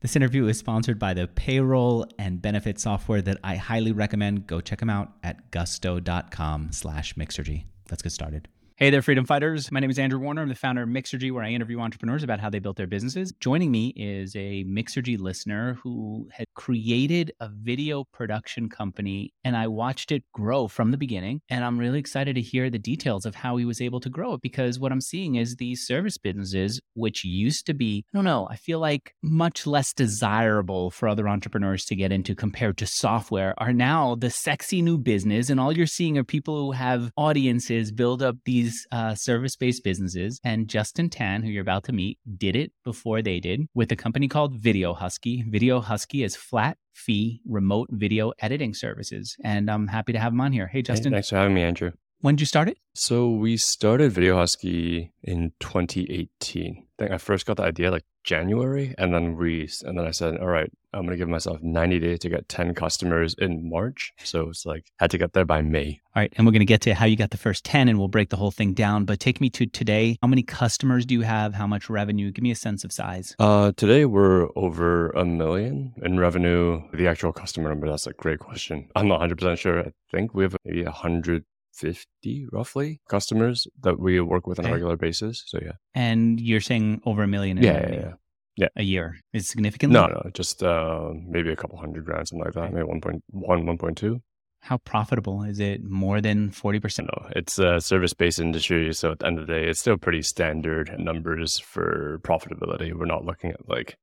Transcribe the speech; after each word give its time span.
This 0.00 0.14
interview 0.14 0.46
is 0.46 0.56
sponsored 0.56 0.96
by 1.00 1.12
the 1.12 1.26
payroll 1.26 2.06
and 2.20 2.40
benefit 2.40 2.78
software 2.78 3.20
that 3.22 3.38
I 3.42 3.56
highly 3.56 3.90
recommend. 3.90 4.46
Go 4.46 4.60
check 4.60 4.78
them 4.78 4.90
out 4.90 5.10
at 5.24 5.50
gusto.com 5.50 6.70
slash 6.70 7.14
Mixergy. 7.14 7.64
Let's 7.90 8.02
get 8.02 8.12
started. 8.12 8.46
Hey 8.80 8.90
there, 8.90 9.02
freedom 9.02 9.24
fighters. 9.24 9.72
My 9.72 9.80
name 9.80 9.90
is 9.90 9.98
Andrew 9.98 10.20
Warner. 10.20 10.42
I'm 10.42 10.48
the 10.48 10.54
founder 10.54 10.84
of 10.84 10.88
Mixergy, 10.88 11.32
where 11.32 11.42
I 11.42 11.48
interview 11.48 11.80
entrepreneurs 11.80 12.22
about 12.22 12.38
how 12.38 12.48
they 12.48 12.60
built 12.60 12.76
their 12.76 12.86
businesses. 12.86 13.32
Joining 13.40 13.72
me 13.72 13.92
is 13.96 14.36
a 14.36 14.62
Mixergy 14.68 15.18
listener 15.18 15.74
who 15.82 16.28
had 16.32 16.46
created 16.54 17.32
a 17.40 17.48
video 17.48 18.04
production 18.12 18.68
company, 18.68 19.32
and 19.42 19.56
I 19.56 19.66
watched 19.66 20.12
it 20.12 20.22
grow 20.32 20.68
from 20.68 20.92
the 20.92 20.96
beginning. 20.96 21.40
And 21.48 21.64
I'm 21.64 21.76
really 21.76 21.98
excited 21.98 22.36
to 22.36 22.40
hear 22.40 22.70
the 22.70 22.78
details 22.78 23.26
of 23.26 23.34
how 23.34 23.56
he 23.56 23.64
was 23.64 23.80
able 23.80 23.98
to 23.98 24.08
grow 24.08 24.34
it 24.34 24.42
because 24.42 24.78
what 24.78 24.92
I'm 24.92 25.00
seeing 25.00 25.34
is 25.34 25.56
these 25.56 25.84
service 25.84 26.16
businesses, 26.16 26.80
which 26.94 27.24
used 27.24 27.66
to 27.66 27.74
be, 27.74 28.04
I 28.14 28.18
don't 28.18 28.24
know, 28.24 28.46
I 28.48 28.54
feel 28.54 28.78
like 28.78 29.12
much 29.24 29.66
less 29.66 29.92
desirable 29.92 30.92
for 30.92 31.08
other 31.08 31.28
entrepreneurs 31.28 31.84
to 31.86 31.96
get 31.96 32.12
into 32.12 32.36
compared 32.36 32.78
to 32.78 32.86
software, 32.86 33.54
are 33.58 33.72
now 33.72 34.14
the 34.14 34.30
sexy 34.30 34.82
new 34.82 34.98
business. 34.98 35.50
And 35.50 35.58
all 35.58 35.76
you're 35.76 35.86
seeing 35.86 36.16
are 36.16 36.22
people 36.22 36.66
who 36.66 36.70
have 36.70 37.10
audiences 37.16 37.90
build 37.90 38.22
up 38.22 38.36
these 38.44 38.67
these 38.68 38.86
uh, 38.92 39.14
service 39.14 39.56
based 39.56 39.84
businesses. 39.84 40.40
And 40.44 40.68
Justin 40.68 41.10
Tan, 41.10 41.42
who 41.42 41.50
you're 41.50 41.62
about 41.62 41.84
to 41.84 41.92
meet, 41.92 42.18
did 42.36 42.56
it 42.56 42.72
before 42.84 43.22
they 43.22 43.40
did 43.40 43.66
with 43.74 43.90
a 43.92 43.96
company 43.96 44.28
called 44.28 44.56
Video 44.56 44.94
Husky. 44.94 45.42
Video 45.48 45.80
Husky 45.80 46.22
is 46.22 46.36
flat 46.36 46.76
fee 46.94 47.40
remote 47.46 47.88
video 47.92 48.32
editing 48.40 48.74
services. 48.74 49.36
And 49.44 49.70
I'm 49.70 49.86
happy 49.86 50.12
to 50.12 50.18
have 50.18 50.32
him 50.32 50.40
on 50.40 50.52
here. 50.52 50.66
Hey, 50.66 50.82
Justin. 50.82 51.12
Hey, 51.12 51.16
thanks 51.16 51.30
for 51.30 51.36
having 51.36 51.54
me, 51.54 51.62
Andrew. 51.62 51.92
When 52.20 52.34
did 52.34 52.40
you 52.40 52.46
start 52.46 52.68
it? 52.68 52.78
So 52.94 53.30
we 53.30 53.56
started 53.56 54.10
Video 54.10 54.36
Husky 54.36 55.12
in 55.22 55.52
2018. 55.60 56.76
I 56.76 56.82
think 56.98 57.12
I 57.12 57.18
first 57.18 57.46
got 57.46 57.58
the 57.58 57.62
idea 57.62 57.92
like 57.92 58.02
January, 58.24 58.92
and 58.98 59.14
then 59.14 59.36
we 59.36 59.70
and 59.84 59.96
then 59.96 60.04
I 60.04 60.10
said, 60.10 60.36
all 60.38 60.48
right, 60.48 60.68
I'm 60.92 61.04
gonna 61.04 61.16
give 61.16 61.28
myself 61.28 61.62
90 61.62 62.00
days 62.00 62.18
to 62.18 62.28
get 62.28 62.48
10 62.48 62.74
customers 62.74 63.36
in 63.38 63.70
March. 63.70 64.12
So 64.24 64.48
it's 64.48 64.66
like 64.66 64.86
had 64.98 65.12
to 65.12 65.18
get 65.18 65.32
there 65.32 65.44
by 65.44 65.62
May. 65.62 66.00
All 66.16 66.20
right, 66.22 66.32
and 66.36 66.44
we're 66.44 66.52
gonna 66.52 66.64
get 66.64 66.80
to 66.82 66.94
how 66.94 67.06
you 67.06 67.14
got 67.14 67.30
the 67.30 67.36
first 67.36 67.62
10, 67.64 67.88
and 67.88 68.00
we'll 68.00 68.08
break 68.08 68.30
the 68.30 68.36
whole 68.36 68.50
thing 68.50 68.74
down. 68.74 69.04
But 69.04 69.20
take 69.20 69.40
me 69.40 69.48
to 69.50 69.66
today. 69.66 70.18
How 70.20 70.26
many 70.26 70.42
customers 70.42 71.06
do 71.06 71.14
you 71.14 71.22
have? 71.22 71.54
How 71.54 71.68
much 71.68 71.88
revenue? 71.88 72.32
Give 72.32 72.42
me 72.42 72.50
a 72.50 72.56
sense 72.56 72.82
of 72.82 72.90
size. 72.90 73.36
Uh, 73.38 73.70
today 73.76 74.06
we're 74.06 74.48
over 74.56 75.10
a 75.10 75.24
million 75.24 75.94
in 76.02 76.18
revenue. 76.18 76.82
The 76.92 77.06
actual 77.06 77.32
customer 77.32 77.68
number, 77.68 77.88
that's 77.88 78.08
a 78.08 78.12
great 78.12 78.40
question. 78.40 78.88
I'm 78.96 79.06
not 79.06 79.20
100 79.20 79.38
percent 79.38 79.60
sure. 79.60 79.78
I 79.78 79.92
think 80.10 80.34
we 80.34 80.42
have 80.42 80.56
maybe 80.64 80.82
a 80.82 80.90
hundred 80.90 81.44
50 81.78 82.46
roughly 82.52 83.00
customers 83.08 83.66
that 83.82 83.98
we 83.98 84.20
work 84.20 84.46
with 84.46 84.58
on 84.58 84.66
a 84.66 84.72
regular 84.72 84.96
basis. 84.96 85.44
So 85.46 85.58
yeah. 85.62 85.72
And 85.94 86.40
you're 86.40 86.60
saying 86.60 87.02
over 87.06 87.22
a 87.22 87.28
million 87.28 87.58
yeah, 87.58 87.88
yeah, 87.88 87.92
yeah, 87.92 88.12
yeah. 88.56 88.68
A 88.76 88.82
year 88.82 89.18
is 89.32 89.48
significantly? 89.48 89.94
No, 89.98 90.06
no, 90.06 90.30
just 90.34 90.62
uh, 90.62 91.10
maybe 91.26 91.50
a 91.50 91.56
couple 91.56 91.78
hundred 91.78 92.04
grand, 92.04 92.28
something 92.28 92.44
like 92.44 92.54
that. 92.54 92.72
Maybe 92.72 92.86
1.1, 92.86 93.20
1.2. 93.32 94.20
How 94.60 94.78
profitable 94.78 95.44
is 95.44 95.60
it? 95.60 95.84
More 95.84 96.20
than 96.20 96.50
40%? 96.50 97.04
No, 97.04 97.28
it's 97.36 97.58
a 97.60 97.80
service 97.80 98.12
based 98.12 98.40
industry. 98.40 98.92
So 98.92 99.12
at 99.12 99.20
the 99.20 99.26
end 99.26 99.38
of 99.38 99.46
the 99.46 99.52
day, 99.52 99.68
it's 99.68 99.78
still 99.78 99.96
pretty 99.96 100.22
standard 100.22 100.92
numbers 100.98 101.60
for 101.60 102.20
profitability. 102.24 102.92
We're 102.92 103.06
not 103.06 103.24
looking 103.24 103.50
at 103.50 103.68
like 103.68 103.96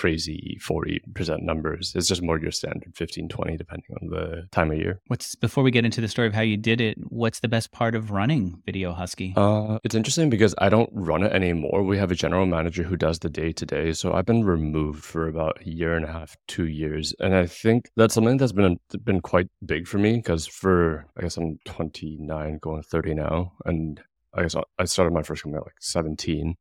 crazy 0.00 0.58
40% 0.62 1.42
numbers. 1.42 1.92
It's 1.94 2.08
just 2.08 2.22
more 2.22 2.40
your 2.40 2.52
standard 2.52 2.96
15, 2.96 3.28
20, 3.28 3.56
depending 3.58 3.96
on 4.00 4.08
the 4.08 4.48
time 4.50 4.70
of 4.70 4.78
year. 4.78 4.98
What's 5.08 5.34
before 5.34 5.62
we 5.62 5.70
get 5.70 5.84
into 5.84 6.00
the 6.00 6.08
story 6.08 6.26
of 6.26 6.32
how 6.32 6.40
you 6.40 6.56
did 6.56 6.80
it, 6.80 6.96
what's 7.10 7.40
the 7.40 7.48
best 7.48 7.70
part 7.70 7.94
of 7.94 8.10
running 8.10 8.62
Video 8.64 8.94
Husky? 8.94 9.34
Uh, 9.36 9.78
it's 9.84 9.94
interesting 9.94 10.30
because 10.30 10.54
I 10.56 10.70
don't 10.70 10.88
run 10.94 11.22
it 11.22 11.32
anymore. 11.32 11.82
We 11.82 11.98
have 11.98 12.10
a 12.10 12.14
general 12.14 12.46
manager 12.46 12.82
who 12.82 12.96
does 12.96 13.18
the 13.18 13.28
day 13.28 13.52
to 13.52 13.66
day. 13.66 13.92
So 13.92 14.14
I've 14.14 14.24
been 14.24 14.42
removed 14.42 15.04
for 15.04 15.28
about 15.28 15.58
a 15.60 15.68
year 15.68 15.94
and 15.94 16.06
a 16.06 16.12
half, 16.12 16.34
two 16.48 16.66
years. 16.66 17.14
And 17.20 17.34
I 17.34 17.44
think 17.44 17.90
that's 17.94 18.14
something 18.14 18.38
that's 18.38 18.52
been 18.52 18.78
been 19.04 19.20
quite 19.20 19.48
big 19.66 19.86
for 19.86 19.98
me 19.98 20.16
because 20.16 20.46
for, 20.46 21.04
I 21.18 21.20
guess 21.20 21.36
I'm 21.36 21.58
29, 21.66 22.58
going 22.62 22.82
30 22.82 23.14
now. 23.16 23.52
And 23.66 24.00
I 24.32 24.42
guess 24.42 24.56
I 24.78 24.84
started 24.86 25.12
my 25.12 25.22
first 25.22 25.42
company 25.42 25.58
at 25.58 25.66
like 25.66 25.82
17. 25.82 26.56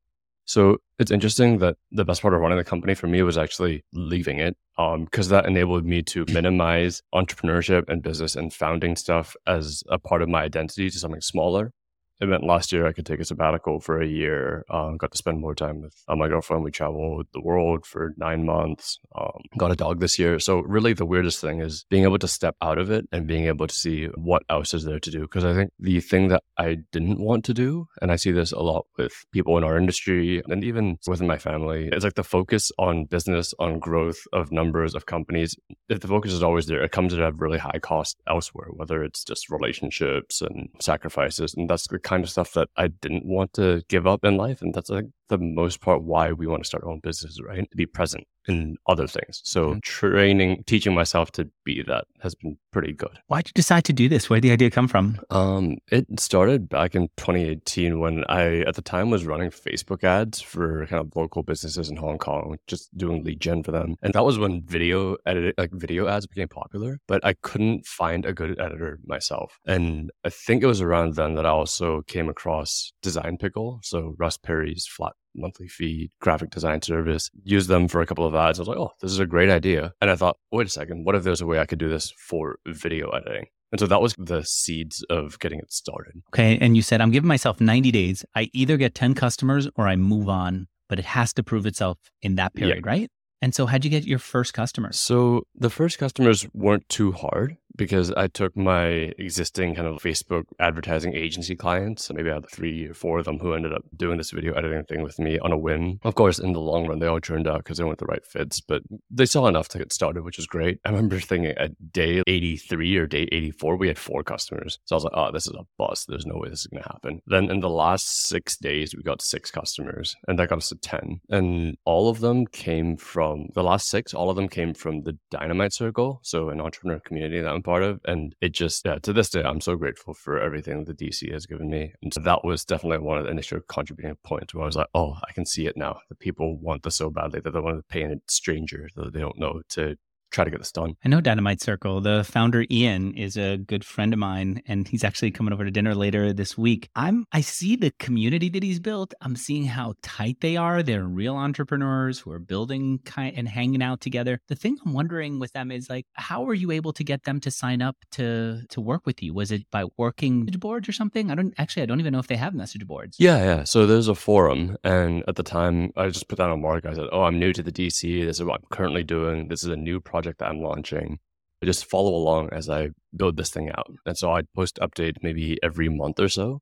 So 0.50 0.78
it's 0.98 1.12
interesting 1.12 1.60
that 1.60 1.78
the 1.92 2.04
best 2.04 2.24
part 2.24 2.34
of 2.34 2.42
running 2.42 2.58
the 2.58 2.64
company 2.64 2.96
for 2.96 3.06
me 3.06 3.22
was 3.22 3.38
actually 3.38 3.84
leaving 3.94 4.40
it 4.40 4.58
because 4.76 5.28
um, 5.28 5.30
that 5.30 5.46
enabled 5.46 5.86
me 5.86 6.02
to 6.02 6.26
minimize 6.34 7.04
entrepreneurship 7.14 7.84
and 7.88 8.02
business 8.02 8.36
and 8.36 8.52
founding 8.52 8.96
stuff 8.96 9.36
as 9.46 9.84
a 9.90 10.00
part 10.00 10.24
of 10.24 10.28
my 10.28 10.42
identity 10.42 10.90
to 10.90 10.98
something 10.98 11.22
smaller 11.22 11.72
it 12.20 12.28
meant 12.28 12.44
last 12.44 12.72
year 12.72 12.86
I 12.86 12.94
could 12.94 13.06
take 13.06 13.20
a 13.20 13.26
sabbatical 13.26 13.80
for 13.80 14.02
a 14.02 14.08
year. 14.08 14.66
Um, 14.70 14.98
got 14.98 15.12
to 15.12 15.18
spend 15.18 15.40
more 15.40 15.56
time 15.56 15.82
with 15.82 15.96
uh, 16.08 16.16
my 16.16 16.28
girlfriend. 16.28 16.64
We 16.64 16.72
traveled 16.72 17.28
the 17.34 17.42
world 17.42 17.86
for 17.86 18.14
nine 18.18 18.46
months. 18.46 19.00
Um, 19.16 19.42
got 19.58 19.72
a 19.72 19.76
dog 19.76 20.00
this 20.00 20.20
year. 20.20 20.40
So 20.40 20.60
really, 20.60 20.94
the 20.94 21.06
weirdest 21.06 21.40
thing 21.40 21.62
is 21.62 21.86
being 21.90 22.04
able 22.04 22.20
to 22.20 22.28
step 22.28 22.56
out 22.62 22.78
of 22.78 22.92
it 22.92 23.08
and 23.12 23.28
being 23.28 23.46
able 23.46 23.68
to 23.68 23.76
see 23.76 24.08
what 24.16 24.44
else 24.50 24.74
is 24.74 24.84
there 24.84 25.00
to 25.00 25.12
do. 25.12 25.22
Because 25.22 25.46
I 25.46 25.54
think 25.54 25.72
the 25.80 26.00
thing 26.02 26.28
that 26.28 26.44
I 26.58 26.78
didn't 26.92 27.20
want 27.20 27.46
to 27.46 27.54
do, 27.54 27.88
and 28.02 28.12
I 28.12 28.18
see 28.18 28.32
this 28.32 28.52
a 28.52 28.60
lot 28.60 28.86
with 28.98 29.14
people 29.32 29.58
in 29.58 29.64
our 29.64 29.78
industry 29.78 30.42
and 30.48 30.64
even 30.64 30.98
within 31.08 31.28
my 31.28 31.38
family, 31.38 31.90
is 31.92 32.04
like 32.04 32.16
the 32.16 32.24
focus 32.24 32.72
on 32.78 33.06
business, 33.06 33.54
on 33.60 33.80
growth 33.80 34.20
of 34.34 34.52
numbers 34.52 34.94
of 34.94 35.06
companies. 35.06 35.56
If 35.88 36.02
the 36.02 36.08
focus 36.08 36.34
is 36.34 36.44
always 36.44 36.66
there, 36.66 36.84
it 36.84 36.92
comes 36.92 37.14
at 37.14 37.22
a 37.22 37.32
really 37.32 37.60
high 37.60 37.80
cost 37.80 38.18
elsewhere, 38.28 38.68
whether 38.72 39.04
it's 39.04 39.24
just 39.24 39.50
relationships 39.50 40.42
and 40.42 40.70
sacrifices, 40.82 41.54
and 41.56 41.70
that's 41.70 41.88
the 41.88 42.09
kind 42.10 42.24
of 42.24 42.30
stuff 42.32 42.54
that 42.54 42.70
I 42.76 42.88
didn't 42.90 43.26
want 43.26 43.54
to 43.54 43.84
give 43.88 44.08
up 44.08 44.26
in 44.26 44.38
life. 44.38 44.62
And 44.64 44.74
that's 44.74 44.90
like 44.90 45.06
the 45.30 45.38
most 45.38 45.82
part 45.82 46.04
why 46.04 46.32
we 46.32 46.48
want 46.48 46.64
to 46.64 46.68
start 46.68 46.84
our 46.84 46.90
own 46.90 47.00
business, 47.00 47.40
right? 47.42 47.70
To 47.70 47.78
be 47.78 47.86
present 47.86 48.26
in 48.48 48.78
other 48.88 49.08
things. 49.08 49.42
So 49.44 49.70
mm-hmm. 49.70 49.80
training, 49.84 50.64
teaching 50.66 50.94
myself 50.94 51.32
to 51.34 51.50
be 51.64 51.84
that 51.84 52.06
has 52.22 52.36
been 52.36 52.58
pretty 52.72 52.94
good. 52.94 53.18
Why 53.28 53.42
did 53.42 53.50
you 53.50 53.54
decide 53.54 53.86
to 53.86 53.94
do 53.94 54.10
this? 54.10 54.30
Where 54.30 54.40
did 54.40 54.50
the 54.50 54.54
idea 54.54 54.72
come 54.72 54.88
from? 54.88 55.20
Um, 55.30 55.78
it 55.92 56.08
started 56.20 56.68
back 56.68 56.96
in 56.96 57.10
2018 57.18 58.00
when 58.00 58.24
I, 58.28 58.60
at 58.62 58.76
the 58.76 58.82
time, 58.82 59.10
was 59.10 59.26
running 59.26 59.52
Facebook 59.52 60.04
ads 60.04 60.42
for 60.42 60.86
kind 60.88 61.00
of 61.00 61.16
local 61.16 61.44
businesses 61.44 61.90
in 61.90 61.98
Hong 61.98 62.18
Kong, 62.18 62.58
just 62.68 62.96
doing 62.98 63.24
lead 63.24 63.40
gen 63.40 63.64
for 63.64 63.72
them. 63.72 63.96
And 64.02 64.14
that 64.14 64.26
was 64.26 64.40
when 64.40 64.64
video 64.64 65.18
edit, 65.26 65.56
like 65.58 65.72
video 65.72 66.08
ads 66.08 66.28
became 66.28 66.48
popular, 66.48 67.00
but 67.08 67.24
I 67.24 67.34
couldn't 67.34 67.86
find 67.86 68.26
a 68.26 68.34
good 68.34 68.60
editor 68.60 69.00
myself. 69.06 69.60
And 69.66 70.12
I 70.26 70.30
think 70.30 70.64
it 70.64 70.68
was 70.68 70.82
around 70.82 71.16
then 71.16 71.36
that 71.36 71.46
I 71.46 71.50
also 71.50 72.02
came 72.08 72.30
across 72.30 72.92
Design 73.02 73.38
Pickle. 73.38 73.80
So 73.84 74.16
Russ 74.18 74.38
Perry's 74.38 74.88
flat 74.88 75.14
monthly 75.36 75.68
fee 75.68 76.12
graphic 76.20 76.50
design 76.50 76.82
service, 76.82 77.30
use 77.44 77.68
them 77.68 77.88
for 77.88 78.02
a 78.02 78.06
couple 78.06 78.26
of 78.26 78.36
ads. 78.36 78.60
I 78.60 78.62
was 78.62 78.68
like, 78.68 78.78
oh, 78.78 78.92
this 79.02 79.12
is 79.12 79.20
a 79.20 79.26
great 79.26 79.50
idea. 79.50 79.94
And 80.02 80.10
I 80.10 80.16
thought, 80.16 80.38
wait 80.52 80.68
a 80.68 80.70
second, 80.70 81.06
what 81.06 81.16
if 81.16 81.24
there's 81.24 81.42
a 81.42 81.46
way 81.46 81.60
I 81.60 81.66
could 81.66 81.80
do 81.80 81.90
this 81.90 82.12
for 82.12 82.60
video 82.68 83.10
editing? 83.10 83.46
And 83.72 83.80
so 83.80 83.88
that 83.88 84.02
was 84.02 84.16
the 84.18 84.44
seeds 84.44 85.06
of 85.10 85.38
getting 85.40 85.60
it 85.60 85.72
started. 85.72 86.22
Okay. 86.34 86.58
And 86.60 86.76
you 86.76 86.82
said, 86.82 87.02
I'm 87.02 87.12
giving 87.12 87.28
myself 87.28 87.62
90 87.62 87.92
days. 87.92 88.26
I 88.36 88.50
either 88.54 88.78
get 88.78 88.96
10 88.96 89.14
customers 89.14 89.68
or 89.76 89.88
I 89.88 89.96
move 89.96 90.28
on, 90.28 90.68
but 90.88 90.98
it 90.98 91.06
has 91.06 91.34
to 91.34 91.44
prove 91.44 91.66
itself 91.66 91.98
in 92.22 92.36
that 92.36 92.56
period, 92.56 92.84
yeah. 92.84 92.92
right? 92.92 93.12
And 93.42 93.56
so, 93.56 93.66
how'd 93.68 93.86
you 93.86 93.90
get 93.90 94.04
your 94.04 94.20
first 94.20 94.54
customers? 94.54 95.00
So, 95.00 95.44
the 95.56 95.70
first 95.70 95.98
customers 95.98 96.46
weren't 96.54 96.88
too 96.90 97.14
hard 97.14 97.56
because 97.80 98.12
I 98.12 98.28
took 98.28 98.56
my 98.58 98.88
existing 99.18 99.74
kind 99.74 99.88
of 99.88 100.04
Facebook 100.04 100.44
advertising 100.60 101.16
agency 101.16 101.56
clients, 101.56 102.12
maybe 102.12 102.30
I 102.30 102.36
had 102.36 102.50
three 102.50 102.86
or 102.88 102.94
four 102.94 103.20
of 103.20 103.26
them 103.26 103.40
who 103.40 103.54
ended 103.54 103.74
up 103.74 103.84
doing 103.96 104.18
this 104.18 104.32
video 104.32 104.54
editing 104.54 104.84
thing 104.84 105.02
with 105.02 105.18
me 105.18 105.40
on 105.40 105.54
a 105.54 105.58
whim. 105.58 106.00
Of 106.04 106.16
course, 106.16 106.40
in 106.40 106.52
the 106.52 106.60
long 106.60 106.88
run, 106.88 107.00
they 107.00 107.08
all 107.08 107.22
turned 107.22 107.48
out 107.48 107.60
because 107.60 107.78
they 107.78 107.86
weren't 107.86 108.00
the 108.00 108.06
right 108.06 108.26
fits, 108.26 108.60
but 108.60 108.82
they 109.10 109.26
saw 109.26 109.48
enough 109.48 109.70
to 109.70 109.78
get 109.78 109.94
started, 109.94 110.26
which 110.26 110.38
was 110.38 110.46
great. 110.46 110.80
I 110.84 110.90
remember 110.90 111.20
thinking 111.22 111.52
at 111.52 111.92
day 111.94 112.22
83 112.28 112.98
or 112.98 113.08
day 113.08 113.30
84, 113.32 113.78
we 113.78 113.88
had 113.88 113.98
four 113.98 114.24
customers. 114.24 114.78
So 114.84 114.96
I 114.96 114.98
was 114.98 115.04
like, 115.06 115.14
oh, 115.16 115.32
this 115.32 115.48
is 115.48 115.54
a 115.54 115.66
bust. 115.78 116.08
There's 116.10 116.26
no 116.26 116.36
way 116.36 116.50
this 116.50 116.62
is 116.62 116.68
going 116.68 116.84
to 116.84 116.90
happen. 116.90 117.22
Then 117.28 117.50
in 117.50 117.62
the 117.62 117.70
last 117.70 118.28
six 118.28 118.58
days, 118.58 118.94
we 118.94 119.04
got 119.04 119.22
six 119.22 119.52
customers, 119.52 120.18
and 120.28 120.38
that 120.38 120.50
got 120.50 120.58
us 120.58 120.68
to 120.70 120.76
10. 120.76 121.22
And 121.30 121.78
all 121.86 122.10
of 122.10 122.20
them 122.20 122.46
came 122.46 122.98
from 122.98 123.48
the 123.56 123.64
last 123.64 123.88
six, 123.88 124.14
all 124.14 124.30
of 124.30 124.36
them 124.36 124.50
came 124.50 124.74
from 124.74 125.04
the 125.04 125.18
Dynamite 125.32 125.72
Circle. 125.72 126.20
So 126.24 126.50
an 126.50 126.60
entrepreneur 126.60 127.00
community 127.00 127.40
that 127.40 127.50
I'm 127.50 127.64
part 127.70 127.84
of. 127.84 128.00
And 128.06 128.36
it 128.42 128.54
just, 128.54 128.84
yeah, 128.84 128.98
to 129.00 129.14
this 129.14 129.30
day, 129.30 129.44
I'm 129.44 129.62
so 129.62 129.76
grateful 129.76 130.16
for 130.16 130.40
everything 130.40 130.86
the 130.86 130.94
DC 130.94 131.32
has 131.32 131.46
given 131.46 131.70
me. 131.70 131.94
And 132.02 132.12
so 132.12 132.20
that 132.22 132.44
was 132.44 132.66
definitely 132.66 133.06
one 133.06 133.20
of 133.20 133.26
the 133.26 133.32
initial 133.32 133.60
contributing 133.68 134.18
points 134.24 134.54
where 134.54 134.64
I 134.64 134.66
was 134.66 134.76
like, 134.76 134.88
oh, 134.96 135.18
I 135.28 135.32
can 135.34 135.46
see 135.46 135.68
it 135.68 135.78
now. 135.78 136.00
The 136.10 136.16
people 136.16 136.58
want 136.58 136.82
this 136.82 136.96
so 136.96 137.12
badly 137.12 137.42
that 137.42 137.52
they 137.52 137.60
want 137.60 137.78
to 137.78 137.84
pay 137.84 138.02
a 138.04 138.16
stranger 138.28 138.90
that 138.96 139.14
they 139.14 139.20
don't 139.20 139.38
know 139.38 139.62
to 139.70 139.98
try 140.32 140.44
to 140.44 140.52
get 140.52 140.60
this 140.60 140.72
done. 140.72 140.96
I 141.04 141.10
know 141.10 141.22
Dynamite 141.22 141.62
Circle. 141.62 142.02
The 142.02 142.24
founder 142.24 142.66
Ian 142.70 143.14
is 143.16 143.38
a 143.38 143.58
good 143.58 143.84
friend 143.84 144.14
of 144.14 144.20
mine, 144.20 144.62
and 144.68 144.88
he's 144.88 145.04
actually 145.04 145.32
coming 145.32 145.54
over 145.54 145.66
to 145.66 145.72
dinner 145.72 145.96
later 145.96 146.34
this 146.34 146.58
week. 146.58 146.90
I'm 146.96 147.26
I 147.32 147.42
see 147.42 147.76
the 147.76 147.92
community 148.00 148.50
that 148.50 148.64
he's 148.64 148.80
built. 148.80 149.14
I'm 149.22 149.36
seeing 149.36 149.66
how 149.66 149.96
tight 150.02 150.38
they 150.42 150.58
are. 150.58 150.84
They're 150.84 151.06
real 151.06 151.36
entrepreneurs 151.36 152.20
who 152.20 152.32
are 152.32 152.40
building 152.40 153.00
kind 153.06 153.36
and 153.36 153.48
hanging 153.48 153.82
out 153.82 154.02
together. 154.02 154.40
The 154.48 154.56
thing 154.56 154.78
I'm 154.86 154.94
wondering 154.94 155.40
with 155.40 155.54
them 155.54 155.72
is 155.72 155.90
like, 155.90 156.06
how 156.14 156.44
were 156.44 156.54
you 156.54 156.72
able 156.72 156.94
to 156.94 157.04
get 157.04 157.24
them 157.24 157.40
to 157.42 157.52
sign 157.52 157.82
up 157.82 157.98
to 158.12 158.62
to 158.70 158.82
work 158.82 159.06
with 159.06 159.22
you? 159.24 159.34
Was 159.34 159.52
it 159.52 159.70
by 159.72 159.86
working 159.98 160.46
boards 160.46 160.88
or 160.88 160.92
something? 160.92 161.32
I 161.32 161.36
don't 161.36 161.54
actually. 161.58 161.84
I 161.84 161.86
don't 161.86 162.00
even 162.00 162.14
know 162.14 162.20
if 162.20 162.28
they 162.28 162.36
have 162.36 162.54
message 162.54 162.86
boards. 162.86 163.18
Yeah, 163.20 163.38
yeah. 163.38 163.64
So 163.64 163.86
there's 163.86 164.08
a 164.08 164.16
forum, 164.16 164.78
and 164.84 165.24
at 165.28 165.36
the 165.36 165.44
time, 165.44 165.92
I 165.96 166.10
just 166.10 166.28
put 166.28 166.38
that 166.38 166.50
on 166.50 166.62
mark. 166.62 166.86
I 166.86 166.94
said, 166.94 167.08
"Oh, 167.12 167.24
I'm 167.24 167.40
new 167.40 167.54
to 167.54 167.64
the 167.64 167.72
DC. 167.72 168.26
This 168.26 168.40
is 168.40 168.44
what 168.44 168.60
I'm 168.60 168.68
currently 168.70 169.04
doing. 169.04 169.48
This 169.48 169.64
is 169.64 169.70
a 169.70 169.76
new 169.76 170.00
project 170.00 170.19
that 170.26 170.42
I'm 170.42 170.62
launching." 170.62 171.20
I 171.62 171.66
just 171.66 171.86
follow 171.86 172.16
along 172.16 172.50
as 172.52 172.70
I 172.70 172.90
build 173.16 173.38
this 173.38 173.50
thing 173.50 173.70
out. 173.70 173.92
And 174.06 174.18
so 174.18 174.32
I'd 174.32 174.52
post 174.54 174.80
updates 174.82 175.18
maybe 175.22 175.58
every 175.62 175.90
month 175.90 176.20
or 176.20 176.30
so. 176.30 176.62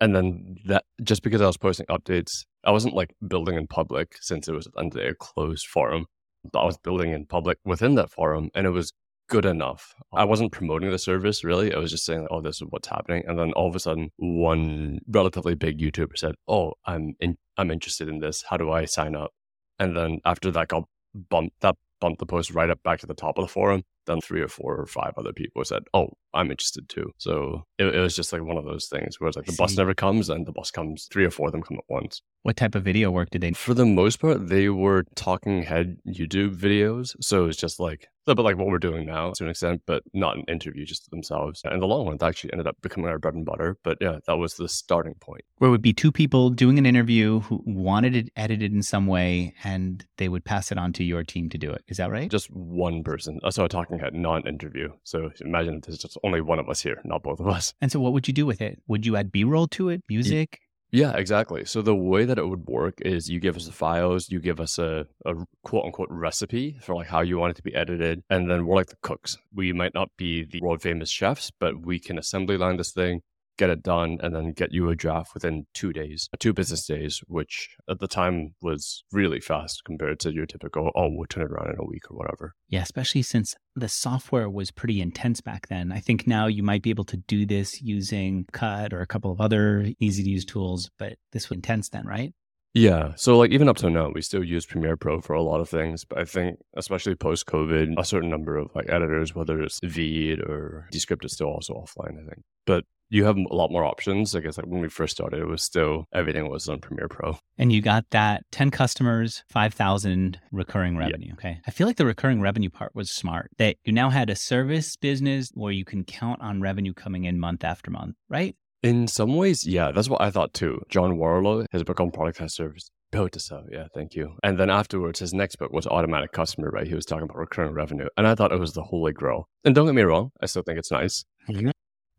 And 0.00 0.14
then 0.14 0.56
that 0.66 0.84
just 1.02 1.22
because 1.22 1.40
I 1.40 1.46
was 1.46 1.56
posting 1.56 1.86
updates, 1.86 2.44
I 2.64 2.70
wasn't 2.70 2.94
like 2.94 3.14
building 3.26 3.56
in 3.56 3.66
public 3.66 4.16
since 4.20 4.46
it 4.46 4.52
was 4.52 4.68
under 4.76 5.00
a 5.00 5.14
closed 5.14 5.66
forum. 5.66 6.06
But 6.52 6.60
I 6.60 6.64
was 6.64 6.78
building 6.78 7.12
in 7.12 7.26
public 7.26 7.58
within 7.64 7.96
that 7.96 8.10
forum 8.10 8.50
and 8.54 8.66
it 8.66 8.70
was 8.70 8.92
good 9.28 9.44
enough. 9.44 9.94
I 10.12 10.24
wasn't 10.24 10.52
promoting 10.52 10.90
the 10.92 10.98
service 10.98 11.42
really. 11.42 11.74
I 11.74 11.78
was 11.78 11.90
just 11.90 12.04
saying, 12.04 12.28
oh, 12.30 12.40
this 12.40 12.56
is 12.56 12.68
what's 12.70 12.88
happening. 12.88 13.24
And 13.26 13.36
then 13.36 13.52
all 13.52 13.68
of 13.68 13.74
a 13.74 13.80
sudden, 13.80 14.10
one 14.16 15.00
relatively 15.08 15.56
big 15.56 15.80
YouTuber 15.80 16.16
said, 16.16 16.36
oh, 16.46 16.74
I'm 16.84 17.16
in, 17.18 17.36
I'm 17.56 17.72
interested 17.72 18.08
in 18.08 18.20
this. 18.20 18.44
How 18.48 18.56
do 18.56 18.70
I 18.70 18.84
sign 18.84 19.16
up? 19.16 19.32
And 19.80 19.96
then 19.96 20.20
after 20.24 20.52
that 20.52 20.68
got 20.68 20.84
bumped, 21.14 21.60
that 21.62 21.74
bumped 22.00 22.18
the 22.18 22.26
post 22.26 22.50
right 22.52 22.70
up 22.70 22.82
back 22.82 23.00
to 23.00 23.06
the 23.06 23.14
top 23.14 23.38
of 23.38 23.44
the 23.44 23.48
forum 23.48 23.84
then 24.06 24.20
three 24.20 24.40
or 24.40 24.48
four 24.48 24.76
or 24.76 24.86
five 24.86 25.12
other 25.16 25.32
people 25.32 25.64
said, 25.64 25.82
"Oh, 25.92 26.08
I'm 26.32 26.50
interested 26.50 26.88
too." 26.88 27.12
So 27.18 27.64
it, 27.78 27.94
it 27.94 28.00
was 28.00 28.16
just 28.16 28.32
like 28.32 28.42
one 28.42 28.56
of 28.56 28.64
those 28.64 28.86
things 28.86 29.20
where 29.20 29.28
it's 29.28 29.36
like 29.36 29.46
the 29.46 29.56
bus 29.58 29.76
never 29.76 29.94
comes, 29.94 30.30
and 30.30 30.46
the 30.46 30.52
bus 30.52 30.70
comes. 30.70 31.08
Three 31.12 31.24
or 31.24 31.30
four 31.30 31.48
of 31.48 31.52
them 31.52 31.62
come 31.62 31.78
at 31.78 31.84
once. 31.88 32.22
What 32.42 32.56
type 32.56 32.74
of 32.74 32.84
video 32.84 33.10
work 33.10 33.30
did 33.30 33.42
they? 33.42 33.52
For 33.52 33.74
the 33.74 33.86
most 33.86 34.20
part, 34.20 34.48
they 34.48 34.68
were 34.68 35.04
talking 35.14 35.62
head 35.62 35.98
YouTube 36.06 36.56
videos. 36.56 37.14
So 37.20 37.46
it's 37.46 37.58
just 37.58 37.78
like 37.78 38.08
a 38.26 38.34
bit 38.34 38.42
like 38.42 38.56
what 38.56 38.66
we're 38.66 38.78
doing 38.78 39.06
now 39.06 39.32
to 39.32 39.44
an 39.44 39.50
extent, 39.50 39.82
but 39.86 40.02
not 40.12 40.36
an 40.36 40.44
interview, 40.48 40.84
just 40.84 41.10
themselves. 41.10 41.62
And 41.64 41.80
the 41.80 41.86
long 41.86 42.06
one 42.06 42.18
actually 42.20 42.52
ended 42.52 42.66
up 42.66 42.76
becoming 42.82 43.08
our 43.08 43.18
bread 43.18 43.34
and 43.34 43.44
butter. 43.44 43.78
But 43.82 43.98
yeah, 44.00 44.18
that 44.26 44.36
was 44.36 44.54
the 44.54 44.68
starting 44.68 45.14
point. 45.14 45.42
Where 45.58 45.68
it 45.68 45.70
would 45.70 45.82
be 45.82 45.92
two 45.92 46.12
people 46.12 46.50
doing 46.50 46.78
an 46.78 46.86
interview 46.86 47.40
who 47.40 47.62
wanted 47.64 48.14
it 48.16 48.30
edited 48.36 48.72
in 48.72 48.82
some 48.82 49.06
way, 49.06 49.54
and 49.64 50.04
they 50.18 50.28
would 50.28 50.44
pass 50.44 50.70
it 50.70 50.78
on 50.78 50.92
to 50.94 51.04
your 51.04 51.22
team 51.22 51.48
to 51.50 51.58
do 51.58 51.70
it. 51.70 51.82
Is 51.88 51.96
that 51.98 52.10
right? 52.10 52.30
Just 52.30 52.50
one 52.50 53.02
person. 53.02 53.38
Uh, 53.42 53.50
a 53.56 53.68
talking 53.68 53.98
head, 53.98 54.14
not 54.14 54.46
interview. 54.46 54.90
So 55.04 55.30
imagine 55.40 55.76
if 55.76 55.82
there's 55.82 55.98
just 55.98 56.18
only 56.22 56.40
one 56.40 56.58
of 56.58 56.68
us 56.68 56.82
here, 56.82 57.00
not 57.04 57.22
both 57.22 57.40
of 57.40 57.48
us. 57.48 57.74
And 57.80 57.90
so 57.90 58.00
what 58.00 58.12
would 58.12 58.28
you 58.28 58.34
do 58.34 58.46
with 58.46 58.60
it? 58.60 58.80
Would 58.86 59.06
you 59.06 59.16
add 59.16 59.32
B 59.32 59.44
roll 59.44 59.66
to 59.68 59.88
it, 59.88 60.02
music? 60.08 60.60
Yeah, 60.96 61.12
exactly. 61.14 61.66
So 61.66 61.82
the 61.82 61.94
way 61.94 62.24
that 62.24 62.38
it 62.38 62.48
would 62.48 62.66
work 62.68 63.02
is 63.02 63.28
you 63.28 63.38
give 63.38 63.54
us 63.54 63.66
the 63.66 63.72
files, 63.72 64.30
you 64.30 64.40
give 64.40 64.60
us 64.60 64.78
a, 64.78 65.06
a 65.26 65.34
quote 65.62 65.84
unquote 65.84 66.08
recipe 66.10 66.78
for 66.80 66.94
like 66.94 67.06
how 67.06 67.20
you 67.20 67.36
want 67.36 67.50
it 67.50 67.56
to 67.56 67.62
be 67.62 67.74
edited, 67.74 68.22
and 68.30 68.50
then 68.50 68.64
we're 68.64 68.76
like 68.76 68.86
the 68.86 68.96
cooks. 69.02 69.36
We 69.54 69.74
might 69.74 69.92
not 69.92 70.08
be 70.16 70.46
the 70.46 70.58
world 70.62 70.80
famous 70.80 71.10
chefs, 71.10 71.52
but 71.60 71.84
we 71.84 71.98
can 71.98 72.18
assembly 72.18 72.56
line 72.56 72.78
this 72.78 72.92
thing, 72.92 73.20
get 73.56 73.70
it 73.70 73.82
done 73.82 74.18
and 74.22 74.34
then 74.34 74.52
get 74.52 74.72
you 74.72 74.88
a 74.88 74.96
draft 74.96 75.34
within 75.34 75.66
two 75.74 75.92
days, 75.92 76.28
uh, 76.32 76.36
two 76.38 76.52
business 76.52 76.86
days, 76.86 77.20
which 77.26 77.76
at 77.88 77.98
the 77.98 78.08
time 78.08 78.54
was 78.60 79.04
really 79.12 79.40
fast 79.40 79.82
compared 79.84 80.20
to 80.20 80.32
your 80.32 80.46
typical, 80.46 80.90
oh, 80.94 81.08
we'll 81.10 81.26
turn 81.26 81.44
it 81.44 81.50
around 81.50 81.70
in 81.70 81.80
a 81.80 81.84
week 81.86 82.10
or 82.10 82.16
whatever. 82.16 82.54
Yeah, 82.68 82.82
especially 82.82 83.22
since 83.22 83.54
the 83.74 83.88
software 83.88 84.48
was 84.50 84.70
pretty 84.70 85.00
intense 85.00 85.40
back 85.40 85.68
then. 85.68 85.92
I 85.92 86.00
think 86.00 86.26
now 86.26 86.46
you 86.46 86.62
might 86.62 86.82
be 86.82 86.90
able 86.90 87.04
to 87.04 87.16
do 87.16 87.46
this 87.46 87.82
using 87.82 88.46
Cut 88.52 88.92
or 88.92 89.00
a 89.00 89.06
couple 89.06 89.30
of 89.30 89.40
other 89.40 89.92
easy 90.00 90.22
to 90.22 90.30
use 90.30 90.44
tools, 90.44 90.90
but 90.98 91.14
this 91.32 91.48
was 91.48 91.56
intense 91.56 91.88
then, 91.88 92.06
right? 92.06 92.32
Yeah. 92.76 93.14
So 93.16 93.38
like 93.38 93.52
even 93.52 93.70
up 93.70 93.78
to 93.78 93.88
now, 93.88 94.10
we 94.14 94.20
still 94.20 94.44
use 94.44 94.66
Premiere 94.66 94.98
Pro 94.98 95.22
for 95.22 95.32
a 95.32 95.42
lot 95.42 95.60
of 95.62 95.68
things. 95.68 96.04
But 96.04 96.18
I 96.18 96.24
think 96.26 96.58
especially 96.76 97.14
post 97.14 97.46
COVID, 97.46 97.94
a 97.96 98.04
certain 98.04 98.28
number 98.28 98.58
of 98.58 98.68
like 98.74 98.90
editors, 98.90 99.34
whether 99.34 99.62
it's 99.62 99.80
Veed 99.82 100.40
or 100.40 100.86
Descript 100.92 101.24
is 101.24 101.32
still 101.32 101.46
also 101.46 101.72
offline, 101.72 102.22
I 102.22 102.28
think. 102.28 102.42
But 102.66 102.84
you 103.08 103.24
have 103.24 103.36
a 103.36 103.54
lot 103.54 103.70
more 103.70 103.84
options. 103.84 104.34
I 104.34 104.40
guess 104.40 104.58
like 104.58 104.66
when 104.66 104.80
we 104.80 104.88
first 104.88 105.16
started, 105.16 105.40
it 105.40 105.46
was 105.46 105.62
still 105.62 106.06
everything 106.12 106.48
was 106.48 106.68
on 106.68 106.80
Premiere 106.80 107.08
Pro. 107.08 107.38
And 107.58 107.72
you 107.72 107.80
got 107.80 108.04
that 108.10 108.44
10 108.52 108.70
customers, 108.70 109.44
5,000 109.50 110.40
recurring 110.52 110.96
revenue. 110.96 111.28
Yeah. 111.28 111.34
Okay. 111.34 111.60
I 111.66 111.70
feel 111.70 111.86
like 111.86 111.96
the 111.96 112.06
recurring 112.06 112.40
revenue 112.40 112.70
part 112.70 112.94
was 112.94 113.10
smart 113.10 113.50
that 113.58 113.76
you 113.84 113.92
now 113.92 114.10
had 114.10 114.30
a 114.30 114.36
service 114.36 114.96
business 114.96 115.50
where 115.54 115.72
you 115.72 115.84
can 115.84 116.04
count 116.04 116.40
on 116.40 116.60
revenue 116.60 116.94
coming 116.94 117.24
in 117.24 117.38
month 117.38 117.64
after 117.64 117.90
month, 117.90 118.16
right? 118.28 118.56
In 118.82 119.08
some 119.08 119.36
ways, 119.36 119.66
yeah, 119.66 119.90
that's 119.90 120.08
what 120.08 120.20
I 120.20 120.30
thought 120.30 120.52
too. 120.52 120.80
John 120.88 121.16
Warrillow, 121.16 121.66
his 121.72 121.82
book 121.82 121.98
on 121.98 122.10
product 122.10 122.40
as 122.40 122.54
service, 122.54 122.90
built 123.10 123.32
to 123.32 123.40
sell. 123.40 123.64
Yeah, 123.70 123.86
thank 123.94 124.14
you. 124.14 124.36
And 124.44 124.58
then 124.58 124.70
afterwards, 124.70 125.18
his 125.18 125.32
next 125.32 125.56
book 125.56 125.72
was 125.72 125.86
Automatic 125.86 126.32
Customer, 126.32 126.70
right? 126.70 126.86
He 126.86 126.94
was 126.94 127.06
talking 127.06 127.24
about 127.24 127.38
recurring 127.38 127.72
revenue. 127.72 128.08
And 128.16 128.28
I 128.28 128.34
thought 128.34 128.52
it 128.52 128.60
was 128.60 128.74
the 128.74 128.82
holy 128.82 129.12
grail. 129.12 129.48
And 129.64 129.74
don't 129.74 129.86
get 129.86 129.94
me 129.94 130.02
wrong, 130.02 130.30
I 130.40 130.46
still 130.46 130.62
think 130.62 130.78
it's 130.78 130.92
nice. 130.92 131.24
Mm-hmm 131.48 131.70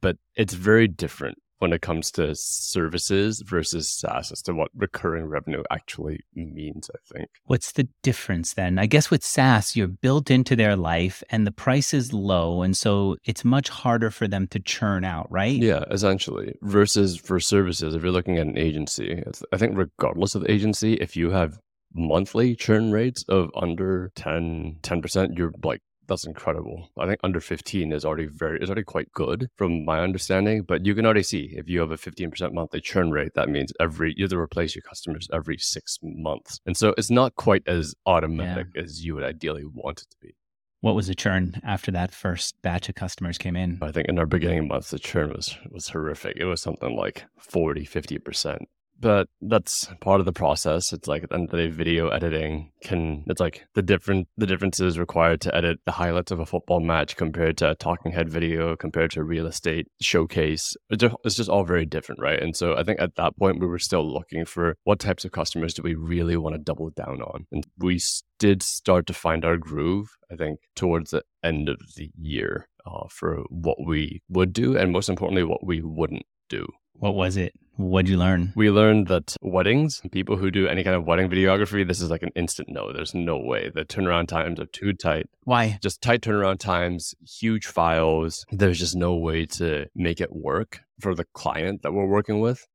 but 0.01 0.17
it's 0.35 0.53
very 0.53 0.87
different 0.87 1.37
when 1.59 1.73
it 1.73 1.81
comes 1.81 2.11
to 2.11 2.35
services 2.35 3.41
versus 3.41 3.89
SaaS 3.89 4.31
as 4.31 4.41
to 4.43 4.53
what 4.53 4.69
recurring 4.75 5.25
revenue 5.25 5.63
actually 5.71 6.19
means, 6.35 6.89
I 6.93 6.99
think. 7.13 7.29
What's 7.45 7.71
the 7.71 7.87
difference 8.03 8.53
then? 8.53 8.77
I 8.77 8.85
guess 8.85 9.09
with 9.09 9.23
SaaS, 9.23 9.75
you're 9.75 9.87
built 9.87 10.29
into 10.29 10.55
their 10.55 10.75
life 10.75 11.23
and 11.29 11.47
the 11.47 11.51
price 11.51 11.93
is 11.93 12.13
low. 12.13 12.61
And 12.61 12.77
so 12.77 13.17
it's 13.25 13.43
much 13.43 13.69
harder 13.69 14.11
for 14.11 14.27
them 14.27 14.47
to 14.47 14.59
churn 14.59 15.03
out, 15.03 15.31
right? 15.31 15.59
Yeah, 15.59 15.83
essentially. 15.89 16.55
Versus 16.61 17.17
for 17.17 17.39
services, 17.39 17.95
if 17.95 18.03
you're 18.03 18.11
looking 18.11 18.37
at 18.37 18.47
an 18.47 18.57
agency, 18.57 19.23
I 19.51 19.57
think 19.57 19.75
regardless 19.75 20.35
of 20.35 20.43
the 20.43 20.51
agency, 20.51 20.93
if 20.95 21.15
you 21.15 21.31
have 21.31 21.57
monthly 21.93 22.55
churn 22.55 22.91
rates 22.91 23.23
of 23.27 23.49
under 23.55 24.11
10 24.15 24.77
10% 24.83 25.37
you're 25.37 25.53
like 25.63 25.81
that's 26.07 26.25
incredible. 26.25 26.89
I 26.97 27.05
think 27.05 27.19
under 27.23 27.39
15 27.39 27.91
is 27.91 28.05
already 28.05 28.27
very 28.27 28.59
is 28.61 28.69
already 28.69 28.83
quite 28.83 29.11
good 29.11 29.49
from 29.55 29.85
my 29.85 29.99
understanding. 29.99 30.63
But 30.63 30.85
you 30.85 30.95
can 30.95 31.05
already 31.05 31.23
see 31.23 31.53
if 31.55 31.69
you 31.69 31.79
have 31.81 31.91
a 31.91 31.97
15% 31.97 32.53
monthly 32.53 32.81
churn 32.81 33.11
rate, 33.11 33.33
that 33.35 33.49
means 33.49 33.71
every 33.79 34.13
you 34.17 34.23
have 34.23 34.31
to 34.31 34.39
replace 34.39 34.75
your 34.75 34.83
customers 34.83 35.27
every 35.31 35.57
six 35.57 35.99
months. 36.01 36.59
And 36.65 36.75
so 36.75 36.93
it's 36.97 37.11
not 37.11 37.35
quite 37.35 37.63
as 37.67 37.95
automatic 38.05 38.67
yeah. 38.75 38.81
as 38.81 39.03
you 39.03 39.15
would 39.15 39.23
ideally 39.23 39.65
want 39.65 40.01
it 40.01 40.09
to 40.09 40.17
be. 40.21 40.35
What 40.81 40.95
was 40.95 41.07
the 41.07 41.15
churn 41.15 41.59
after 41.63 41.91
that 41.91 42.13
first 42.13 42.61
batch 42.61 42.87
of 42.87 42.95
customers 42.95 43.37
came 43.37 43.55
in? 43.55 43.79
I 43.81 43.91
think 43.91 44.07
in 44.07 44.19
our 44.19 44.27
beginning 44.27 44.67
months 44.67 44.91
the 44.91 44.99
churn 44.99 45.29
was 45.29 45.57
was 45.71 45.89
horrific. 45.89 46.37
It 46.37 46.45
was 46.45 46.61
something 46.61 46.95
like 46.95 47.25
40, 47.39 47.85
50% 47.85 48.59
but 48.99 49.27
that's 49.41 49.87
part 50.01 50.19
of 50.19 50.25
the 50.25 50.33
process. 50.33 50.93
It's 50.93 51.07
like 51.07 51.23
at 51.23 51.29
the 51.29 51.35
end 51.35 51.45
of 51.45 51.51
the 51.51 51.57
day, 51.57 51.67
video 51.67 52.09
editing 52.09 52.71
can 52.81 53.23
it's 53.27 53.39
like 53.39 53.65
the 53.73 53.81
different 53.81 54.27
the 54.37 54.45
differences 54.45 54.97
required 54.99 55.41
to 55.41 55.55
edit 55.55 55.79
the 55.85 55.91
highlights 55.91 56.31
of 56.31 56.39
a 56.39 56.45
football 56.45 56.79
match 56.79 57.15
compared 57.15 57.57
to 57.57 57.71
a 57.71 57.75
talking 57.75 58.11
head 58.11 58.29
video 58.29 58.75
compared 58.75 59.11
to 59.11 59.19
a 59.19 59.23
real 59.23 59.47
estate 59.47 59.87
showcase. 60.01 60.75
It's 60.89 61.01
just, 61.01 61.15
it's 61.23 61.35
just 61.35 61.49
all 61.49 61.63
very 61.63 61.85
different, 61.85 62.21
right? 62.21 62.41
And 62.41 62.55
so 62.55 62.75
I 62.75 62.83
think 62.83 62.99
at 62.99 63.15
that 63.15 63.37
point 63.37 63.59
we 63.59 63.67
were 63.67 63.79
still 63.79 64.07
looking 64.11 64.45
for 64.45 64.75
what 64.83 64.99
types 64.99 65.25
of 65.25 65.31
customers 65.31 65.73
do 65.73 65.81
we 65.81 65.95
really 65.95 66.37
want 66.37 66.55
to 66.55 66.59
double 66.59 66.89
down 66.91 67.21
on, 67.21 67.45
and 67.51 67.65
we 67.77 67.99
did 68.39 68.63
start 68.63 69.07
to 69.07 69.13
find 69.13 69.43
our 69.45 69.57
groove. 69.57 70.09
I 70.31 70.35
think 70.35 70.59
towards 70.75 71.11
the 71.11 71.23
end 71.43 71.69
of 71.69 71.79
the 71.95 72.11
year 72.17 72.67
uh, 72.85 73.07
for 73.09 73.43
what 73.49 73.77
we 73.85 74.21
would 74.29 74.53
do, 74.53 74.77
and 74.77 74.91
most 74.91 75.09
importantly, 75.09 75.43
what 75.43 75.65
we 75.65 75.81
wouldn't 75.81 76.25
do. 76.49 76.67
What 76.99 77.15
was 77.15 77.37
it? 77.37 77.53
What'd 77.75 78.09
you 78.09 78.17
learn? 78.17 78.53
We 78.55 78.71
learned 78.71 79.07
that 79.07 79.37
weddings, 79.41 80.01
people 80.11 80.35
who 80.35 80.49
do 80.49 80.67
any 80.67 80.83
kind 80.83 80.95
of 80.95 81.05
wedding 81.05 81.29
videography, 81.29 81.87
this 81.87 82.01
is 82.01 82.09
like 82.09 82.23
an 82.23 82.31
instant 82.35 82.69
no. 82.69 82.91
There's 82.91 83.13
no 83.13 83.37
way. 83.37 83.69
The 83.73 83.85
turnaround 83.85 84.27
times 84.27 84.59
are 84.59 84.65
too 84.65 84.93
tight. 84.93 85.27
Why? 85.43 85.77
Just 85.83 86.01
tight 86.01 86.21
turnaround 86.21 86.57
times, 86.57 87.13
huge 87.23 87.67
files. 87.67 88.47
There's 88.51 88.79
just 88.79 88.95
no 88.95 89.15
way 89.15 89.45
to 89.57 89.85
make 89.93 90.19
it 90.19 90.35
work 90.35 90.79
for 90.99 91.13
the 91.13 91.25
client 91.33 91.83
that 91.83 91.93
we're 91.93 92.07
working 92.07 92.39
with 92.39 92.65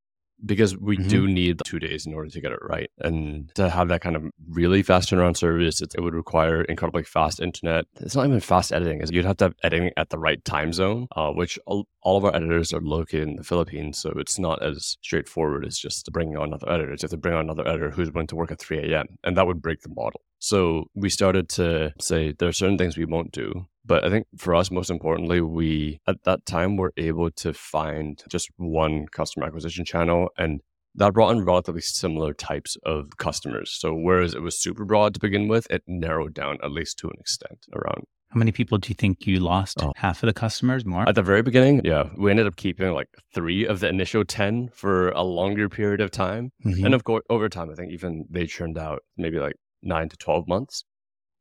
because 0.44 0.76
we 0.76 0.96
mm-hmm. 0.96 1.08
do 1.08 1.26
need 1.28 1.60
two 1.64 1.78
days 1.78 2.06
in 2.06 2.14
order 2.14 2.28
to 2.28 2.40
get 2.40 2.52
it 2.52 2.58
right. 2.62 2.90
And 2.98 3.54
to 3.54 3.68
have 3.68 3.88
that 3.88 4.00
kind 4.00 4.16
of 4.16 4.24
really 4.48 4.82
fast 4.82 5.10
turnaround 5.10 5.36
service, 5.36 5.80
it, 5.80 5.94
it, 5.96 6.00
would 6.00 6.14
require 6.14 6.62
incredibly 6.62 7.04
fast 7.04 7.40
internet. 7.40 7.86
It's 8.00 8.16
not 8.16 8.26
even 8.26 8.40
fast 8.40 8.72
editing; 8.72 9.00
is 9.00 9.10
you'd 9.10 9.24
have 9.24 9.36
to 9.38 9.44
have 9.46 9.54
editing 9.62 9.92
at 9.96 10.10
the 10.10 10.18
right 10.18 10.44
time 10.44 10.72
zone, 10.72 11.06
uh, 11.16 11.30
which 11.30 11.58
all, 11.66 11.86
all, 12.02 12.16
of 12.16 12.24
our 12.24 12.34
editors 12.34 12.72
are 12.72 12.80
located 12.80 13.28
in 13.28 13.36
the 13.36 13.44
Philippines, 13.44 13.98
so 13.98 14.12
it's 14.16 14.38
not 14.38 14.62
as 14.62 14.96
straightforward 15.02 15.64
as 15.64 15.78
just 15.78 16.10
bringing 16.12 16.36
on 16.36 16.48
another 16.48 16.70
editor. 16.70 16.92
You 16.92 16.98
have 17.00 17.10
to 17.10 17.16
bring 17.16 17.34
on 17.34 17.40
another 17.40 17.66
editor 17.66 17.90
who's 17.90 18.12
willing 18.12 18.26
to 18.28 18.36
work 18.36 18.50
at 18.50 18.58
3 18.58 18.92
a.m., 18.92 19.06
and 19.24 19.36
that 19.36 19.46
would 19.46 19.62
break 19.62 19.82
the 19.82 19.88
model. 19.88 20.22
So 20.38 20.86
we 20.94 21.08
started 21.08 21.48
to 21.50 21.94
say 22.00 22.34
there 22.36 22.48
are 22.48 22.52
certain 22.52 22.76
things 22.76 22.96
we 22.96 23.04
won't 23.04 23.30
do. 23.30 23.68
But 23.84 24.04
I 24.04 24.10
think 24.10 24.26
for 24.36 24.54
us, 24.54 24.70
most 24.70 24.90
importantly, 24.90 25.40
we 25.40 26.00
at 26.06 26.22
that 26.24 26.46
time 26.46 26.76
were 26.76 26.92
able 26.96 27.30
to 27.32 27.52
find 27.52 28.22
just 28.28 28.48
one 28.56 29.06
customer 29.08 29.46
acquisition 29.46 29.84
channel 29.84 30.28
and 30.38 30.60
that 30.94 31.14
brought 31.14 31.34
in 31.34 31.44
relatively 31.44 31.80
similar 31.80 32.34
types 32.34 32.76
of 32.84 33.16
customers. 33.16 33.70
So 33.70 33.94
whereas 33.94 34.34
it 34.34 34.42
was 34.42 34.60
super 34.60 34.84
broad 34.84 35.14
to 35.14 35.20
begin 35.20 35.48
with, 35.48 35.66
it 35.70 35.82
narrowed 35.86 36.34
down 36.34 36.58
at 36.62 36.70
least 36.70 36.98
to 36.98 37.08
an 37.08 37.16
extent 37.18 37.64
around 37.74 38.04
how 38.32 38.38
many 38.38 38.52
people 38.52 38.78
do 38.78 38.88
you 38.88 38.94
think 38.94 39.26
you 39.26 39.40
lost? 39.40 39.82
Oh. 39.82 39.92
Half 39.94 40.22
of 40.22 40.26
the 40.26 40.32
customers, 40.32 40.86
more? 40.86 41.06
At 41.06 41.14
the 41.14 41.22
very 41.22 41.42
beginning, 41.42 41.82
yeah. 41.84 42.08
We 42.16 42.30
ended 42.30 42.46
up 42.46 42.56
keeping 42.56 42.90
like 42.92 43.08
three 43.34 43.66
of 43.66 43.80
the 43.80 43.88
initial 43.88 44.24
10 44.24 44.70
for 44.72 45.10
a 45.10 45.22
longer 45.22 45.68
period 45.68 46.00
of 46.00 46.10
time. 46.10 46.50
Mm-hmm. 46.64 46.86
And 46.86 46.94
of 46.94 47.04
course, 47.04 47.22
over 47.28 47.50
time, 47.50 47.68
I 47.70 47.74
think 47.74 47.92
even 47.92 48.24
they 48.30 48.46
churned 48.46 48.78
out 48.78 49.02
maybe 49.18 49.38
like 49.38 49.56
nine 49.82 50.08
to 50.08 50.16
12 50.16 50.48
months. 50.48 50.84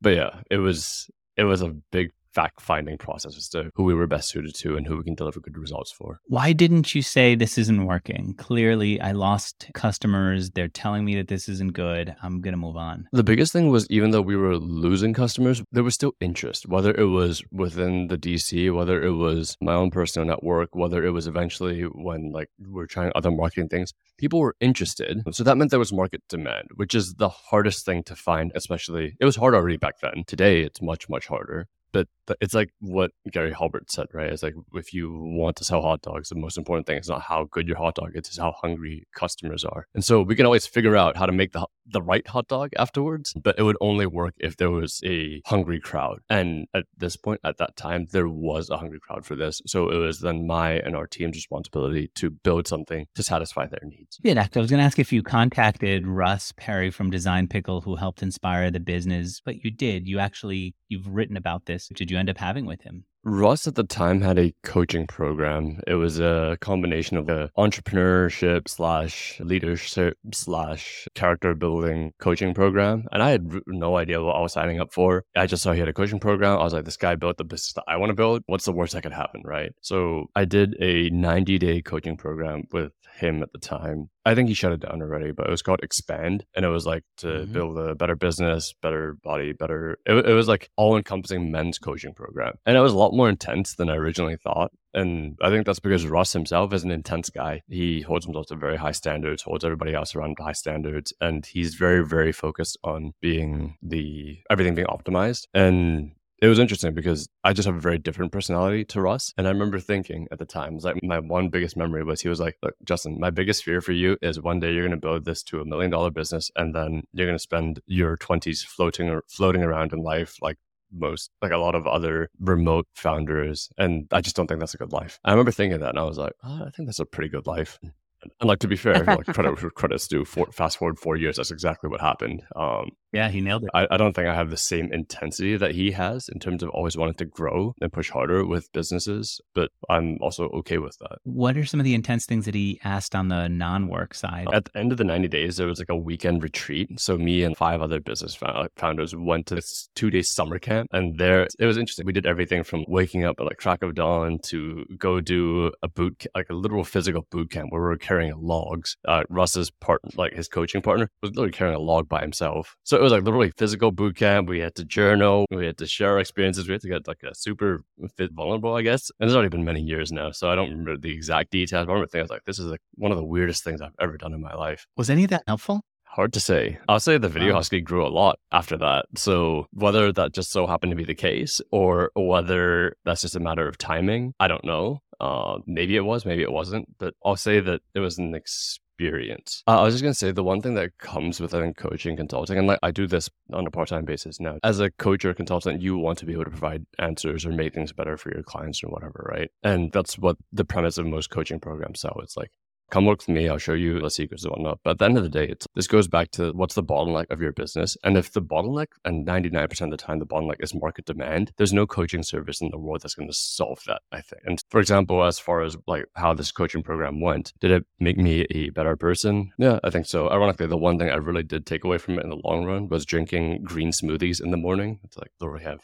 But 0.02 0.16
yeah, 0.16 0.40
it 0.50 0.58
was, 0.58 1.08
it 1.38 1.44
was 1.44 1.62
a 1.62 1.74
big 1.92 2.10
fact 2.32 2.60
finding 2.60 2.98
process 2.98 3.36
as 3.36 3.48
to 3.50 3.70
who 3.74 3.84
we 3.84 3.94
were 3.94 4.06
best 4.06 4.30
suited 4.30 4.54
to 4.54 4.76
and 4.76 4.86
who 4.86 4.96
we 4.96 5.04
can 5.04 5.14
deliver 5.14 5.40
good 5.40 5.58
results 5.58 5.92
for. 5.92 6.20
Why 6.26 6.52
didn't 6.52 6.94
you 6.94 7.02
say 7.02 7.34
this 7.34 7.58
isn't 7.58 7.86
working? 7.86 8.34
Clearly, 8.38 9.00
I 9.00 9.12
lost 9.12 9.70
customers. 9.74 10.50
They're 10.50 10.68
telling 10.68 11.04
me 11.04 11.16
that 11.16 11.28
this 11.28 11.48
isn't 11.48 11.74
good. 11.74 12.14
I'm 12.22 12.40
going 12.40 12.52
to 12.52 12.58
move 12.58 12.76
on. 12.76 13.08
The 13.12 13.22
biggest 13.22 13.52
thing 13.52 13.68
was 13.68 13.86
even 13.90 14.10
though 14.10 14.22
we 14.22 14.36
were 14.36 14.56
losing 14.56 15.12
customers, 15.12 15.62
there 15.72 15.84
was 15.84 15.94
still 15.94 16.14
interest, 16.20 16.66
whether 16.66 16.92
it 16.92 17.06
was 17.06 17.42
within 17.52 18.08
the 18.08 18.18
DC, 18.18 18.74
whether 18.74 19.02
it 19.02 19.12
was 19.12 19.56
my 19.60 19.74
own 19.74 19.90
personal 19.90 20.26
network, 20.26 20.74
whether 20.74 21.04
it 21.04 21.10
was 21.10 21.26
eventually 21.26 21.82
when 21.82 22.32
like 22.32 22.48
we're 22.58 22.86
trying 22.86 23.12
other 23.14 23.30
marketing 23.30 23.68
things, 23.68 23.92
people 24.18 24.40
were 24.40 24.56
interested. 24.60 25.22
So 25.32 25.44
that 25.44 25.56
meant 25.56 25.70
there 25.70 25.78
was 25.78 25.92
market 25.92 26.22
demand, 26.28 26.68
which 26.76 26.94
is 26.94 27.14
the 27.14 27.28
hardest 27.28 27.84
thing 27.84 28.02
to 28.04 28.16
find, 28.16 28.52
especially 28.54 29.16
it 29.20 29.24
was 29.24 29.36
hard 29.36 29.54
already 29.54 29.76
back 29.76 30.00
then. 30.00 30.24
Today, 30.26 30.62
it's 30.62 30.80
much, 30.80 31.08
much 31.08 31.26
harder 31.26 31.68
but 31.92 32.08
it's 32.40 32.54
like 32.54 32.70
what 32.80 33.12
Gary 33.30 33.52
Halbert 33.52 33.90
said, 33.90 34.06
right? 34.12 34.30
It's 34.30 34.42
like 34.42 34.54
if 34.74 34.92
you 34.92 35.12
want 35.12 35.56
to 35.56 35.64
sell 35.64 35.82
hot 35.82 36.02
dogs, 36.02 36.28
the 36.28 36.34
most 36.34 36.58
important 36.58 36.86
thing 36.86 36.98
is 36.98 37.08
not 37.08 37.22
how 37.22 37.48
good 37.50 37.68
your 37.68 37.78
hot 37.78 37.94
dog 37.96 38.10
is, 38.14 38.28
it's 38.28 38.38
how 38.38 38.54
hungry 38.60 39.06
customers 39.14 39.64
are. 39.64 39.86
And 39.94 40.04
so 40.04 40.22
we 40.22 40.36
can 40.36 40.46
always 40.46 40.66
figure 40.66 40.96
out 40.96 41.16
how 41.16 41.26
to 41.26 41.32
make 41.32 41.52
the 41.52 41.66
the 41.86 42.02
right 42.02 42.26
hot 42.26 42.48
dog 42.48 42.70
afterwards, 42.78 43.34
but 43.34 43.58
it 43.58 43.62
would 43.62 43.76
only 43.80 44.06
work 44.06 44.34
if 44.38 44.56
there 44.56 44.70
was 44.70 45.00
a 45.04 45.42
hungry 45.46 45.80
crowd. 45.80 46.20
And 46.28 46.66
at 46.74 46.84
this 46.96 47.16
point, 47.16 47.40
at 47.44 47.58
that 47.58 47.76
time, 47.76 48.06
there 48.12 48.28
was 48.28 48.70
a 48.70 48.78
hungry 48.78 49.00
crowd 49.00 49.24
for 49.24 49.34
this. 49.34 49.60
So 49.66 49.90
it 49.90 49.96
was 49.96 50.20
then 50.20 50.46
my 50.46 50.72
and 50.72 50.96
our 50.96 51.06
team's 51.06 51.36
responsibility 51.36 52.10
to 52.16 52.30
build 52.30 52.66
something 52.68 53.06
to 53.14 53.22
satisfy 53.22 53.66
their 53.66 53.82
needs. 53.84 54.18
Yeah, 54.22 54.46
I 54.54 54.58
was 54.58 54.70
going 54.70 54.78
to 54.78 54.84
ask 54.84 54.98
if 54.98 55.12
you 55.12 55.22
contacted 55.22 56.06
Russ 56.06 56.52
Perry 56.56 56.90
from 56.90 57.10
Design 57.10 57.48
Pickle, 57.48 57.80
who 57.80 57.96
helped 57.96 58.22
inspire 58.22 58.70
the 58.70 58.80
business, 58.80 59.40
but 59.44 59.64
you 59.64 59.70
did. 59.70 60.06
You 60.06 60.18
actually 60.18 60.74
you've 60.88 61.08
written 61.08 61.36
about 61.36 61.66
this. 61.66 61.88
Did 61.94 62.10
you 62.10 62.11
end 62.16 62.30
up 62.30 62.38
having 62.38 62.66
with 62.66 62.82
him? 62.82 63.04
Russ 63.24 63.68
at 63.68 63.76
the 63.76 63.84
time 63.84 64.20
had 64.20 64.38
a 64.38 64.52
coaching 64.64 65.06
program. 65.06 65.80
It 65.86 65.94
was 65.94 66.18
a 66.18 66.58
combination 66.60 67.16
of 67.16 67.28
a 67.28 67.50
entrepreneurship 67.56 68.68
slash 68.68 69.38
leadership 69.40 70.18
slash 70.32 71.06
character 71.14 71.54
building 71.54 72.12
coaching 72.18 72.52
program. 72.52 73.04
And 73.12 73.22
I 73.22 73.30
had 73.30 73.48
no 73.68 73.96
idea 73.96 74.22
what 74.22 74.34
I 74.34 74.40
was 74.40 74.52
signing 74.52 74.80
up 74.80 74.92
for. 74.92 75.24
I 75.36 75.46
just 75.46 75.62
saw 75.62 75.72
he 75.72 75.78
had 75.78 75.88
a 75.88 75.92
coaching 75.92 76.18
program. 76.18 76.58
I 76.58 76.64
was 76.64 76.72
like, 76.72 76.84
this 76.84 76.96
guy 76.96 77.14
built 77.14 77.36
the 77.36 77.44
business 77.44 77.74
that 77.74 77.84
I 77.86 77.96
want 77.96 78.10
to 78.10 78.14
build. 78.14 78.42
What's 78.46 78.64
the 78.64 78.72
worst 78.72 78.94
that 78.94 79.02
could 79.02 79.12
happen? 79.12 79.42
Right. 79.44 79.72
So 79.82 80.26
I 80.34 80.44
did 80.44 80.74
a 80.80 81.10
90 81.10 81.58
day 81.58 81.80
coaching 81.80 82.16
program 82.16 82.64
with 82.72 82.92
him 83.14 83.42
at 83.42 83.52
the 83.52 83.58
time. 83.58 84.08
I 84.24 84.34
think 84.34 84.48
he 84.48 84.54
shut 84.54 84.72
it 84.72 84.80
down 84.80 85.02
already, 85.02 85.32
but 85.32 85.46
it 85.46 85.50
was 85.50 85.62
called 85.62 85.80
Expand. 85.82 86.44
And 86.54 86.64
it 86.64 86.68
was 86.68 86.86
like 86.86 87.02
to 87.18 87.26
mm-hmm. 87.26 87.52
build 87.52 87.78
a 87.78 87.94
better 87.94 88.16
business, 88.16 88.72
better 88.80 89.16
body, 89.22 89.52
better. 89.52 89.98
It, 90.06 90.26
it 90.26 90.34
was 90.34 90.48
like 90.48 90.70
all 90.76 90.96
encompassing 90.96 91.50
men's 91.50 91.78
coaching 91.78 92.14
program. 92.14 92.54
And 92.64 92.76
it 92.76 92.80
was 92.80 92.92
a 92.92 92.98
lot 92.98 93.11
more 93.12 93.28
intense 93.28 93.74
than 93.74 93.88
I 93.88 93.96
originally 93.96 94.36
thought. 94.36 94.72
And 94.94 95.38
I 95.40 95.48
think 95.48 95.64
that's 95.64 95.80
because 95.80 96.06
Russ 96.06 96.32
himself 96.32 96.72
is 96.72 96.84
an 96.84 96.90
intense 96.90 97.30
guy. 97.30 97.62
He 97.68 98.02
holds 98.02 98.26
himself 98.26 98.46
to 98.46 98.56
very 98.56 98.76
high 98.76 98.92
standards, 98.92 99.42
holds 99.42 99.64
everybody 99.64 99.94
else 99.94 100.14
around 100.14 100.36
high 100.38 100.52
standards. 100.52 101.12
And 101.20 101.46
he's 101.46 101.74
very, 101.74 102.04
very 102.06 102.32
focused 102.32 102.78
on 102.84 103.14
being 103.20 103.76
the 103.82 104.38
everything 104.50 104.74
being 104.74 104.88
optimized. 104.88 105.46
And 105.54 106.12
it 106.42 106.48
was 106.48 106.58
interesting 106.58 106.92
because 106.92 107.28
I 107.44 107.52
just 107.52 107.66
have 107.66 107.76
a 107.76 107.80
very 107.80 107.98
different 107.98 108.32
personality 108.32 108.84
to 108.86 109.00
Russ. 109.00 109.32
And 109.38 109.46
I 109.46 109.50
remember 109.50 109.78
thinking 109.78 110.26
at 110.32 110.40
the 110.40 110.44
time, 110.44 110.76
like 110.78 111.00
my 111.00 111.20
one 111.20 111.50
biggest 111.50 111.76
memory 111.76 112.02
was 112.02 112.20
he 112.20 112.28
was 112.28 112.40
like, 112.40 112.56
Look, 112.64 112.74
Justin, 112.84 113.20
my 113.20 113.30
biggest 113.30 113.62
fear 113.62 113.80
for 113.80 113.92
you 113.92 114.16
is 114.20 114.40
one 114.40 114.58
day 114.58 114.72
you're 114.72 114.82
gonna 114.82 114.96
build 114.96 115.24
this 115.24 115.44
to 115.44 115.60
a 115.60 115.64
million 115.64 115.92
dollar 115.92 116.10
business 116.10 116.50
and 116.56 116.74
then 116.74 117.04
you're 117.12 117.28
gonna 117.28 117.38
spend 117.38 117.80
your 117.86 118.16
twenties 118.16 118.64
floating 118.64 119.08
or 119.08 119.22
floating 119.28 119.62
around 119.62 119.92
in 119.92 120.02
life 120.02 120.36
like 120.42 120.58
most 120.92 121.30
like 121.40 121.52
a 121.52 121.56
lot 121.56 121.74
of 121.74 121.86
other 121.86 122.28
remote 122.38 122.86
founders 122.94 123.70
and 123.78 124.06
i 124.12 124.20
just 124.20 124.36
don't 124.36 124.46
think 124.46 124.60
that's 124.60 124.74
a 124.74 124.78
good 124.78 124.92
life. 124.92 125.18
I 125.24 125.30
remember 125.30 125.50
thinking 125.52 125.80
that 125.80 125.90
and 125.90 125.98
i 125.98 126.04
was 126.04 126.18
like 126.18 126.34
oh, 126.44 126.64
i 126.66 126.70
think 126.70 126.88
that's 126.88 127.00
a 127.00 127.06
pretty 127.06 127.28
good 127.28 127.46
life. 127.46 127.78
And 127.82 128.48
like 128.48 128.60
to 128.60 128.68
be 128.68 128.76
fair 128.76 129.04
like 129.04 129.26
credit 129.26 129.56
credits 129.74 130.06
due 130.06 130.24
for, 130.24 130.46
fast 130.52 130.78
forward 130.78 130.98
four 130.98 131.16
years 131.16 131.36
that's 131.36 131.50
exactly 131.50 131.90
what 131.90 132.00
happened. 132.00 132.42
Um 132.54 132.90
yeah, 133.12 133.28
he 133.28 133.40
nailed 133.40 133.64
it. 133.64 133.70
I, 133.74 133.86
I, 133.90 133.96
don't 133.98 134.14
think 134.14 134.26
I 134.26 134.34
have 134.34 134.50
the 134.50 134.56
same 134.56 134.90
intensity 134.92 135.56
that 135.56 135.74
he 135.74 135.90
has 135.92 136.28
in 136.30 136.38
terms 136.38 136.62
of 136.62 136.70
always 136.70 136.96
wanting 136.96 137.14
to 137.16 137.26
grow 137.26 137.74
and 137.80 137.92
push 137.92 138.10
harder 138.10 138.46
with 138.46 138.72
businesses, 138.72 139.40
but 139.54 139.70
I'm 139.90 140.16
also 140.22 140.48
okay 140.48 140.78
with 140.78 140.96
that. 141.00 141.18
What 141.24 141.56
are 141.58 141.66
some 141.66 141.78
of 141.78 141.84
the 141.84 141.94
intense 141.94 142.24
things 142.24 142.46
that 142.46 142.54
he 142.54 142.80
asked 142.84 143.14
on 143.14 143.28
the 143.28 143.48
non 143.48 143.88
work 143.88 144.14
side? 144.14 144.48
At 144.52 144.64
the 144.64 144.78
end 144.78 144.92
of 144.92 144.98
the 144.98 145.04
90 145.04 145.28
days, 145.28 145.58
there 145.58 145.66
was 145.66 145.78
like 145.78 145.90
a 145.90 145.96
weekend 145.96 146.42
retreat. 146.42 146.88
So 146.98 147.18
me 147.18 147.42
and 147.42 147.56
five 147.56 147.82
other 147.82 148.00
business 148.00 148.38
founders 148.76 149.14
went 149.14 149.46
to 149.48 149.56
this 149.56 149.90
two 149.94 150.10
day 150.10 150.22
summer 150.22 150.58
camp. 150.58 150.88
And 150.92 151.18
there, 151.18 151.46
it 151.58 151.66
was 151.66 151.76
interesting. 151.76 152.06
We 152.06 152.12
did 152.12 152.26
everything 152.26 152.64
from 152.64 152.84
waking 152.88 153.24
up 153.24 153.36
at 153.38 153.44
like 153.44 153.58
crack 153.58 153.82
of 153.82 153.94
dawn 153.94 154.38
to 154.44 154.86
go 154.96 155.20
do 155.20 155.72
a 155.82 155.88
boot, 155.88 156.26
like 156.34 156.48
a 156.48 156.54
literal 156.54 156.84
physical 156.84 157.26
boot 157.30 157.50
camp 157.50 157.72
where 157.72 157.82
we 157.82 157.88
were 157.88 157.98
carrying 157.98 158.34
logs. 158.40 158.96
Uh, 159.06 159.24
Russ's 159.28 159.70
part, 159.70 160.00
like 160.16 160.32
his 160.32 160.48
coaching 160.48 160.80
partner, 160.80 161.10
was 161.22 161.30
literally 161.32 161.52
carrying 161.52 161.76
a 161.76 161.80
log 161.80 162.08
by 162.08 162.22
himself. 162.22 162.76
So 162.84 163.01
it 163.02 163.04
was 163.04 163.12
like 163.12 163.24
literally 163.24 163.52
physical 163.56 163.90
boot 163.90 164.16
camp. 164.16 164.48
We 164.48 164.60
had 164.60 164.76
to 164.76 164.84
journal. 164.84 165.44
We 165.50 165.66
had 165.66 165.76
to 165.78 165.86
share 165.86 166.12
our 166.12 166.20
experiences. 166.20 166.68
We 166.68 166.72
had 166.72 166.82
to 166.82 166.88
get 166.88 167.08
like 167.08 167.22
a 167.24 167.34
super 167.34 167.82
fit 168.16 168.30
vulnerable, 168.32 168.74
I 168.74 168.82
guess. 168.82 169.10
And 169.18 169.28
it's 169.28 169.34
already 169.34 169.48
been 169.48 169.64
many 169.64 169.80
years 169.80 170.12
now, 170.12 170.30
so 170.30 170.48
I 170.48 170.54
don't 170.54 170.70
remember 170.70 170.96
the 170.96 171.12
exact 171.12 171.50
details. 171.50 171.86
But 171.86 171.92
I 171.92 171.94
remember 171.94 172.06
thinking, 172.06 172.20
I 172.20 172.22
was 172.22 172.30
like, 172.30 172.44
this 172.46 172.60
is 172.60 172.66
like 172.66 172.80
one 172.94 173.10
of 173.10 173.18
the 173.18 173.24
weirdest 173.24 173.64
things 173.64 173.80
I've 173.80 173.96
ever 174.00 174.16
done 174.16 174.32
in 174.32 174.40
my 174.40 174.54
life. 174.54 174.86
Was 174.96 175.10
any 175.10 175.24
of 175.24 175.30
that 175.30 175.42
helpful? 175.48 175.82
Hard 176.04 176.32
to 176.34 176.40
say. 176.40 176.78
I'll 176.88 177.00
say 177.00 177.18
the 177.18 177.28
video 177.28 177.54
husky 177.54 177.80
grew 177.80 178.06
a 178.06 178.08
lot 178.08 178.38
after 178.52 178.76
that. 178.76 179.06
So 179.16 179.66
whether 179.72 180.12
that 180.12 180.32
just 180.32 180.52
so 180.52 180.68
happened 180.68 180.90
to 180.92 180.96
be 180.96 181.04
the 181.04 181.14
case 181.14 181.60
or 181.72 182.12
whether 182.14 182.94
that's 183.04 183.22
just 183.22 183.34
a 183.34 183.40
matter 183.40 183.66
of 183.66 183.78
timing, 183.78 184.34
I 184.38 184.46
don't 184.46 184.64
know. 184.64 185.00
Uh, 185.18 185.58
maybe 185.66 185.96
it 185.96 186.04
was, 186.04 186.26
maybe 186.26 186.42
it 186.42 186.52
wasn't. 186.52 186.86
But 186.98 187.14
I'll 187.24 187.36
say 187.36 187.60
that 187.60 187.80
it 187.94 188.00
was 188.00 188.18
an 188.18 188.34
ex- 188.34 188.78
experience. 189.02 189.62
Uh, 189.66 189.80
I 189.80 189.84
was 189.84 189.94
just 189.94 190.02
going 190.02 190.12
to 190.12 190.18
say 190.18 190.32
the 190.32 190.44
one 190.44 190.60
thing 190.60 190.74
that 190.74 190.96
comes 190.98 191.40
with 191.40 191.54
I 191.54 191.60
think 191.60 191.76
coaching 191.76 192.16
consulting, 192.16 192.58
and 192.58 192.66
like 192.66 192.78
I 192.82 192.90
do 192.90 193.06
this 193.06 193.28
on 193.52 193.66
a 193.66 193.70
part 193.70 193.88
time 193.88 194.04
basis 194.04 194.40
now. 194.40 194.58
As 194.62 194.80
a 194.80 194.90
coach 194.90 195.24
or 195.24 195.34
consultant, 195.34 195.80
you 195.82 195.96
want 195.98 196.18
to 196.18 196.26
be 196.26 196.32
able 196.32 196.44
to 196.44 196.50
provide 196.50 196.86
answers 196.98 197.44
or 197.44 197.50
make 197.50 197.74
things 197.74 197.92
better 197.92 198.16
for 198.16 198.32
your 198.32 198.42
clients 198.42 198.82
or 198.82 198.88
whatever, 198.88 199.28
right? 199.32 199.50
And 199.62 199.92
that's 199.92 200.18
what 200.18 200.36
the 200.52 200.64
premise 200.64 200.98
of 200.98 201.06
most 201.06 201.30
coaching 201.30 201.60
programs 201.60 202.00
sell. 202.00 202.18
It's 202.22 202.36
like 202.36 202.50
come 202.92 203.06
work 203.06 203.20
with 203.20 203.28
me. 203.28 203.48
I'll 203.48 203.58
show 203.58 203.72
you 203.72 204.00
the 204.00 204.10
secrets 204.10 204.44
and 204.44 204.52
whatnot. 204.52 204.80
But 204.84 204.90
at 204.92 204.98
the 204.98 205.04
end 205.06 205.16
of 205.16 205.22
the 205.24 205.30
day, 205.30 205.48
it's, 205.48 205.66
this 205.74 205.86
goes 205.86 206.06
back 206.06 206.30
to 206.32 206.52
what's 206.52 206.74
the 206.74 206.82
bottleneck 206.82 207.30
of 207.30 207.40
your 207.40 207.52
business. 207.52 207.96
And 208.04 208.16
if 208.16 208.32
the 208.32 208.42
bottleneck, 208.42 208.88
and 209.04 209.26
99% 209.26 209.80
of 209.80 209.90
the 209.90 209.96
time, 209.96 210.18
the 210.18 210.26
bottleneck 210.26 210.56
is 210.60 210.74
market 210.74 211.06
demand, 211.06 211.52
there's 211.56 211.72
no 211.72 211.86
coaching 211.86 212.22
service 212.22 212.60
in 212.60 212.70
the 212.70 212.78
world 212.78 213.00
that's 213.02 213.14
going 213.14 213.30
to 213.30 213.34
solve 213.34 213.80
that, 213.86 214.02
I 214.12 214.20
think. 214.20 214.42
And 214.44 214.62
for 214.70 214.78
example, 214.78 215.24
as 215.24 215.38
far 215.38 215.62
as 215.62 215.76
like 215.86 216.04
how 216.14 216.34
this 216.34 216.52
coaching 216.52 216.82
program 216.82 217.20
went, 217.20 217.54
did 217.60 217.70
it 217.70 217.86
make 217.98 218.18
me 218.18 218.46
a 218.50 218.68
better 218.70 218.96
person? 218.96 219.52
Yeah, 219.58 219.80
I 219.82 219.90
think 219.90 220.06
so. 220.06 220.30
Ironically, 220.30 220.66
the 220.66 220.76
one 220.76 220.98
thing 220.98 221.08
I 221.08 221.16
really 221.16 221.42
did 221.42 221.64
take 221.64 221.84
away 221.84 221.96
from 221.96 222.18
it 222.18 222.24
in 222.24 222.30
the 222.30 222.40
long 222.44 222.66
run 222.66 222.88
was 222.88 223.06
drinking 223.06 223.64
green 223.64 223.90
smoothies 223.90 224.42
in 224.42 224.50
the 224.50 224.56
morning. 224.58 225.00
It's 225.02 225.16
like 225.16 225.30
literally 225.40 225.64
have 225.64 225.80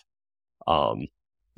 um, 0.67 1.07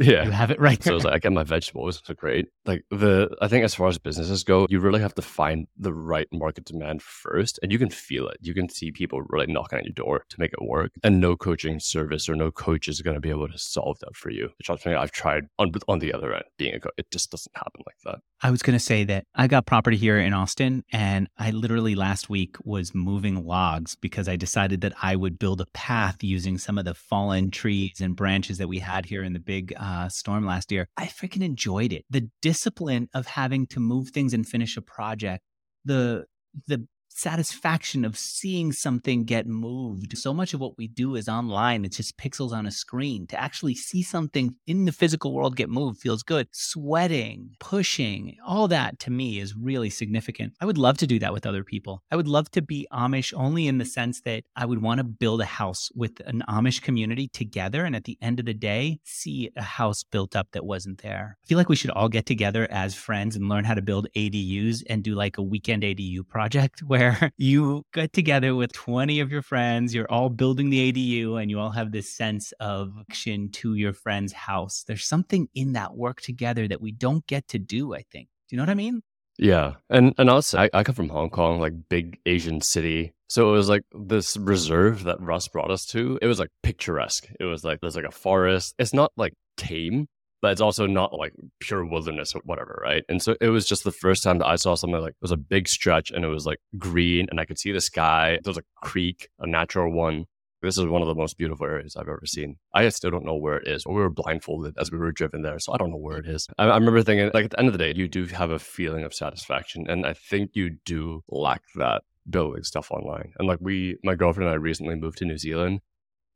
yeah. 0.00 0.25
You 0.25 0.30
have 0.30 0.50
it 0.50 0.61
right. 0.61 0.83
so 0.83 0.97
it's 0.97 1.04
like 1.04 1.14
I 1.14 1.19
get 1.19 1.33
my 1.33 1.45
vegetables. 1.45 2.02
So 2.04 2.14
great. 2.14 2.49
Like 2.66 2.85
the 2.90 3.37
I 3.40 3.49
think 3.49 3.64
as 3.64 3.75
far 3.75 3.88
as 3.88 3.99
businesses 3.99 4.45
go, 4.45 4.66
you 4.69 4.80
really 4.80 5.00
have 5.00 5.14
to 5.14 5.23
find 5.23 5.66
the 5.76 5.92
right 5.92 6.28
market 6.33 6.64
demand 6.64 7.02
first. 7.02 7.59
And 7.62 7.71
you 7.71 7.78
can 7.78 7.90
feel 7.90 8.28
it. 8.28 8.38
You 8.40 8.54
can 8.54 8.69
see 8.69 8.90
people 8.90 9.23
really 9.28 9.47
knocking 9.47 9.78
at 9.78 9.85
your 9.85 9.92
door 9.92 10.25
to 10.28 10.37
make 10.38 10.52
it 10.52 10.62
work. 10.62 10.92
And 11.02 11.21
no 11.21 11.37
coaching 11.37 11.80
service 11.80 12.28
or 12.28 12.35
no 12.35 12.50
coach 12.50 12.88
is 12.88 13.02
going 13.02 13.14
to 13.14 13.21
be 13.21 13.30
able 13.30 13.49
to 13.49 13.59
solve 13.59 13.99
that 14.00 14.16
for 14.16 14.30
you. 14.30 14.50
Which 14.59 14.66
something 14.66 14.95
I've 14.95 15.12
tried 15.12 15.45
on 15.59 15.73
on 15.88 15.99
the 15.99 16.12
other 16.12 16.33
end, 16.33 16.45
being 16.57 16.75
a 16.75 16.80
coach. 16.80 16.92
It 16.97 17.11
just 17.11 17.30
doesn't 17.30 17.52
happen 17.54 17.83
like 17.87 17.97
that. 18.04 18.21
I 18.42 18.50
was 18.50 18.62
going 18.62 18.78
to 18.78 18.85
say 18.85 19.04
that 19.04 19.26
I 19.35 19.49
got 19.49 19.66
property 19.66 19.99
here 19.99 20.19
in 20.19 20.33
Austin 20.33 20.83
and 20.92 21.28
I 21.37 21.50
literally 21.50 21.95
last 21.95 22.30
week 22.30 22.57
was 22.64 22.95
moving 22.95 23.45
logs 23.45 23.97
because 23.97 24.28
I 24.28 24.37
decided 24.37 24.80
that 24.80 24.95
I 25.02 25.14
would 25.14 25.38
build 25.38 25.61
a 25.61 25.66
path 25.75 26.23
using 26.23 26.57
some 26.57 26.78
of 26.78 26.87
the 26.87 26.95
fallen 26.95 27.50
trees 27.50 28.00
and 28.00 28.16
branches 28.16 28.57
that 28.59 28.69
we 28.69 28.78
had 28.78 29.04
here 29.04 29.23
in 29.23 29.35
the 29.35 29.40
big 29.40 29.75
uh, 29.76 29.89
uh, 29.90 30.09
storm 30.09 30.47
last 30.47 30.70
year, 30.70 30.88
I 30.97 31.06
freaking 31.06 31.42
enjoyed 31.42 31.92
it. 31.92 32.04
The 32.09 32.28
discipline 32.40 33.09
of 33.12 33.26
having 33.26 33.66
to 33.68 33.80
move 33.80 34.11
things 34.11 34.32
and 34.32 34.47
finish 34.47 34.76
a 34.76 34.82
project, 34.82 35.42
the 35.85 36.26
the 36.66 36.87
satisfaction 37.21 38.05
of 38.05 38.17
seeing 38.17 38.73
something 38.73 39.25
get 39.25 39.47
moved. 39.47 40.17
So 40.17 40.33
much 40.33 40.55
of 40.55 40.61
what 40.61 40.79
we 40.79 40.89
do 40.89 41.17
is 41.17 41.29
online, 41.29 41.85
it's 41.85 41.99
just 41.99 42.17
pixels 42.17 42.53
on 42.53 42.67
a 42.67 42.71
screen. 42.71 43.27
To 43.27 43.39
actually 43.39 43.75
see 43.75 44.03
something 44.03 44.57
in 44.67 44.87
the 44.87 44.93
physical 44.93 45.35
world 45.35 45.55
get 45.55 45.69
moved 45.69 46.00
feels 46.00 46.23
good. 46.23 46.49
Sweating, 46.53 47.50
pushing, 47.61 48.37
all 48.47 48.69
that 48.69 48.99
to 49.00 49.11
me 49.11 49.39
is 49.39 49.55
really 49.55 49.91
significant. 49.91 50.55
I 50.61 50.65
would 50.65 50.79
love 50.79 50.97
to 50.99 51.07
do 51.07 51.19
that 51.19 51.35
with 51.35 51.45
other 51.45 51.62
people. 51.62 52.03
I 52.11 52.17
would 52.17 52.29
love 52.29 52.50
to 52.53 52.62
be 52.62 52.87
Amish 52.91 53.35
only 53.37 53.67
in 53.67 53.77
the 53.77 53.85
sense 53.85 54.23
that 54.23 54.45
I 54.57 54.65
would 54.65 54.81
want 54.81 54.99
to 54.99 55.05
build 55.05 55.43
a 55.43 55.45
house 55.61 55.91
with 55.95 56.21
an 56.27 56.43
Amish 56.49 56.81
community 56.81 57.29
together. 57.29 57.85
And 57.85 57.95
at 57.95 58.05
the 58.05 58.17
end 58.23 58.41
of 58.41 58.47
the 58.47 58.55
day, 58.55 58.99
see 59.05 59.50
a 59.57 59.62
house 59.62 60.05
built 60.05 60.35
up 60.35 60.49
that 60.53 60.65
wasn't 60.65 61.03
there. 61.03 61.37
I 61.45 61.47
feel 61.47 61.59
like 61.59 61.69
we 61.69 61.77
should 61.77 61.91
all 61.91 62.09
get 62.09 62.25
together 62.25 62.67
as 62.71 62.95
friends 62.95 63.37
and 63.37 63.49
learn 63.49 63.65
how 63.65 63.75
to 63.75 63.83
build 63.83 64.09
ADUs 64.17 64.83
and 64.89 65.05
do 65.05 65.15
like 65.15 65.37
a 65.37 65.43
weekend 65.43 65.83
ADU 65.83 66.27
project 66.27 66.83
where 66.87 67.10
you 67.37 67.85
get 67.93 68.12
together 68.12 68.55
with 68.55 68.73
20 68.73 69.21
of 69.21 69.31
your 69.31 69.43
friends, 69.43 69.95
you're 69.95 70.11
all 70.11 70.29
building 70.29 70.71
the 70.71 70.93
ADU, 70.93 71.40
and 71.40 71.50
you 71.50 71.59
all 71.59 71.71
have 71.71 71.93
this 71.93 72.11
sense 72.11 72.52
of 72.61 72.93
action 73.09 73.50
to 73.52 73.75
your 73.75 73.93
friend's 73.93 74.33
house. 74.33 74.85
There's 74.87 75.07
something 75.07 75.49
in 75.55 75.73
that 75.73 75.97
work 75.97 76.21
together 76.21 76.69
that 76.69 76.81
we 76.81 76.93
don't 76.93 77.26
get 77.26 77.49
to 77.49 77.59
do, 77.59 77.95
I 77.95 78.02
think. 78.11 78.29
Do 78.49 78.57
you 78.57 78.59
know 78.59 78.62
what 78.62 78.71
I 78.71 78.75
mean? 78.75 79.02
Yeah. 79.38 79.75
And 79.88 80.14
and 80.19 80.29
also 80.29 80.59
I, 80.59 80.71
I 80.75 80.83
come 80.83 80.95
from 80.95 81.09
Hong 81.09 81.31
Kong, 81.31 81.61
like 81.61 81.73
big 81.88 82.19
Asian 82.26 82.61
city. 82.61 83.14
So 83.29 83.49
it 83.49 83.52
was 83.52 83.69
like 83.69 83.83
this 83.93 84.37
reserve 84.37 85.05
that 85.05 85.21
Russ 85.21 85.49
brought 85.49 85.71
us 85.71 85.87
to. 85.87 86.19
It 86.21 86.26
was 86.26 86.38
like 86.38 86.50
picturesque. 86.62 87.29
It 87.38 87.45
was 87.45 87.64
like 87.64 87.81
there's 87.81 87.97
like 87.97 88.05
a 88.05 88.11
forest. 88.11 88.75
It's 88.79 88.93
not 88.93 89.12
like 89.17 89.35
tame, 89.57 90.09
but 90.42 90.52
it's 90.52 90.61
also 90.61 90.87
not 90.87 91.12
like 91.12 91.32
pure 91.61 91.85
wilderness 91.85 92.35
or 92.35 92.40
whatever, 92.44 92.80
right? 92.82 93.04
And 93.09 93.23
so 93.23 93.37
it 93.40 93.49
was 93.49 93.66
just 93.66 93.85
the 93.85 93.92
first 93.92 94.23
time 94.23 94.38
that 94.38 94.47
I 94.47 94.56
saw 94.56 94.75
something 94.75 95.00
like 95.00 95.11
it 95.11 95.23
was 95.23 95.32
a 95.32 95.37
big 95.37 95.68
stretch 95.68 96.11
and 96.11 96.25
it 96.25 96.28
was 96.28 96.47
like 96.47 96.59
green 96.78 97.26
and 97.30 97.40
I 97.40 97.44
could 97.44 97.59
see 97.59 97.73
the 97.73 97.80
sky. 97.80 98.38
There 98.42 98.50
was 98.50 98.59
a 98.59 98.87
creek, 98.87 99.28
a 99.38 99.47
natural 99.47 99.92
one. 99.92 100.26
This 100.62 100.76
is 100.76 100.87
one 100.87 101.00
of 101.00 101.09
the 101.09 101.14
most 101.14 101.38
beautiful 101.38 101.64
areas 101.66 101.97
I've 101.97 102.09
ever 102.09 102.26
seen. 102.26 102.56
I 102.75 102.87
still 102.90 103.11
don't 103.11 103.25
know 103.25 103.35
where 103.35 103.56
it 103.56 103.66
is. 103.66 103.87
We 103.87 103.94
were 103.94 104.11
blindfolded 104.11 104.75
as 104.78 104.92
we 104.92 104.99
were 104.99 105.11
driven 105.11 105.40
there, 105.40 105.59
so 105.59 105.73
I 105.73 105.78
don't 105.78 105.90
know 105.90 105.97
where 105.97 106.18
it 106.18 106.26
is. 106.26 106.47
I, 106.59 106.64
I 106.64 106.75
remember 106.75 107.02
thinking, 107.02 107.30
like, 107.32 107.47
at 107.47 107.50
the 107.52 107.59
end 107.59 107.68
of 107.68 107.73
the 107.73 107.78
day, 107.78 107.94
you 107.97 108.09
do 108.09 108.26
have 108.26 108.50
a 108.50 108.59
feeling 108.59 109.02
of 109.02 109.14
satisfaction. 109.14 109.87
And 109.88 110.04
I 110.04 110.12
think 110.12 110.50
you 110.52 110.76
do 110.85 111.25
lack 111.30 111.62
that 111.76 112.02
building 112.28 112.62
stuff 112.62 112.90
online. 112.90 113.32
And 113.38 113.49
like, 113.49 113.59
we, 113.62 113.97
my 114.04 114.14
girlfriend 114.14 114.49
and 114.49 114.52
I 114.52 114.56
recently 114.56 114.97
moved 114.97 115.16
to 115.18 115.25
New 115.25 115.38
Zealand 115.38 115.80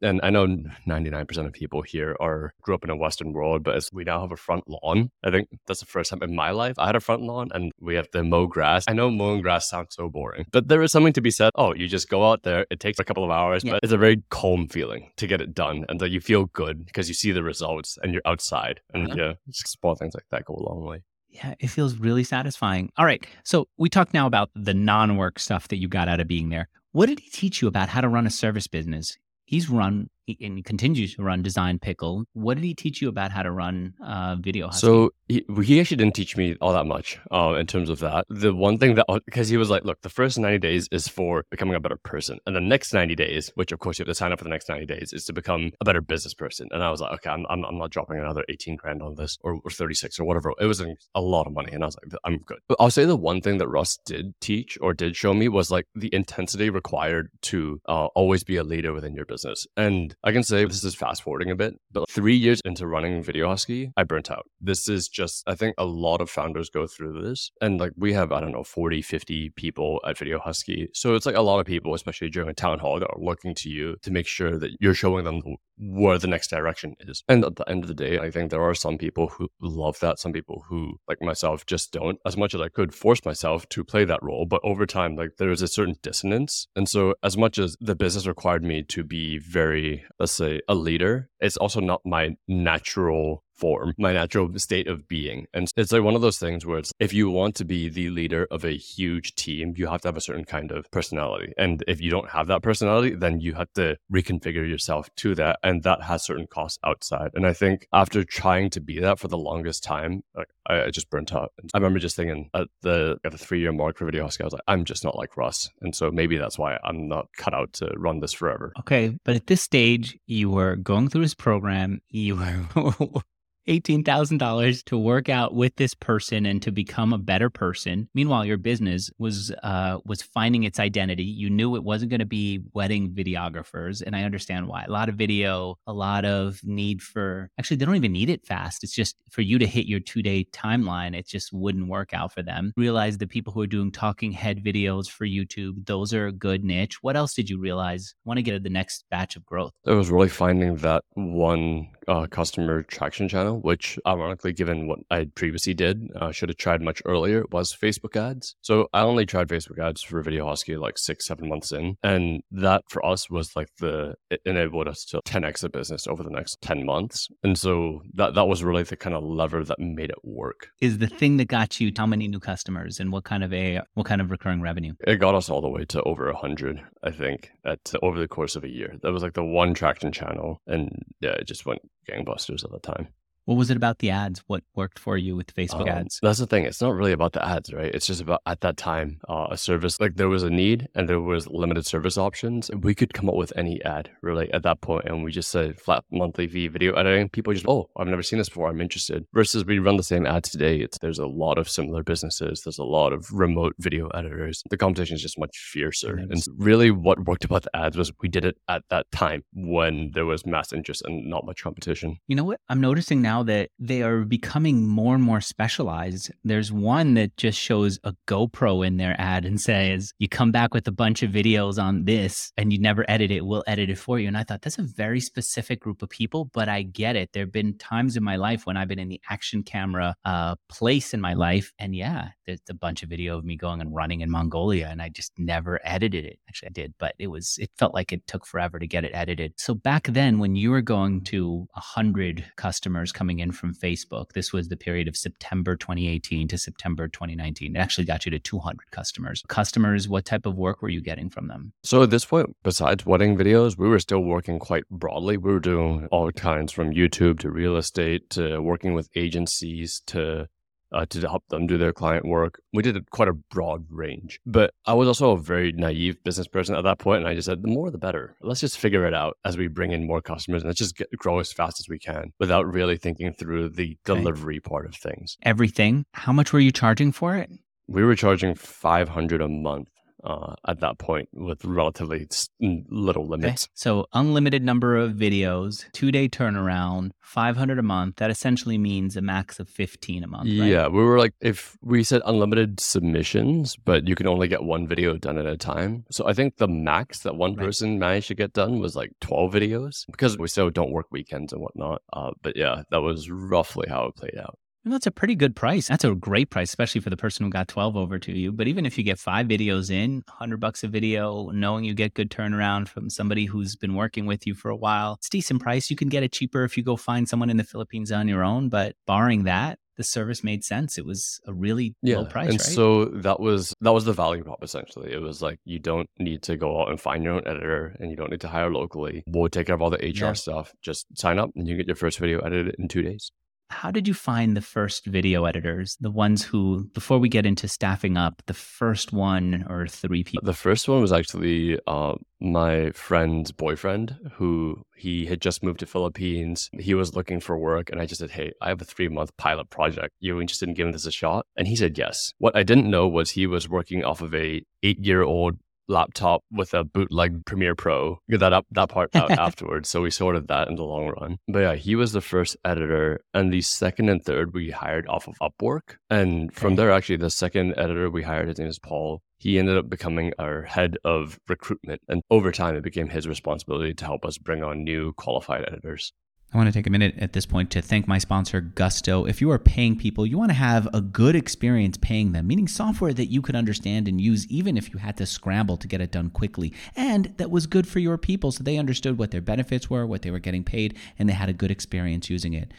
and 0.05 0.21
I 0.23 0.31
know 0.31 0.47
99% 0.87 1.47
of 1.47 1.53
people 1.53 1.83
here 1.83 2.17
are 2.21 2.53
grew 2.63 2.75
up 2.75 2.85
in 2.85 2.91
a 2.91 2.97
Western 2.97 3.33
world, 3.33 3.65
but 3.65 3.75
as 3.75 3.89
we 3.93 4.05
now 4.05 4.21
have 4.21 4.33
a 4.33 4.37
front 4.37 4.65
lawn, 4.69 5.11
I 5.25 5.31
think 5.31 5.49
that's 5.67 5.81
the 5.81 5.87
first 5.87 6.11
time 6.11 6.23
in 6.23 6.35
my 6.35 6.51
life 6.51 6.75
I 6.79 6.87
had 6.87 6.97
a 6.97 7.01
front 7.01 7.23
lawn 7.23 7.49
and 7.53 7.73
we 7.81 7.95
have 7.95 8.11
to 8.13 8.23
mow 8.23 8.47
grass. 8.47 8.85
I 8.89 8.93
know 8.93 9.11
mowing 9.11 9.43
grass 9.43 9.69
sounds 9.69 9.95
so 9.95 10.09
boring, 10.09 10.47
but 10.53 10.69
there 10.69 10.83
is 10.83 10.93
something 10.93 11.13
to 11.15 11.21
be 11.21 11.31
said. 11.31 11.51
Oh, 11.55 11.75
you 11.75 11.89
just 11.89 12.09
go 12.09 12.31
out 12.31 12.43
there. 12.43 12.67
It 12.71 12.81
takes 12.81 12.99
a 12.99 13.05
couple 13.05 13.25
of 13.25 13.31
hours, 13.31 13.65
yeah. 13.65 13.73
but 13.73 13.81
it's 13.83 13.93
a 13.93 13.99
very 13.99 14.23
calm 14.31 14.69
feeling 14.69 15.11
to 15.17 15.27
get 15.27 15.41
it 15.41 15.55
done. 15.55 15.85
And 15.89 16.01
that 16.01 16.11
you 16.11 16.21
feel 16.21 16.47
good 16.47 16.85
because 16.85 17.09
you 17.09 17.15
see 17.15 17.33
the 17.33 17.43
results 17.43 17.99
and 18.03 18.13
you're 18.13 18.23
outside. 18.27 18.81
And 18.93 19.11
uh-huh. 19.11 19.17
yeah, 19.19 19.33
small 19.51 19.95
things 19.95 20.15
like 20.15 20.27
that 20.31 20.45
go 20.45 20.55
a 20.55 20.63
long 20.63 20.85
way. 20.85 21.03
Yeah, 21.29 21.55
it 21.59 21.67
feels 21.67 21.97
really 21.97 22.23
satisfying. 22.23 22.91
All 22.97 23.05
right. 23.05 23.27
So 23.43 23.67
we 23.77 23.89
talked 23.89 24.15
now 24.15 24.27
about 24.27 24.51
the 24.55 24.75
non 24.75 25.17
work 25.17 25.39
stuff 25.39 25.69
that 25.69 25.79
you 25.79 25.89
got 25.89 26.09
out 26.09 26.21
of 26.21 26.29
being 26.29 26.51
there. 26.51 26.69
What 26.93 27.07
did 27.07 27.19
he 27.19 27.29
teach 27.29 27.61
you 27.61 27.67
about 27.67 27.89
how 27.89 28.01
to 28.01 28.09
run 28.09 28.25
a 28.25 28.31
service 28.31 28.69
business? 28.69 29.19
He's 29.55 29.71
run 29.71 30.11
and 30.41 30.65
continues 30.65 31.15
to 31.17 31.23
run 31.23 31.43
Design 31.43 31.79
Pickle. 31.79 32.25
What 32.33 32.55
did 32.55 32.65
he 32.65 32.75
teach 32.75 33.03
you 33.03 33.09
about 33.09 33.31
how 33.31 33.43
to 33.43 33.51
run 33.51 33.95
uh, 34.05 34.37
Video 34.37 34.67
Husky? 34.67 34.87
So 34.87 35.11
he, 35.29 35.45
he 35.63 35.81
actually 35.81 35.99
didn't 35.99 36.15
teach 36.15 36.37
me 36.37 36.57
all 36.61 36.73
that 36.73 36.87
much 36.87 37.19
uh, 37.33 37.55
in 37.59 37.67
terms 37.67 37.91
of 37.91 38.01
that. 38.01 38.27
The 38.29 38.55
one 38.55 38.79
thing 38.79 38.95
that, 38.97 39.07
because 39.25 39.49
he 39.49 39.57
was 39.57 39.71
like, 39.71 39.85
look, 39.85 40.01
the 40.03 40.09
first 40.09 40.39
90 40.39 40.59
days 40.59 40.89
is 40.93 41.09
for 41.09 41.45
becoming 41.51 41.75
a 41.75 41.81
better 41.81 41.97
person. 41.97 42.39
And 42.47 42.55
the 42.55 42.61
next 42.61 42.93
90 42.93 43.15
days, 43.15 43.51
which 43.55 43.73
of 43.73 43.79
course 43.79 43.99
you 43.99 44.05
have 44.05 44.09
to 44.09 44.15
sign 44.15 44.33
up 44.33 44.39
for 44.39 44.45
the 44.45 44.51
next 44.51 44.69
90 44.69 44.87
days, 44.87 45.13
is 45.13 45.25
to 45.27 45.33
become 45.33 45.73
a 45.81 45.85
better 45.85 46.01
business 46.01 46.35
person. 46.35 46.69
And 46.73 46.83
I 46.83 46.91
was 46.91 47.01
like, 47.01 47.13
okay, 47.15 47.31
I'm, 47.31 47.47
I'm, 47.49 47.65
I'm 47.65 47.79
not 47.79 47.91
dropping 47.91 48.19
another 48.19 48.45
18 48.49 48.77
grand 48.77 49.03
on 49.03 49.15
this 49.15 49.39
or, 49.43 49.61
or 49.65 49.71
36 49.71 50.19
or 50.19 50.25
whatever. 50.25 50.53
It 50.61 50.67
was 50.67 50.81
a 50.81 51.21
lot 51.21 51.47
of 51.47 51.53
money. 51.53 51.73
And 51.73 51.83
I 51.83 51.87
was 51.87 51.97
like, 51.97 52.21
I'm 52.25 52.39
good. 52.39 52.59
But 52.69 52.77
I'll 52.81 52.91
say 52.91 53.05
the 53.05 53.17
one 53.17 53.41
thing 53.41 53.59
that 53.59 53.69
Russ 53.69 53.99
did 54.05 54.35
teach 54.41 54.79
or 54.81 54.95
did 54.95 55.17
show 55.17 55.35
me 55.35 55.49
was 55.49 55.71
like 55.71 55.87
the 55.95 56.15
intensity 56.15 56.71
required 56.71 57.31
to 57.43 57.81
uh, 57.89 58.07
always 58.07 58.45
be 58.45 58.57
a 58.57 58.65
leader 58.65 58.93
within 58.93 59.15
your 59.15 59.27
business. 59.27 59.67
And 59.77 60.14
I 60.23 60.33
can 60.33 60.43
say 60.43 60.65
this 60.65 60.85
is 60.85 60.95
fast 60.95 61.23
forwarding 61.23 61.51
a 61.51 61.57
bit, 61.57 61.75
but 61.93 62.09
three 62.09 62.37
years 62.37 62.61
into 62.65 62.87
running 62.87 63.23
Video 63.23 63.49
Husky, 63.49 63.93
I 63.97 64.05
burnt 64.05 64.31
out. 64.31 64.47
This 64.61 64.89
is 64.89 65.09
just, 65.09 65.43
I 65.47 65.55
think 65.55 65.75
a 65.79 65.85
lot 65.85 66.21
of 66.21 66.31
founders 66.31 66.71
go 66.71 66.87
through 66.87 67.23
this. 67.23 67.51
And 67.61 67.81
like 67.81 67.93
we 67.97 68.13
have, 68.13 68.33
I 68.33 68.41
don't 68.41 68.53
know, 68.53 68.65
40, 68.65 69.03
50 69.03 69.51
people 69.51 70.01
at 70.07 70.19
Video 70.19 70.39
Husky. 70.39 70.89
So 70.95 71.15
it's 71.15 71.27
like 71.27 71.37
a 71.37 71.43
lot 71.43 71.61
of 71.61 71.67
people, 71.67 71.95
especially 71.95 72.31
during 72.31 72.49
a 72.49 72.55
town 72.55 72.79
hall, 72.79 72.99
that 73.01 73.09
are 73.09 73.21
looking 73.21 73.55
to 73.57 73.69
you 73.69 73.97
to 74.03 74.11
make 74.11 74.27
sure 74.27 74.59
that 74.59 74.71
you're 74.81 74.95
showing 74.95 75.25
them 75.25 75.43
where 75.79 76.19
the 76.19 76.27
next 76.27 76.49
direction 76.49 76.97
is. 77.01 77.23
And 77.29 77.45
at 77.45 77.57
the 77.57 77.69
end 77.69 77.85
of 77.85 77.89
the 77.89 77.95
day, 77.95 78.19
I 78.19 78.31
think 78.31 78.51
there 78.51 78.63
are 78.63 78.75
some 78.75 78.99
people 78.99 79.29
who 79.29 79.49
love 79.61 79.99
that, 80.01 80.19
some 80.19 80.33
people 80.33 80.65
who, 80.69 80.99
like 81.09 81.21
myself, 81.21 81.67
just 81.67 81.93
don't. 81.93 82.19
As 82.25 82.37
much 82.37 82.55
as 82.55 82.61
I 82.61 82.69
could 82.69 82.95
force 82.95 83.25
myself 83.25 83.69
to 83.71 83.85
play 83.85 84.05
that 84.05 84.23
role, 84.23 84.47
but 84.47 84.61
over 84.65 84.87
time, 84.87 85.17
like 85.17 85.37
there 85.39 85.51
is 85.51 85.63
a 85.63 85.69
certain 85.69 85.97
dissonance. 86.03 86.69
And 86.77 86.89
so, 86.89 87.15
as 87.23 87.37
much 87.37 87.59
as 87.59 87.77
the 87.81 87.95
business 87.95 88.27
required 88.27 88.63
me 88.63 88.83
to 88.85 89.05
be 89.05 89.39
very, 89.39 90.05
let's 90.19 90.33
say, 90.33 90.61
a 90.69 90.75
leader, 90.75 91.29
it's 91.41 91.57
also 91.57 91.81
not 91.81 92.01
my 92.05 92.37
natural 92.49 93.45
form, 93.65 93.95
my 93.97 94.13
natural 94.13 94.47
state 94.59 94.89
of 94.89 95.09
being. 95.09 95.47
And 95.55 95.73
it's 95.75 95.91
like 95.91 96.03
one 96.03 96.15
of 96.15 96.21
those 96.21 96.37
things 96.37 96.67
where 96.67 96.81
it's 96.81 96.93
if 96.99 97.15
you 97.15 97.31
want 97.31 97.55
to 97.57 97.65
be 97.65 97.89
the 97.89 98.11
leader 98.11 98.47
of 98.51 98.63
a 98.63 98.77
huge 98.77 99.35
team, 99.37 99.73
you 99.75 99.87
have 99.87 100.03
to 100.03 100.09
have 100.09 100.19
a 100.19 100.21
certain 100.21 100.45
kind 100.45 100.71
of 100.71 100.91
personality. 100.91 101.55
And 101.57 101.83
if 101.89 101.99
you 101.99 102.11
don't 102.11 102.29
have 102.29 102.47
that 102.49 102.61
personality, 102.63 103.15
then 103.15 103.41
you 103.41 103.55
have 103.55 103.73
to 103.77 103.97
reconfigure 104.13 104.69
yourself 104.69 105.09
to 105.17 105.35
that. 105.37 105.61
And 105.63 105.83
that 105.85 106.03
has 106.03 106.23
certain 106.23 106.47
costs 106.47 106.79
outside. 106.85 107.31
And 107.33 107.47
I 107.47 107.55
think 107.55 107.89
after 107.91 108.23
trying 108.23 108.69
to 108.69 108.83
be 108.83 109.01
that 109.01 109.19
for 109.19 109.29
the 109.29 109.39
longest 109.39 109.83
time, 109.83 110.25
like 110.37 110.49
I, 110.67 110.91
just 110.91 111.09
burnt 111.09 111.33
out. 111.33 111.53
I 111.73 111.79
remember 111.79 111.99
just 111.99 112.17
thinking 112.17 112.51
at 112.53 112.69
the 112.83 113.17
at 113.25 113.33
the 113.33 113.39
three 113.39 113.61
year 113.61 113.73
mark 113.73 113.97
for 113.97 114.05
Video 114.05 114.25
Husky, 114.25 114.45
I 114.45 114.47
was 114.47 114.53
like, 114.53 114.69
I'm 114.69 114.85
just 114.85 115.05
not 115.05 115.17
like 115.17 115.39
Russ. 115.39 115.71
And 115.81 115.97
so 115.97 116.11
maybe 116.11 116.37
that's 116.37 116.59
why 116.59 116.79
I'm 116.85 117.09
not 117.09 117.29
cut 117.39 117.55
out 117.55 117.73
to 117.75 117.87
run 117.97 118.21
this 118.21 118.35
forever. 118.35 118.75
Okay. 118.81 119.17
But 119.25 119.37
at 119.37 119.47
this 119.47 119.63
stage, 119.63 120.19
you 120.27 120.51
were 120.51 120.77
going 120.77 121.09
through 121.09 121.23
his 121.23 121.35
program, 121.35 122.03
you 122.11 122.37
were 122.37 123.23
$18,000 123.69 124.85
to 124.85 124.99
work 124.99 125.29
out 125.29 125.55
with 125.55 125.77
this 125.77 125.95
person 125.95 126.47
and 126.47 126.63
to 126.63 126.71
become 126.71 127.13
a 127.13 127.19
better 127.19 127.51
person. 127.51 128.09
Meanwhile, 128.15 128.45
your 128.45 128.57
business 128.57 129.11
was 129.19 129.53
uh, 129.63 129.99
was 130.05 130.23
finding 130.23 130.65
its 130.65 130.79
identity. 130.79 131.25
You 131.25 131.51
knew 131.51 131.77
it 131.77 131.85
wasn't 131.85 132.11
going 132.11 132.21
to 132.21 132.27
be 132.27 132.61
wedding 132.73 133.11
videographers, 133.11 134.03
and 134.05 134.15
I 134.15 134.23
understand 134.23 134.69
why. 134.69 134.85
A 134.85 134.91
lot 134.91 135.09
of 135.09 135.17
video, 135.17 135.77
a 135.87 135.93
lot 135.93 136.25
of 136.25 136.61
need 136.65 137.03
for 137.03 137.51
actually 137.59 137.79
they 137.79 137.85
don't 137.85 137.97
even 137.97 138.13
need 138.13 138.31
it 138.31 138.47
fast. 138.47 138.85
It's 138.85 138.95
just 138.95 139.17
for 139.31 139.43
you 139.43 139.59
to 139.59 139.67
hit 139.67 139.87
your 139.87 140.01
2-day 140.01 140.47
timeline, 140.53 141.17
it 141.17 141.27
just 141.27 141.53
wouldn't 141.53 141.89
work 141.89 142.15
out 142.15 142.33
for 142.33 142.43
them. 142.43 142.73
Realize 142.77 143.19
the 143.19 143.27
people 143.27 143.53
who 143.53 143.63
are 143.63 143.67
doing 143.67 143.91
talking 143.91 144.33
head 144.33 144.63
videos 144.63 145.09
for 145.09 145.27
YouTube, 145.27 145.87
those 145.87 146.13
are 146.15 146.27
a 146.27 146.33
good 146.33 146.65
niche. 146.65 147.03
What 147.03 147.17
else 147.17 147.35
did 147.35 147.51
you 147.51 147.59
realize? 147.59 148.15
Want 148.25 148.39
to 148.39 148.43
get 148.43 148.63
the 148.63 148.71
next 148.71 149.05
batch 149.11 149.37
of 149.37 149.45
growth? 149.45 149.73
It 149.85 149.93
was 149.93 150.11
really 150.11 150.29
finding 150.29 150.77
that 150.77 151.03
one 151.15 151.89
uh, 152.09 152.27
customer 152.27 152.83
traction 152.83 153.29
channel, 153.29 153.61
which 153.61 153.99
ironically, 154.07 154.53
given 154.53 154.87
what 154.87 155.01
I 155.11 155.27
previously 155.35 155.75
did, 155.75 156.11
uh, 156.17 156.31
should 156.33 156.49
have 156.49 156.59
tried 156.59 156.83
much 156.83 157.03
earlier, 157.05 157.45
was 157.51 157.75
Facebook 157.75 158.17
ads. 158.17 158.57
So 158.63 158.89
I 158.93 159.01
only 159.01 159.27
tried 159.27 159.49
Facebook 159.49 159.79
ads 159.79 160.03
for 160.03 160.23
Video 160.23 160.47
Husky 160.47 160.77
like 160.77 160.99
six, 160.99 161.27
seven 161.27 161.49
months 161.49 161.73
in. 161.73 161.97
And 162.03 162.43
that 162.51 162.83
for 162.89 163.05
us 163.05 163.31
was 163.31 163.57
like 163.57 163.69
the, 163.79 164.15
it 164.31 164.41
enabled 164.45 164.89
us 164.89 165.05
to 165.07 165.21
10x 165.25 165.61
the 165.61 165.69
business 165.69 166.07
over 166.07 166.23
the 166.23 166.31
next 166.31 166.61
10 166.63 166.85
months. 166.85 167.29
And 167.43 167.59
so 167.59 168.03
that, 168.15 168.35
that 168.35 168.47
was 168.47 168.63
really 168.63 168.83
the 168.83 168.97
kind 168.97 169.17
of 169.17 169.23
lever 169.23 169.65
that 169.65 169.79
made 169.79 170.11
it 170.11 170.25
work. 170.25 170.69
Is 170.81 170.99
the 170.99 171.07
thing 171.07 171.37
that 171.39 171.49
got 171.49 171.81
you 171.81 171.93
how 171.97 172.07
many 172.07 172.29
new 172.29 172.41
customers 172.41 173.01
and 173.01 173.13
what 173.13 173.25
kind 173.25 173.43
of 173.43 173.53
a, 173.53 173.81
what 173.95 174.07
kind 174.07 174.21
of 174.21 174.31
recurring 174.31 174.61
revenue? 174.61 174.95
It 175.07 175.17
got 175.17 175.35
us 175.35 175.49
all 175.49 175.61
the 175.61 175.71
way 175.71 175.85
to 175.87 176.03
over 176.03 176.29
a 176.29 176.37
hundred, 176.37 176.83
I 177.03 177.11
think, 177.11 177.51
at 177.65 177.93
over 178.03 178.19
the 178.19 178.29
course 178.29 178.57
of 178.57 178.65
a 178.65 178.69
year. 178.69 178.97
That 179.03 179.13
was 179.13 179.23
like 179.23 179.33
the 179.33 179.45
one 179.45 179.75
traction 179.75 180.13
channel. 180.13 180.61
And 180.67 180.91
yeah, 181.21 181.31
it 181.31 181.47
just 181.47 181.65
went 181.65 181.81
gangbusters 182.05 182.65
at 182.65 182.71
the 182.71 182.79
time. 182.79 183.09
What 183.47 183.57
was 183.59 183.71
it 183.71 183.77
about 183.77 183.99
the 183.99 184.11
ads? 184.11 184.43
What 184.47 184.63
worked 184.75 184.99
for 184.99 185.19
you 185.19 185.37
with 185.37 185.55
Facebook 185.55 185.83
um, 185.83 185.89
ads? 185.89 186.19
That's 186.23 186.39
the 186.39 186.47
thing. 186.47 186.65
It's 186.65 186.81
not 186.81 186.95
really 186.95 187.13
about 187.13 187.35
the 187.35 187.47
ads, 187.47 187.75
right? 187.75 187.95
It's 187.95 188.07
just 188.07 188.23
about 188.23 188.41
at 188.47 188.63
that 188.63 188.79
time 188.79 189.21
uh, 189.29 189.49
a 189.51 189.59
service 189.59 190.01
like 190.01 190.17
there 190.17 190.31
was 190.31 190.43
a 190.43 190.51
need 190.51 190.89
and 190.95 191.09
there 191.09 191.21
was 191.21 191.47
limited 191.49 191.85
service 191.85 192.17
options. 192.17 192.71
We 192.71 192.95
could 192.95 193.13
come 193.13 193.29
up 193.29 193.35
with 193.35 193.53
any 193.55 193.83
ad 193.85 194.11
really 194.23 194.51
at 194.55 194.63
that 194.63 194.81
point, 194.81 195.05
and 195.05 195.23
we 195.23 195.31
just 195.31 195.51
said 195.51 195.79
flat 195.79 196.05
monthly 196.11 196.49
fee 196.49 196.69
video 196.69 196.95
editing. 196.95 197.29
People 197.29 197.53
just 197.53 197.67
oh 197.69 197.91
I've 197.99 198.07
never 198.07 198.23
seen 198.23 198.39
this 198.39 198.49
before. 198.49 198.71
I'm 198.71 198.81
interested. 198.81 199.27
Versus 199.35 199.67
we 199.67 199.79
run 199.79 199.99
the 199.99 200.03
same 200.03 200.25
ads 200.25 200.49
today. 200.49 200.79
It's 200.79 200.99
there's 200.99 201.19
a 201.19 201.27
lot 201.27 201.59
of 201.59 201.69
similar 201.69 202.03
businesses. 202.03 202.63
There's 202.63 202.79
a 202.79 202.85
lot 202.85 203.13
of 203.13 203.31
remote 203.31 203.75
video 203.79 204.09
editors. 204.09 204.63
The 204.71 204.79
competition 204.79 205.17
is 205.17 205.23
just 205.23 205.39
much 205.39 205.55
fiercer. 205.55 206.17
And 206.17 206.43
really, 206.57 206.91
what 206.91 207.27
worked 207.27 207.45
about 207.45 207.65
the 207.65 207.77
ads 207.77 207.99
was 207.99 208.11
we 208.23 208.29
did 208.29 208.47
it 208.47 208.57
at 208.69 208.85
that 208.89 209.11
time 209.13 209.45
when 209.53 210.13
there 210.15 210.25
was 210.25 210.47
mass 210.47 210.73
interest 210.73 211.03
and 211.05 211.29
not 211.29 211.45
much 211.45 211.63
competition. 211.63 212.17
You 212.27 212.37
know 212.37 212.45
what? 212.45 212.61
I'm 212.71 212.81
noticing 212.81 213.21
now 213.21 213.34
now 213.35 213.43
that 213.43 213.71
they 213.81 214.03
are 214.03 214.25
becoming 214.25 214.87
more 214.87 215.15
and 215.15 215.25
more 215.25 215.41
specialized. 215.41 216.31
There's 216.45 216.71
one 216.71 217.15
that 217.15 217.37
just 217.37 217.59
shows 217.59 217.99
a 218.05 218.15
GoPro 218.29 218.87
in 218.87 218.97
their 218.97 219.17
ad 219.19 219.45
and 219.45 219.61
says, 219.61 220.13
You 220.19 220.29
come 220.29 220.53
back 220.53 220.73
with 220.73 220.87
a 220.87 220.93
bunch 220.93 221.25
of 221.25 221.33
videos 221.33 221.83
on 221.83 222.05
this 222.05 222.53
and 222.57 222.73
you 222.73 222.79
never 222.79 223.05
edit 223.09 223.33
it, 223.33 223.45
we'll 223.45 223.65
edit 223.67 223.91
it 223.91 223.99
for 223.99 224.21
you. 224.21 224.29
And 224.29 224.37
I 224.37 224.45
thought 224.45 224.63
that's 224.63 224.79
a 224.79 224.83
very 224.83 225.21
specific 225.21 225.81
group 225.81 226.03
of 226.03 226.11
people, 226.11 226.51
but 226.53 226.69
I 226.69 226.83
get 226.83 227.17
it. 227.17 227.31
There 227.33 227.43
have 227.43 227.53
been 227.53 227.77
times 227.77 228.17
in 228.17 228.23
my 228.23 228.37
life 228.37 228.67
when 228.67 228.77
I've 228.77 228.89
been 228.89 229.01
in 229.01 229.09
the 229.09 229.21
action 229.29 229.65
camera 229.65 230.15
uh, 230.25 230.55
place 230.69 231.13
in 231.13 231.21
my 231.21 231.35
life. 231.35 231.73
And 231.81 231.97
yeah, 231.97 232.29
there's 232.47 232.61
a 232.71 232.75
bunch 232.75 233.03
of 233.03 233.09
video 233.09 233.37
of 233.37 233.45
me 233.45 233.57
going 233.57 233.81
and 233.81 233.93
running 233.93 234.21
in 234.21 234.31
Mongolia 234.31 234.89
and 234.91 235.03
I 235.03 235.09
just 235.09 235.33
never 235.39 235.81
edited 235.83 236.25
it. 236.25 236.39
Actually, 236.49 236.69
I 236.69 236.73
did, 236.73 236.95
but 236.99 237.15
it 237.19 237.29
was, 237.29 237.59
it 237.61 237.71
felt 237.77 237.95
like 237.95 238.13
it 238.13 238.27
took 238.29 238.47
forever 238.47 238.79
to 238.79 238.87
get 238.87 239.05
it 239.05 239.13
edited. 239.13 239.55
So 239.57 239.75
back 239.75 240.05
then, 240.07 240.39
when 240.39 240.55
you 240.55 240.71
were 240.71 240.83
going 240.83 241.23
to 241.33 241.67
100 241.75 242.45
customers 242.57 243.11
coming 243.25 243.41
in 243.41 243.53
from 243.53 243.75
Facebook, 243.75 244.33
this 244.35 244.53
was 244.53 244.69
the 244.69 244.77
period 244.77 245.09
of 245.09 245.17
September 245.17 245.77
2018 245.77 246.47
to 246.47 246.59
September 246.59 247.09
2019. 247.09 247.75
It 247.75 247.79
actually 247.79 248.05
got 248.05 248.27
you 248.27 248.31
to 248.31 248.39
200 248.39 248.91
customers. 248.91 249.43
Customers, 249.49 250.07
what 250.07 250.27
type 250.27 250.45
of 250.45 250.57
work 250.59 250.83
were 250.83 250.91
you 250.91 251.01
getting 251.01 251.31
from 251.31 251.49
them? 251.49 251.73
So 251.85 252.03
at 252.03 252.11
this 252.11 252.27
point, 252.27 252.55
besides 252.63 253.07
wedding 253.07 253.35
videos, 253.35 253.79
we 253.79 253.89
were 253.89 253.99
still 253.99 254.21
working 254.21 254.59
quite 254.59 254.87
broadly. 254.91 255.39
We 255.39 255.55
were 255.55 255.59
doing 255.59 256.07
all 256.11 256.31
kinds 256.33 256.71
from 256.71 256.93
YouTube 256.93 257.39
to 257.39 257.51
real 257.51 257.79
estate 257.79 258.29
to 258.31 258.59
working 258.61 258.93
with 258.93 259.09
agencies 259.15 260.03
to 260.09 260.47
uh, 260.93 261.07
to 261.07 261.21
help 261.29 261.47
them 261.49 261.67
do 261.67 261.79
their 261.79 261.93
client 261.93 262.25
work. 262.27 262.61
We 262.73 262.83
did 262.83 263.11
quite 263.11 263.29
a 263.29 263.33
broad 263.33 263.87
range, 263.91 264.41
but 264.47 264.73
I 264.87 264.95
was 264.95 265.09
also 265.09 265.33
a 265.33 265.39
very 265.39 265.73
naive 265.73 266.23
business 266.25 266.49
person 266.49 266.75
at 266.75 266.85
that 266.85 266.99
point, 266.99 267.21
and 267.21 267.29
I 267.29 267.35
just 267.35 267.47
said, 267.47 267.63
the 267.63 267.69
more 267.69 267.91
the 267.91 267.99
better. 267.99 268.37
Let's 268.41 268.61
just 268.61 268.79
figure 268.79 269.07
it 269.07 269.15
out 269.15 269.37
as 269.45 269.57
we 269.57 269.69
bring 269.69 269.93
in 269.93 270.07
more 270.07 270.23
customers, 270.23 270.63
and 270.63 270.69
let's 270.69 270.79
just 270.79 270.97
get, 270.97 271.11
grow 271.17 271.39
as 271.39 271.53
fast 271.53 271.81
as 271.81 271.89
we 271.89 271.99
can 271.99 272.33
without 272.39 272.71
really 272.71 272.97
thinking 272.97 273.33
through 273.33 273.71
the 273.71 273.97
delivery 274.05 274.57
okay. 274.57 274.69
part 274.69 274.87
of 274.87 274.95
things. 274.95 275.37
Everything. 275.43 276.05
How 276.13 276.33
much 276.33 276.53
were 276.53 276.61
you 276.61 276.73
charging 276.73 277.13
for 277.13 277.37
it? 277.37 277.51
We 277.87 278.03
were 278.03 278.15
charging 278.15 278.55
five 278.55 279.11
hundred 279.11 279.43
a 279.43 279.49
month 279.49 279.89
uh, 280.25 280.55
at 280.67 280.81
that 280.81 280.99
point 280.99 281.29
with 281.33 281.65
relatively 281.65 282.27
little 282.61 283.27
limits. 283.27 283.65
Okay. 283.65 283.71
So 283.75 284.07
unlimited 284.13 284.63
number 284.63 284.97
of 284.97 285.13
videos, 285.13 285.85
two 285.93 286.11
day 286.11 286.29
turnaround, 286.29 287.11
500 287.21 287.79
a 287.79 287.83
month. 287.83 288.17
That 288.17 288.31
essentially 288.31 288.79
means 288.79 289.17
a 289.17 289.21
max 289.21 289.61
of 289.61 289.69
15 289.69 290.25
a 290.25 290.27
month. 290.27 290.45
Right? 290.45 290.71
Yeah. 290.71 290.89
We 290.89 291.05
were 291.05 291.19
like, 291.19 291.35
if 291.41 291.77
we 291.83 292.03
said 292.03 292.23
unlimited 292.25 292.81
submissions, 292.81 293.77
but 293.77 294.09
you 294.09 294.15
can 294.15 294.27
only 294.27 294.49
get 294.49 294.65
one 294.65 294.89
video 294.89 295.17
done 295.17 295.39
at 295.39 295.47
a 295.47 295.57
time. 295.57 296.05
So 296.11 296.27
I 296.27 296.33
think 296.33 296.57
the 296.57 296.69
max 296.69 297.21
that 297.21 297.37
one 297.37 297.55
right. 297.55 297.67
person 297.67 297.99
managed 297.99 298.29
to 298.29 298.35
get 298.35 298.53
done 298.53 298.81
was 298.81 298.97
like 298.97 299.13
12 299.21 299.53
videos 299.53 300.07
because 300.11 300.39
we 300.39 300.49
still 300.49 300.71
don't 300.71 300.91
work 300.91 301.07
weekends 301.11 301.53
and 301.53 301.61
whatnot. 301.61 302.03
Uh, 302.13 302.31
but 302.43 302.57
yeah, 302.57 302.83
that 302.91 303.03
was 303.03 303.31
roughly 303.31 303.87
how 303.89 304.07
it 304.07 304.17
played 304.17 304.39
out. 304.39 304.59
That's 304.85 305.07
a 305.07 305.11
pretty 305.11 305.35
good 305.35 305.57
price. 305.57 305.89
That's 305.89 306.05
a 306.05 306.15
great 306.15 306.51
price, 306.51 306.69
especially 306.69 307.01
for 307.01 307.11
the 307.11 307.17
person 307.17 307.45
who 307.45 307.51
got 307.51 307.69
12 307.69 307.97
over 307.97 308.19
to 308.19 308.33
you. 308.33 308.53
But 308.53 308.69
even 308.69 308.85
if 308.85 308.99
you 308.99 309.05
get 309.05 309.19
five 309.19 309.47
videos 309.47 309.91
in, 309.91 310.23
100 310.27 310.61
bucks 310.61 310.85
a 310.85 310.89
video, 310.89 311.49
knowing 311.51 311.85
you 311.85 311.95
get 311.95 312.15
good 312.15 312.31
turnaround 312.31 312.89
from 312.89 313.09
somebody 313.09 313.47
who's 313.47 313.77
been 313.77 313.95
working 313.95 314.27
with 314.27 314.47
you 314.47 314.55
for 314.55 314.71
a 314.71 314.77
while, 314.77 315.15
it's 315.15 315.31
decent 315.31 315.63
price. 315.63 315.91
You 315.91 315.97
can 315.97 316.09
get 316.09 316.23
it 316.23 316.33
cheaper 316.33 316.65
if 316.65 316.77
you 316.77 316.83
go 316.83 316.97
find 316.97 317.29
someone 317.29 317.51
in 317.51 317.57
the 317.57 317.65
Philippines 317.65 318.13
on 318.13 318.29
your 318.29 318.45
own. 318.45 318.69
But 318.69 318.95
barring 319.07 319.45
that, 319.45 319.79
the 319.97 320.05
service 320.05 320.45
made 320.45 320.65
sense. 320.65 320.99
It 320.99 321.07
was 321.07 321.41
a 321.47 321.55
really 321.55 321.95
yeah. 322.03 322.19
low 322.19 322.25
price, 322.25 322.51
and 322.51 322.59
right? 322.59 322.61
so 322.61 323.05
that 323.05 323.39
was 323.39 323.73
that 323.81 323.93
was 323.93 324.05
the 324.05 324.13
value 324.13 324.43
prop 324.43 324.63
essentially. 324.63 325.13
It 325.13 325.21
was 325.21 325.41
like 325.41 325.61
you 325.65 325.79
don't 325.79 326.11
need 326.19 326.43
to 326.43 326.57
go 326.57 326.83
out 326.83 326.91
and 326.91 327.01
find 327.01 327.23
your 327.23 327.35
own 327.35 327.47
editor, 327.47 327.95
and 328.01 328.11
you 328.11 328.17
don't 328.17 328.31
need 328.31 328.41
to 328.41 328.49
hire 328.49 328.73
locally. 328.73 329.23
We'll 329.29 329.49
take 329.49 329.69
care 329.69 329.75
of 329.77 329.83
all 329.83 329.91
the 329.91 329.99
HR 329.99 330.27
yeah. 330.27 330.33
stuff. 330.33 330.73
Just 330.83 331.07
sign 331.17 331.39
up, 331.39 331.51
and 331.55 331.69
you 331.69 331.77
get 331.77 331.87
your 331.87 331.95
first 331.95 332.19
video 332.19 332.41
edited 332.41 332.75
in 332.79 332.89
two 332.89 333.03
days 333.03 333.31
how 333.71 333.91
did 333.91 334.07
you 334.07 334.15
find 334.15 334.57
the 334.57 334.61
first 334.61 335.07
video 335.07 335.45
editors, 335.45 335.97
the 336.01 336.11
ones 336.11 336.45
who, 336.45 336.89
before 336.95 337.19
we 337.19 337.29
get 337.29 337.47
into 337.47 337.69
staffing 337.69 338.17
up, 338.17 338.43
the 338.47 338.55
first 338.55 339.13
one 339.13 339.65
or 339.69 339.87
three 339.87 340.25
people? 340.25 340.45
The 340.45 340.53
first 340.53 340.89
one 340.89 341.01
was 341.01 341.13
actually 341.13 341.79
uh, 341.87 342.15
my 342.41 342.91
friend's 342.91 343.53
boyfriend, 343.53 344.17
who 344.35 344.85
he 344.97 345.27
had 345.27 345.41
just 345.41 345.63
moved 345.63 345.81
to 345.81 345.87
Philippines. 345.87 346.71
He 346.79 346.95
was 346.95 347.15
looking 347.15 347.41
for 347.41 347.59
work, 347.59 347.91
and 347.91 348.01
I 348.01 348.07
just 348.07 348.21
said, 348.21 348.31
"Hey, 348.31 348.53
I 348.61 348.69
have 348.69 348.81
a 348.81 348.85
three 348.85 349.09
month 349.09 349.37
pilot 349.37 349.71
project. 349.71 350.15
You 350.21 350.41
interested 350.41 350.69
in 350.69 350.75
giving 350.75 350.93
this 350.93 351.07
a 351.07 351.13
shot?" 351.13 351.47
And 351.57 351.67
he 351.67 351.77
said 351.77 351.99
yes. 351.99 352.33
What 352.39 352.57
I 352.57 352.63
didn't 352.63 352.91
know 352.91 353.09
was 353.09 353.31
he 353.31 353.47
was 353.47 353.69
working 353.69 354.05
off 354.05 354.21
of 354.21 354.35
a 354.35 354.63
eight 354.83 355.05
year 355.05 355.23
old 355.23 355.59
laptop 355.89 356.43
with 356.51 356.75
a 356.75 356.85
bootleg 356.85 357.45
Premiere 357.45 357.75
Pro. 357.75 358.19
Get 358.31 358.41
that 358.41 358.53
up 358.53 358.67
that 358.71 358.89
part 358.89 359.15
out 359.15 359.31
afterwards. 359.47 359.89
So 359.89 360.03
we 360.03 360.11
sorted 360.11 360.49
that 360.49 360.69
in 360.69 360.77
the 360.77 360.85
long 360.85 361.09
run. 361.09 361.39
But 361.49 361.61
yeah, 361.61 361.75
he 361.75 361.95
was 361.95 362.13
the 362.13 362.21
first 362.21 362.57
editor, 362.65 363.21
and 363.33 363.53
the 363.53 363.63
second 363.63 364.09
and 364.09 364.25
third 364.25 364.55
we 364.55 364.71
hired 364.71 365.07
off 365.09 365.29
of 365.29 365.37
Upwork. 365.41 365.97
And 366.11 366.53
from 366.55 366.77
there, 366.77 366.91
actually, 366.91 367.17
the 367.17 367.31
second 367.31 367.75
editor 367.77 368.11
we 368.11 368.23
hired, 368.23 368.49
his 368.49 368.59
name 368.59 368.69
is 368.69 368.79
Paul. 368.79 369.21
He 369.39 369.59
ended 369.59 369.77
up 369.77 369.91
becoming 369.91 370.33
our 370.39 370.63
head 370.63 370.97
of 371.05 371.39
recruitment, 371.49 372.01
and 372.09 372.23
over 372.31 372.51
time, 372.51 372.77
it 372.77 372.83
became 372.83 373.09
his 373.09 373.29
responsibility 373.29 373.93
to 373.95 374.05
help 374.05 374.25
us 374.25 374.39
bring 374.39 374.63
on 374.63 374.85
new 374.85 375.13
qualified 375.15 375.65
editors. 375.67 376.13
I 376.55 376.57
want 376.57 376.69
to 376.69 376.73
take 376.73 376.87
a 376.87 376.91
minute 376.91 377.17
at 377.19 377.33
this 377.33 377.47
point 377.47 377.73
to 377.73 377.83
thank 377.83 378.07
my 378.07 378.19
sponsor, 378.19 378.61
Gusto. 378.61 379.25
If 379.25 379.41
you 379.41 379.51
are 379.51 379.59
paying 379.59 379.99
people, 379.99 380.25
you 380.25 380.39
want 380.39 380.51
to 380.51 380.55
have 380.55 380.89
a 380.95 381.01
good 381.01 381.35
experience 381.35 381.97
paying 381.97 382.31
them, 382.31 382.47
meaning 382.47 382.69
software 382.69 383.13
that 383.13 383.27
you 383.27 383.43
could 383.43 383.57
understand 383.57 384.07
and 384.07 384.21
use 384.21 384.47
even 384.47 384.77
if 384.77 384.93
you 384.93 385.01
had 385.01 385.17
to 385.17 385.27
scramble 385.27 385.77
to 385.77 385.89
get 385.89 386.01
it 386.01 386.13
done 386.13 386.31
quickly, 386.31 386.73
and 386.95 387.35
that 387.39 387.51
was 387.51 387.67
good 387.67 387.89
for 387.89 387.99
your 387.99 388.17
people 388.17 388.53
so 388.53 388.63
they 388.63 388.79
understood 388.79 389.19
what 389.19 389.33
their 389.33 389.41
benefits 389.41 389.91
were, 389.91 390.07
what 390.07 390.23
they 390.23 390.31
were 390.31 390.39
getting 390.39 390.63
paid, 390.63 390.97
and 391.19 391.29
they 391.29 391.33
had 391.33 391.49
a 391.49 391.53
good 391.53 391.73
experience 391.73 392.31
using 392.31 392.55
it. 392.55 392.71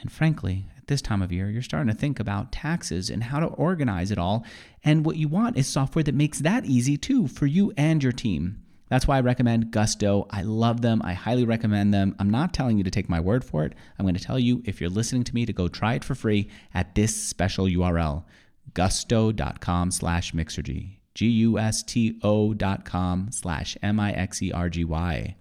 And 0.00 0.10
frankly, 0.10 0.64
at 0.78 0.86
this 0.86 1.02
time 1.02 1.20
of 1.20 1.30
year, 1.30 1.50
you're 1.50 1.60
starting 1.60 1.92
to 1.92 2.00
think 2.00 2.20
about 2.20 2.52
taxes 2.52 3.10
and 3.10 3.24
how 3.24 3.38
to 3.38 3.48
organize 3.48 4.10
it 4.10 4.16
all. 4.16 4.46
And 4.82 5.04
what 5.04 5.16
you 5.16 5.28
want 5.28 5.58
is 5.58 5.66
software 5.66 6.04
that 6.04 6.14
makes 6.14 6.38
that 6.38 6.64
easy 6.64 6.96
too 6.96 7.28
for 7.28 7.44
you 7.44 7.74
and 7.76 8.02
your 8.02 8.12
team. 8.12 8.62
That's 8.90 9.06
why 9.06 9.16
I 9.16 9.20
recommend 9.20 9.70
Gusto. 9.70 10.26
I 10.30 10.42
love 10.42 10.82
them. 10.82 11.00
I 11.02 11.14
highly 11.14 11.44
recommend 11.44 11.94
them. 11.94 12.14
I'm 12.18 12.28
not 12.28 12.52
telling 12.52 12.76
you 12.76 12.84
to 12.84 12.90
take 12.90 13.08
my 13.08 13.20
word 13.20 13.44
for 13.44 13.64
it. 13.64 13.74
I'm 13.98 14.04
going 14.04 14.16
to 14.16 14.22
tell 14.22 14.38
you, 14.38 14.62
if 14.66 14.80
you're 14.80 14.90
listening 14.90 15.24
to 15.24 15.34
me, 15.34 15.46
to 15.46 15.52
go 15.52 15.68
try 15.68 15.94
it 15.94 16.04
for 16.04 16.14
free 16.14 16.50
at 16.74 16.94
this 16.96 17.16
special 17.16 17.66
URL, 17.66 18.24
gusto.com 18.74 19.92
slash 19.92 20.32
mixergy. 20.32 20.96
G-U-S-T-O 21.14 22.54
dot 22.54 22.84
com 22.84 23.30
slash 23.32 23.76
M-I-X-E-R-G-Y. 23.82 25.36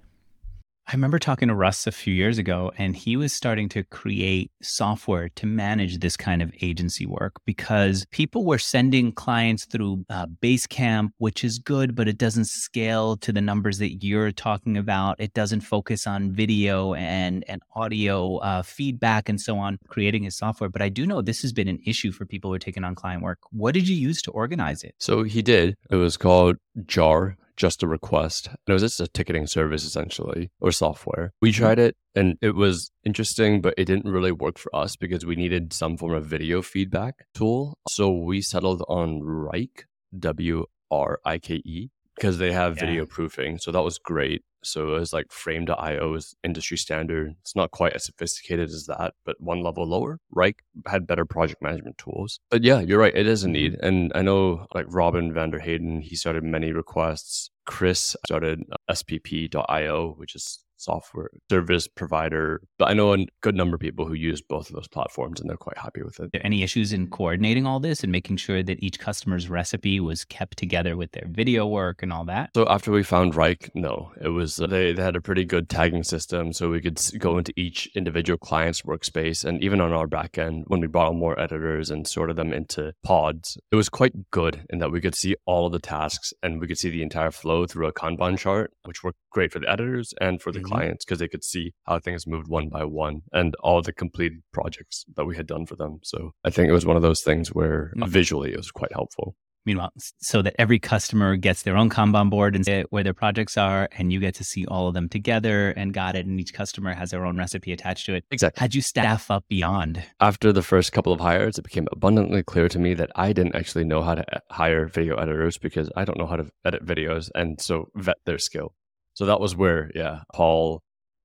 I 0.89 0.93
remember 0.93 1.19
talking 1.19 1.49
to 1.49 1.53
Russ 1.53 1.85
a 1.85 1.91
few 1.91 2.15
years 2.15 2.39
ago, 2.39 2.71
and 2.75 2.95
he 2.95 3.15
was 3.15 3.31
starting 3.31 3.69
to 3.69 3.83
create 3.83 4.49
software 4.63 5.29
to 5.35 5.45
manage 5.45 5.99
this 5.99 6.17
kind 6.17 6.41
of 6.41 6.51
agency 6.63 7.05
work 7.05 7.35
because 7.45 8.07
people 8.09 8.43
were 8.43 8.57
sending 8.57 9.11
clients 9.11 9.65
through 9.65 10.03
uh, 10.09 10.25
Basecamp, 10.41 11.11
which 11.19 11.43
is 11.43 11.59
good, 11.59 11.93
but 11.93 12.07
it 12.07 12.17
doesn't 12.17 12.45
scale 12.45 13.17
to 13.17 13.31
the 13.31 13.39
numbers 13.39 13.77
that 13.77 14.03
you're 14.03 14.31
talking 14.31 14.77
about. 14.77 15.15
It 15.19 15.35
doesn't 15.35 15.61
focus 15.61 16.07
on 16.07 16.31
video 16.31 16.95
and, 16.95 17.47
and 17.47 17.61
audio 17.75 18.37
uh, 18.37 18.63
feedback 18.63 19.29
and 19.29 19.39
so 19.39 19.59
on, 19.59 19.77
creating 19.89 20.23
his 20.23 20.35
software. 20.35 20.71
But 20.71 20.81
I 20.81 20.89
do 20.89 21.05
know 21.05 21.21
this 21.21 21.43
has 21.43 21.53
been 21.53 21.67
an 21.67 21.81
issue 21.85 22.11
for 22.11 22.25
people 22.25 22.49
who 22.49 22.55
are 22.55 22.57
taking 22.57 22.83
on 22.83 22.95
client 22.95 23.21
work. 23.21 23.37
What 23.51 23.75
did 23.75 23.87
you 23.87 23.95
use 23.95 24.23
to 24.23 24.31
organize 24.31 24.83
it? 24.83 24.95
So 24.97 25.21
he 25.21 25.43
did. 25.43 25.77
It 25.91 25.97
was 25.97 26.17
called 26.17 26.57
JAR 26.87 27.37
just 27.59 27.83
a 27.83 27.87
request. 27.87 28.47
And 28.47 28.57
it 28.67 28.73
was 28.73 28.81
just 28.81 29.01
a 29.01 29.07
ticketing 29.07 29.45
service 29.45 29.83
essentially 29.83 30.49
or 30.59 30.71
software. 30.71 31.33
We 31.41 31.51
mm-hmm. 31.51 31.61
tried 31.61 31.79
it 31.79 31.95
and 32.15 32.37
it 32.41 32.55
was 32.55 32.91
interesting, 33.03 33.61
but 33.61 33.75
it 33.77 33.85
didn't 33.85 34.11
really 34.11 34.31
work 34.31 34.57
for 34.57 34.75
us 34.75 34.95
because 34.95 35.25
we 35.25 35.35
needed 35.35 35.73
some 35.73 35.97
form 35.97 36.13
of 36.13 36.25
video 36.25 36.61
feedback 36.61 37.25
tool. 37.35 37.77
So 37.87 38.09
we 38.11 38.41
settled 38.41 38.83
on 38.87 39.21
Wrike, 39.21 39.83
W 40.17 40.65
R 40.89 41.19
I 41.23 41.37
K 41.37 41.55
E, 41.65 41.89
because 42.19 42.37
they 42.37 42.51
have 42.51 42.75
yeah. 42.75 42.85
video 42.85 43.05
proofing. 43.05 43.57
So 43.57 43.71
that 43.71 43.81
was 43.81 43.97
great. 43.97 44.43
So 44.61 44.95
it 44.95 44.99
was 44.99 45.13
like 45.13 45.31
Frame.io 45.31 46.13
is 46.15 46.35
industry 46.43 46.77
standard. 46.77 47.35
It's 47.41 47.55
not 47.55 47.71
quite 47.71 47.93
as 47.93 48.05
sophisticated 48.05 48.69
as 48.69 48.87
that, 48.87 49.13
but 49.25 49.39
one 49.39 49.63
level 49.63 49.87
lower. 49.87 50.19
Wrike 50.35 50.59
had 50.85 51.07
better 51.07 51.25
project 51.25 51.61
management 51.61 51.97
tools. 51.97 52.39
But 52.49 52.63
yeah, 52.63 52.81
you're 52.81 52.99
right. 52.99 53.15
It 53.15 53.25
is 53.25 53.43
a 53.43 53.47
mm-hmm. 53.47 53.53
need. 53.53 53.73
And 53.81 54.11
I 54.15 54.21
know 54.21 54.67
like 54.75 54.85
Robin 54.89 55.33
Vander 55.33 55.59
Hayden, 55.59 56.01
he 56.01 56.15
started 56.15 56.43
ManyRequests. 56.43 57.49
Chris 57.65 58.15
started 58.25 58.63
SPP.io, 58.89 60.13
which 60.17 60.35
is 60.35 60.63
software 60.79 61.29
service 61.49 61.87
provider. 61.87 62.61
But 62.77 62.89
I 62.89 62.93
know 62.93 63.13
a 63.13 63.25
good 63.41 63.55
number 63.55 63.75
of 63.75 63.81
people 63.81 64.05
who 64.05 64.13
use 64.13 64.41
both 64.41 64.69
of 64.69 64.75
those 64.75 64.87
platforms 64.87 65.39
and 65.39 65.49
they're 65.49 65.57
quite 65.57 65.77
happy 65.77 66.01
with 66.03 66.19
it. 66.19 66.29
Any 66.41 66.63
issues 66.63 66.93
in 66.93 67.07
coordinating 67.07 67.65
all 67.65 67.79
this 67.79 68.03
and 68.03 68.11
making 68.11 68.37
sure 68.37 68.63
that 68.63 68.81
each 68.83 68.99
customer's 68.99 69.49
recipe 69.49 69.99
was 69.99 70.25
kept 70.25 70.57
together 70.57 70.95
with 70.97 71.11
their 71.11 71.27
video 71.29 71.67
work 71.67 72.01
and 72.01 72.11
all 72.11 72.25
that? 72.25 72.51
So 72.55 72.65
after 72.67 72.91
we 72.91 73.03
found 73.03 73.33
Wrike, 73.33 73.69
no, 73.73 74.11
it 74.21 74.29
was 74.29 74.59
uh, 74.59 74.67
they, 74.67 74.93
they 74.93 75.01
had 75.01 75.15
a 75.15 75.21
pretty 75.21 75.45
good 75.45 75.69
tagging 75.69 76.03
system, 76.03 76.53
so 76.53 76.69
we 76.69 76.81
could 76.81 76.99
go 77.19 77.37
into 77.37 77.53
each 77.55 77.89
individual 77.95 78.37
client's 78.37 78.83
workspace, 78.83 79.43
and 79.43 79.63
even 79.63 79.81
on 79.81 79.93
our 79.93 80.07
backend 80.07 80.63
when 80.67 80.81
we 80.81 80.87
brought 80.87 81.09
on 81.09 81.17
more 81.17 81.39
editors 81.39 81.89
and 81.89 82.07
sorted 82.07 82.35
them 82.35 82.53
into 82.53 82.93
pods, 83.03 83.57
it 83.71 83.75
was 83.75 83.89
quite 83.89 84.31
good 84.31 84.61
in 84.69 84.79
that 84.79 84.91
we 84.91 85.01
could 85.01 85.15
see 85.15 85.35
all 85.45 85.67
of 85.67 85.71
the 85.71 85.79
tasks 85.79 86.33
and 86.43 86.59
we 86.59 86.67
could 86.67 86.77
see 86.77 86.89
the 86.89 87.03
entire 87.03 87.31
flow 87.31 87.65
through 87.65 87.87
a 87.87 87.93
Kanban 87.93 88.37
chart, 88.37 88.71
which 88.85 89.03
worked 89.03 89.17
great 89.31 89.51
for 89.51 89.59
the 89.59 89.69
editors 89.69 90.13
and 90.19 90.41
for 90.41 90.51
the 90.51 90.59
mm-hmm. 90.59 90.68
Clients 90.69 91.05
because 91.05 91.19
they 91.19 91.27
could 91.27 91.43
see 91.43 91.73
how 91.83 91.99
things 91.99 92.27
moved 92.27 92.47
one 92.47 92.69
by 92.69 92.83
one 92.83 93.21
and 93.33 93.55
all 93.61 93.81
the 93.81 93.93
completed 93.93 94.41
projects 94.53 95.05
that 95.15 95.25
we 95.25 95.35
had 95.35 95.47
done 95.47 95.65
for 95.65 95.75
them. 95.75 95.99
So 96.03 96.31
I 96.43 96.49
think 96.49 96.69
it 96.69 96.73
was 96.73 96.85
one 96.85 96.95
of 96.95 97.01
those 97.01 97.21
things 97.21 97.49
where 97.49 97.91
mm-hmm. 97.95 98.09
visually 98.09 98.53
it 98.53 98.57
was 98.57 98.71
quite 98.71 98.91
helpful. 98.91 99.35
Meanwhile, 99.65 99.91
so 100.19 100.41
that 100.41 100.55
every 100.57 100.79
customer 100.79 101.35
gets 101.35 101.63
their 101.63 101.75
own 101.75 101.89
Kanban 101.89 102.29
board 102.29 102.55
and 102.55 102.65
say 102.65 102.85
where 102.89 103.03
their 103.03 103.13
projects 103.13 103.57
are, 103.57 103.89
and 103.91 104.11
you 104.11 104.19
get 104.19 104.33
to 104.35 104.43
see 104.43 104.65
all 104.65 104.87
of 104.87 104.93
them 104.93 105.09
together 105.09 105.71
and 105.71 105.93
got 105.93 106.15
it. 106.15 106.25
And 106.25 106.39
each 106.39 106.53
customer 106.53 106.93
has 106.93 107.11
their 107.11 107.25
own 107.25 107.37
recipe 107.37 107.73
attached 107.73 108.05
to 108.05 108.15
it. 108.15 108.23
Exactly. 108.31 108.59
Had 108.59 108.73
you 108.73 108.81
staff 108.81 109.29
up 109.29 109.43
beyond? 109.49 110.01
After 110.21 110.53
the 110.53 110.63
first 110.63 110.93
couple 110.93 111.11
of 111.11 111.19
hires, 111.19 111.57
it 111.57 111.63
became 111.63 111.87
abundantly 111.91 112.41
clear 112.41 112.69
to 112.69 112.79
me 112.79 112.93
that 112.95 113.11
I 113.15 113.33
didn't 113.33 113.55
actually 113.55 113.83
know 113.83 114.01
how 114.01 114.15
to 114.15 114.25
hire 114.49 114.87
video 114.87 115.17
editors 115.17 115.57
because 115.57 115.89
I 115.95 116.05
don't 116.05 116.17
know 116.17 116.27
how 116.27 116.37
to 116.37 116.49
edit 116.63 116.85
videos 116.85 117.29
and 117.35 117.59
so 117.59 117.89
vet 117.95 118.17
their 118.25 118.39
skill. 118.39 118.73
So 119.19 119.25
that 119.25 119.41
was 119.41 119.53
where, 119.53 119.91
yeah, 119.93 120.21
Paul 120.33 120.81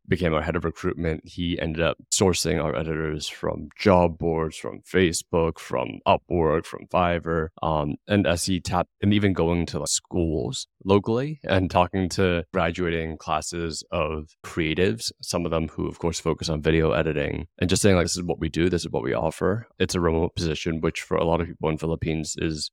became 0.09 0.35
our 0.35 0.43
head 0.43 0.57
of 0.57 0.65
recruitment, 0.65 1.21
he 1.25 1.61
ended 1.61 1.81
up 1.81 1.97
sourcing 2.13 2.61
our 2.61 2.75
editors 2.75 3.29
from 3.29 3.69
job 3.79 4.19
boards, 4.19 4.57
from 4.57 4.81
Facebook, 4.81 5.61
from 5.61 6.01
Upwork, 6.05 6.67
from 6.67 6.89
Fiverr. 6.93 7.51
Um, 7.63 7.95
and 8.09 8.27
as 8.27 8.47
he 8.47 8.59
tapped 8.59 8.91
and 9.01 9.15
even 9.15 9.33
going 9.33 9.65
to 9.67 9.79
like 9.79 9.87
schools 9.87 10.67
locally 10.85 11.39
and 11.45 11.71
talking 11.71 12.09
to 12.09 12.43
graduating 12.53 13.17
classes 13.17 13.85
of 13.93 14.35
creatives, 14.45 15.13
some 15.23 15.45
of 15.45 15.53
them 15.53 15.69
who, 15.69 15.87
of 15.87 16.01
course, 16.01 16.19
focus 16.19 16.49
on 16.49 16.63
video 16.63 16.91
editing, 16.91 17.47
and 17.61 17.71
just 17.71 17.81
saying, 17.81 17.95
like, 17.95 18.07
this 18.07 18.17
is 18.17 18.25
what 18.25 18.41
we 18.41 18.49
do, 18.49 18.69
this 18.69 18.83
is 18.83 18.91
what 18.91 19.05
we 19.05 19.15
offer. 19.15 19.69
It's 19.79 19.95
a 19.95 20.01
remote 20.01 20.35
position, 20.35 20.81
which 20.81 21.01
for 21.01 21.17
a 21.17 21.25
lot 21.25 21.41
of 21.41 21.47
people 21.47 21.69
in 21.69 21.79
Philippines 21.79 22.35
is 22.39 22.73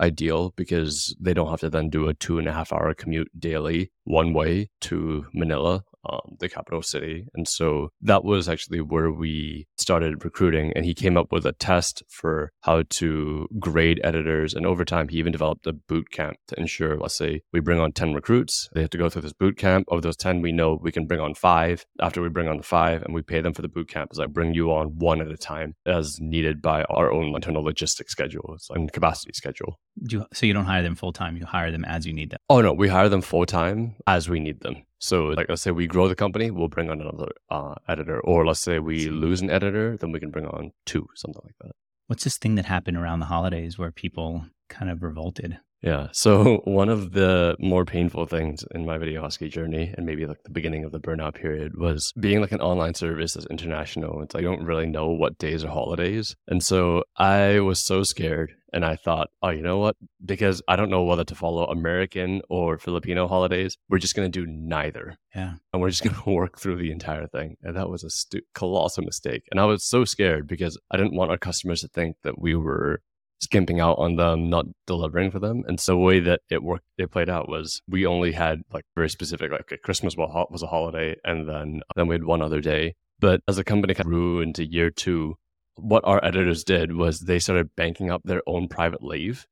ideal 0.00 0.52
because 0.56 1.14
they 1.20 1.34
don't 1.34 1.50
have 1.50 1.60
to 1.60 1.70
then 1.70 1.88
do 1.90 2.08
a 2.08 2.14
two 2.14 2.38
and 2.38 2.48
a 2.48 2.52
half 2.52 2.72
hour 2.72 2.94
commute 2.94 3.30
daily 3.38 3.90
one 4.04 4.32
way 4.32 4.70
to 4.80 5.26
Manila 5.34 5.84
um, 6.08 6.36
the 6.38 6.48
capital 6.48 6.82
city. 6.82 7.26
And 7.34 7.46
so 7.48 7.90
that 8.02 8.24
was 8.24 8.48
actually 8.48 8.80
where 8.80 9.10
we 9.10 9.66
started 9.76 10.24
recruiting. 10.24 10.72
And 10.74 10.84
he 10.84 10.94
came 10.94 11.16
up 11.16 11.32
with 11.32 11.46
a 11.46 11.52
test 11.52 12.02
for 12.08 12.52
how 12.60 12.84
to 12.90 13.48
grade 13.58 14.00
editors. 14.04 14.54
And 14.54 14.66
over 14.66 14.84
time, 14.84 15.08
he 15.08 15.18
even 15.18 15.32
developed 15.32 15.66
a 15.66 15.72
boot 15.72 16.10
camp 16.10 16.36
to 16.48 16.58
ensure, 16.58 16.96
let's 16.96 17.16
say, 17.16 17.42
we 17.52 17.60
bring 17.60 17.80
on 17.80 17.92
10 17.92 18.14
recruits. 18.14 18.68
They 18.74 18.80
have 18.80 18.90
to 18.90 18.98
go 18.98 19.08
through 19.08 19.22
this 19.22 19.32
boot 19.32 19.56
camp. 19.56 19.86
Of 19.90 20.02
those 20.02 20.16
10, 20.16 20.42
we 20.42 20.52
know 20.52 20.78
we 20.80 20.92
can 20.92 21.06
bring 21.06 21.20
on 21.20 21.34
five. 21.34 21.86
After 22.00 22.22
we 22.22 22.28
bring 22.28 22.48
on 22.48 22.56
the 22.56 22.62
five 22.62 23.02
and 23.02 23.14
we 23.14 23.22
pay 23.22 23.40
them 23.40 23.54
for 23.54 23.62
the 23.62 23.68
boot 23.68 23.88
camp, 23.88 24.10
is 24.12 24.18
I 24.18 24.26
bring 24.26 24.54
you 24.54 24.72
on 24.72 24.98
one 24.98 25.20
at 25.20 25.28
a 25.28 25.36
time 25.36 25.74
as 25.86 26.18
needed 26.20 26.62
by 26.62 26.84
our 26.84 27.10
own 27.10 27.34
internal 27.34 27.62
logistics 27.62 28.12
schedule 28.12 28.56
and 28.70 28.92
capacity 28.92 29.32
schedule. 29.34 29.78
You, 29.96 30.26
so 30.32 30.46
you 30.46 30.52
don't 30.52 30.64
hire 30.64 30.82
them 30.82 30.94
full 30.94 31.12
time, 31.12 31.36
you 31.36 31.44
hire 31.44 31.70
them 31.70 31.84
as 31.84 32.06
you 32.06 32.12
need 32.12 32.30
them. 32.30 32.38
Oh, 32.48 32.60
no, 32.60 32.72
we 32.72 32.88
hire 32.88 33.08
them 33.08 33.22
full 33.22 33.46
time 33.46 33.96
as 34.06 34.28
we 34.28 34.40
need 34.40 34.60
them. 34.60 34.84
So, 34.98 35.26
like, 35.26 35.48
let's 35.48 35.62
say 35.62 35.70
we 35.70 35.86
grow 35.86 36.08
the 36.08 36.16
company, 36.16 36.50
we'll 36.50 36.68
bring 36.68 36.90
on 36.90 37.00
another 37.00 37.28
uh, 37.50 37.74
editor. 37.88 38.20
Or 38.20 38.46
let's 38.46 38.60
say 38.60 38.78
we 38.78 39.08
lose 39.08 39.40
an 39.40 39.50
editor, 39.50 39.96
then 39.96 40.12
we 40.12 40.20
can 40.20 40.30
bring 40.30 40.46
on 40.46 40.72
two, 40.86 41.06
something 41.14 41.42
like 41.44 41.54
that. 41.60 41.72
What's 42.08 42.24
this 42.24 42.38
thing 42.38 42.54
that 42.56 42.64
happened 42.64 42.96
around 42.96 43.20
the 43.20 43.26
holidays 43.26 43.78
where 43.78 43.92
people 43.92 44.46
kind 44.68 44.90
of 44.90 45.02
revolted? 45.02 45.58
Yeah. 45.82 46.08
So 46.12 46.62
one 46.64 46.88
of 46.88 47.12
the 47.12 47.56
more 47.60 47.84
painful 47.84 48.26
things 48.26 48.64
in 48.74 48.84
my 48.84 48.98
video 48.98 49.22
husky 49.22 49.48
journey 49.48 49.94
and 49.96 50.04
maybe 50.04 50.26
like 50.26 50.42
the 50.42 50.50
beginning 50.50 50.84
of 50.84 50.90
the 50.90 50.98
burnout 50.98 51.34
period 51.34 51.78
was 51.78 52.12
being 52.18 52.40
like 52.40 52.52
an 52.52 52.60
online 52.60 52.94
service 52.94 53.34
that's 53.34 53.46
international. 53.46 54.22
It's 54.22 54.34
like, 54.34 54.42
I 54.42 54.48
don't 54.48 54.64
really 54.64 54.86
know 54.86 55.10
what 55.10 55.38
days 55.38 55.64
are 55.64 55.70
holidays. 55.70 56.34
And 56.48 56.62
so 56.62 57.04
I 57.16 57.60
was 57.60 57.78
so 57.78 58.02
scared 58.02 58.54
and 58.72 58.84
I 58.84 58.96
thought, 58.96 59.30
oh, 59.42 59.50
you 59.50 59.62
know 59.62 59.78
what? 59.78 59.96
Because 60.24 60.62
I 60.68 60.76
don't 60.76 60.90
know 60.90 61.04
whether 61.04 61.24
to 61.24 61.34
follow 61.34 61.66
American 61.66 62.42
or 62.48 62.78
Filipino 62.78 63.26
holidays, 63.26 63.76
we're 63.88 63.98
just 63.98 64.14
going 64.14 64.30
to 64.30 64.40
do 64.40 64.50
neither. 64.50 65.16
Yeah. 65.34 65.54
And 65.72 65.80
we're 65.80 65.90
just 65.90 66.04
going 66.04 66.16
to 66.24 66.30
work 66.30 66.58
through 66.58 66.76
the 66.76 66.92
entire 66.92 67.26
thing. 67.26 67.56
And 67.62 67.76
that 67.76 67.88
was 67.88 68.04
a 68.04 68.10
stu- 68.10 68.42
colossal 68.54 69.04
mistake. 69.04 69.44
And 69.50 69.60
I 69.60 69.64
was 69.64 69.84
so 69.84 70.04
scared 70.04 70.46
because 70.46 70.78
I 70.90 70.96
didn't 70.96 71.16
want 71.16 71.30
our 71.30 71.38
customers 71.38 71.80
to 71.82 71.88
think 71.88 72.16
that 72.22 72.40
we 72.40 72.54
were 72.54 73.00
skimping 73.40 73.80
out 73.80 73.98
on 73.98 74.16
them, 74.16 74.50
not 74.50 74.66
delivering 74.86 75.30
for 75.30 75.38
them. 75.38 75.62
And 75.66 75.78
so 75.78 75.92
the 75.92 75.98
way 75.98 76.20
that 76.20 76.40
it 76.50 76.62
worked, 76.62 76.86
it 76.98 77.10
played 77.10 77.28
out 77.28 77.48
was 77.48 77.80
we 77.88 78.04
only 78.04 78.32
had 78.32 78.62
like 78.72 78.84
very 78.94 79.08
specific, 79.08 79.50
like 79.50 79.72
Christmas 79.82 80.16
was 80.16 80.62
a 80.62 80.66
holiday, 80.66 81.16
and 81.24 81.48
then 81.48 81.80
then 81.96 82.08
we 82.08 82.14
had 82.14 82.24
one 82.24 82.42
other 82.42 82.60
day. 82.60 82.94
But 83.20 83.40
as 83.48 83.56
the 83.56 83.64
company 83.64 83.94
grew 83.94 84.40
into 84.40 84.64
year 84.64 84.90
two, 84.90 85.36
what 85.78 86.04
our 86.04 86.24
editors 86.24 86.64
did 86.64 86.94
was 86.94 87.20
they 87.20 87.38
started 87.38 87.74
banking 87.76 88.10
up 88.10 88.22
their 88.24 88.42
own 88.46 88.68
private 88.68 89.02
leave 89.02 89.46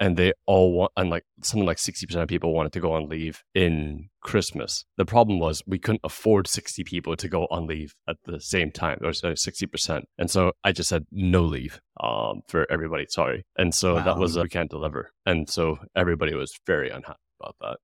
and 0.00 0.16
they 0.16 0.32
all 0.46 0.72
want 0.72 0.90
and 0.96 1.10
like 1.10 1.24
something 1.42 1.66
like 1.66 1.76
60% 1.76 2.16
of 2.16 2.28
people 2.28 2.52
wanted 2.52 2.72
to 2.72 2.80
go 2.80 2.92
on 2.92 3.08
leave 3.08 3.44
in 3.54 4.08
christmas. 4.20 4.84
The 4.96 5.04
problem 5.04 5.38
was 5.38 5.62
we 5.66 5.78
couldn't 5.78 6.00
afford 6.02 6.48
60 6.48 6.82
people 6.84 7.16
to 7.16 7.28
go 7.28 7.46
on 7.50 7.66
leave 7.66 7.94
at 8.08 8.16
the 8.24 8.40
same 8.40 8.72
time 8.72 8.98
or 9.02 9.12
so 9.12 9.32
60% 9.32 10.02
and 10.18 10.30
so 10.30 10.52
i 10.64 10.72
just 10.72 10.88
said 10.88 11.06
no 11.12 11.42
leave 11.42 11.80
um, 12.00 12.42
for 12.48 12.66
everybody 12.70 13.06
sorry. 13.08 13.44
And 13.56 13.74
so 13.74 13.94
wow. 13.94 14.04
that 14.04 14.18
was 14.18 14.36
uh, 14.36 14.42
we 14.42 14.48
can't 14.48 14.70
deliver. 14.70 15.12
And 15.24 15.48
so 15.48 15.78
everybody 15.94 16.34
was 16.34 16.58
very 16.66 16.90
unhappy 16.90 17.18
about 17.40 17.56
that 17.60 17.78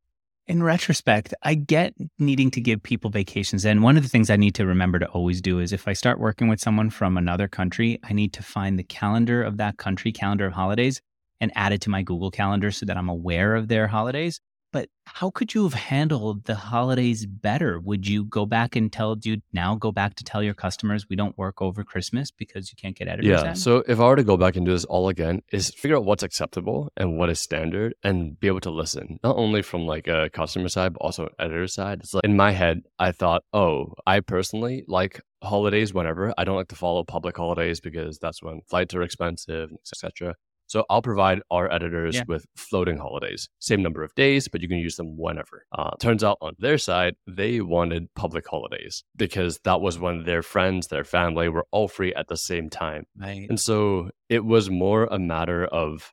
in 0.49 0.63
retrospect, 0.63 1.35
I 1.43 1.55
get 1.55 1.95
needing 2.19 2.51
to 2.53 2.61
give 2.61 2.83
people 2.83 3.11
vacations. 3.11 3.67
And 3.67 3.83
one 3.83 3.99
of 3.99 4.03
the 4.03 4.09
things 4.09 4.31
I 4.31 4.37
need 4.37 4.55
to 4.55 4.67
remember 4.67 4.99
to 4.99 5.07
always 5.09 5.43
do 5.43 5.61
is 5.61 5.73
if 5.73 5.87
I 5.87 5.93
start 5.93 6.19
working 6.19 6.49
with 6.49 6.59
someone 6.59 6.89
from 6.89 7.19
another 7.19 7.49
country, 7.49 8.01
I 8.03 8.15
need 8.15 8.33
to 8.33 8.43
find 8.43 8.79
the 8.79 8.83
calendar 8.83 9.43
of 9.43 9.59
that 9.59 9.77
country, 9.77 10.11
calendar 10.11 10.47
of 10.47 10.55
holidays, 10.55 11.03
and 11.39 11.53
add 11.55 11.73
it 11.73 11.83
to 11.83 11.91
my 11.91 12.03
Google 12.03 12.31
Calendar 12.31 12.71
so 12.71 12.87
that 12.87 12.97
I'm 12.97 13.11
aware 13.11 13.55
of 13.55 13.69
their 13.69 13.87
holidays. 13.87 14.41
But 14.73 14.91
how 15.07 15.31
could 15.31 15.55
you 15.55 15.63
have 15.65 15.73
handled 15.73 16.45
the 16.45 16.55
holidays 16.55 17.25
better? 17.25 17.81
Would 17.81 18.07
you 18.07 18.25
go 18.25 18.45
back 18.45 18.77
and 18.77 18.93
tell 18.93 19.17
you 19.23 19.41
now 19.53 19.75
go 19.75 19.93
back 19.93 20.15
to 20.17 20.25
tell 20.25 20.43
your 20.43 20.55
customers 20.55 21.09
we 21.09 21.17
don't 21.17 21.37
work 21.39 21.63
over 21.63 21.83
Christmas 21.85 22.31
because 22.31 22.71
you 22.71 22.77
can't 22.77 22.95
get 22.95 23.09
editors? 23.09 23.43
Yeah. 23.43 23.53
So 23.55 23.83
if 23.89 23.99
I 23.99 24.05
were 24.05 24.17
to 24.17 24.25
go 24.25 24.37
back 24.37 24.57
and 24.57 24.67
do 24.67 24.73
this 24.73 24.85
all 24.85 25.09
again, 25.09 25.41
is 25.51 25.71
figure 25.71 25.97
out 25.97 26.05
what's 26.05 26.23
acceptable 26.23 26.93
and 26.97 27.17
what 27.17 27.31
is 27.31 27.41
standard 27.41 27.95
and 28.03 28.39
be 28.39 28.47
able 28.47 28.61
to 28.61 28.71
listen, 28.71 29.19
not 29.25 29.37
only 29.37 29.63
from 29.63 29.87
like 29.87 30.07
a 30.07 30.29
customer 30.31 30.69
side, 30.69 30.93
but 30.93 31.03
also 31.03 31.29
editor 31.39 31.67
side. 31.67 32.01
It's 32.01 32.13
like 32.13 32.25
in 32.25 32.37
my 32.37 32.51
head, 32.51 32.83
I 32.99 33.13
thought, 33.13 33.45
oh, 33.55 33.95
I 34.07 34.21
personally 34.21 34.85
like 34.87 35.21
holidays 35.43 35.95
whenever. 35.95 36.35
I 36.37 36.45
don't 36.45 36.57
like 36.57 36.69
to 36.69 36.77
follow 36.77 37.05
public 37.05 37.37
holidays 37.37 37.81
because 37.81 38.19
that's 38.19 38.43
when 38.43 38.61
flights 38.69 38.95
are 38.95 39.03
expensive, 39.03 39.71
etc. 39.81 40.35
So 40.69 40.85
I'll 40.89 41.03
provide 41.03 41.41
our 41.51 41.73
editors 41.73 42.17
yeah. 42.17 42.25
with 42.29 42.47
floating 42.57 42.99
holidays, 42.99 43.49
same 43.59 43.83
number 43.83 44.03
of 44.03 44.15
days, 44.15 44.49
but 44.49 44.61
you 44.61 44.69
can 44.69 44.79
use 44.79 44.97
them 44.97 45.17
whenever. 45.17 45.65
Uh, 45.73 45.91
turns 45.99 46.23
out 46.23 46.39
on 46.41 46.55
their 46.59 46.79
side, 46.79 47.15
they 47.27 47.61
wanted 47.61 48.13
public 48.15 48.47
holidays 48.47 49.03
because 49.17 49.59
that 49.65 49.81
was 49.81 49.99
when 49.99 50.25
their 50.25 50.43
friends, 50.43 50.89
their 50.89 51.05
family 51.05 51.49
were 51.49 51.67
all 51.73 51.89
free 51.89 52.15
at 52.15 52.29
the 52.29 52.37
same 52.37 52.69
time. 52.69 53.05
Right. 53.17 53.47
And 53.49 53.59
so 53.59 54.11
it 54.29 54.45
was 54.45 54.71
more 54.71 55.05
a 55.05 55.19
matter 55.19 55.65
of 55.65 56.13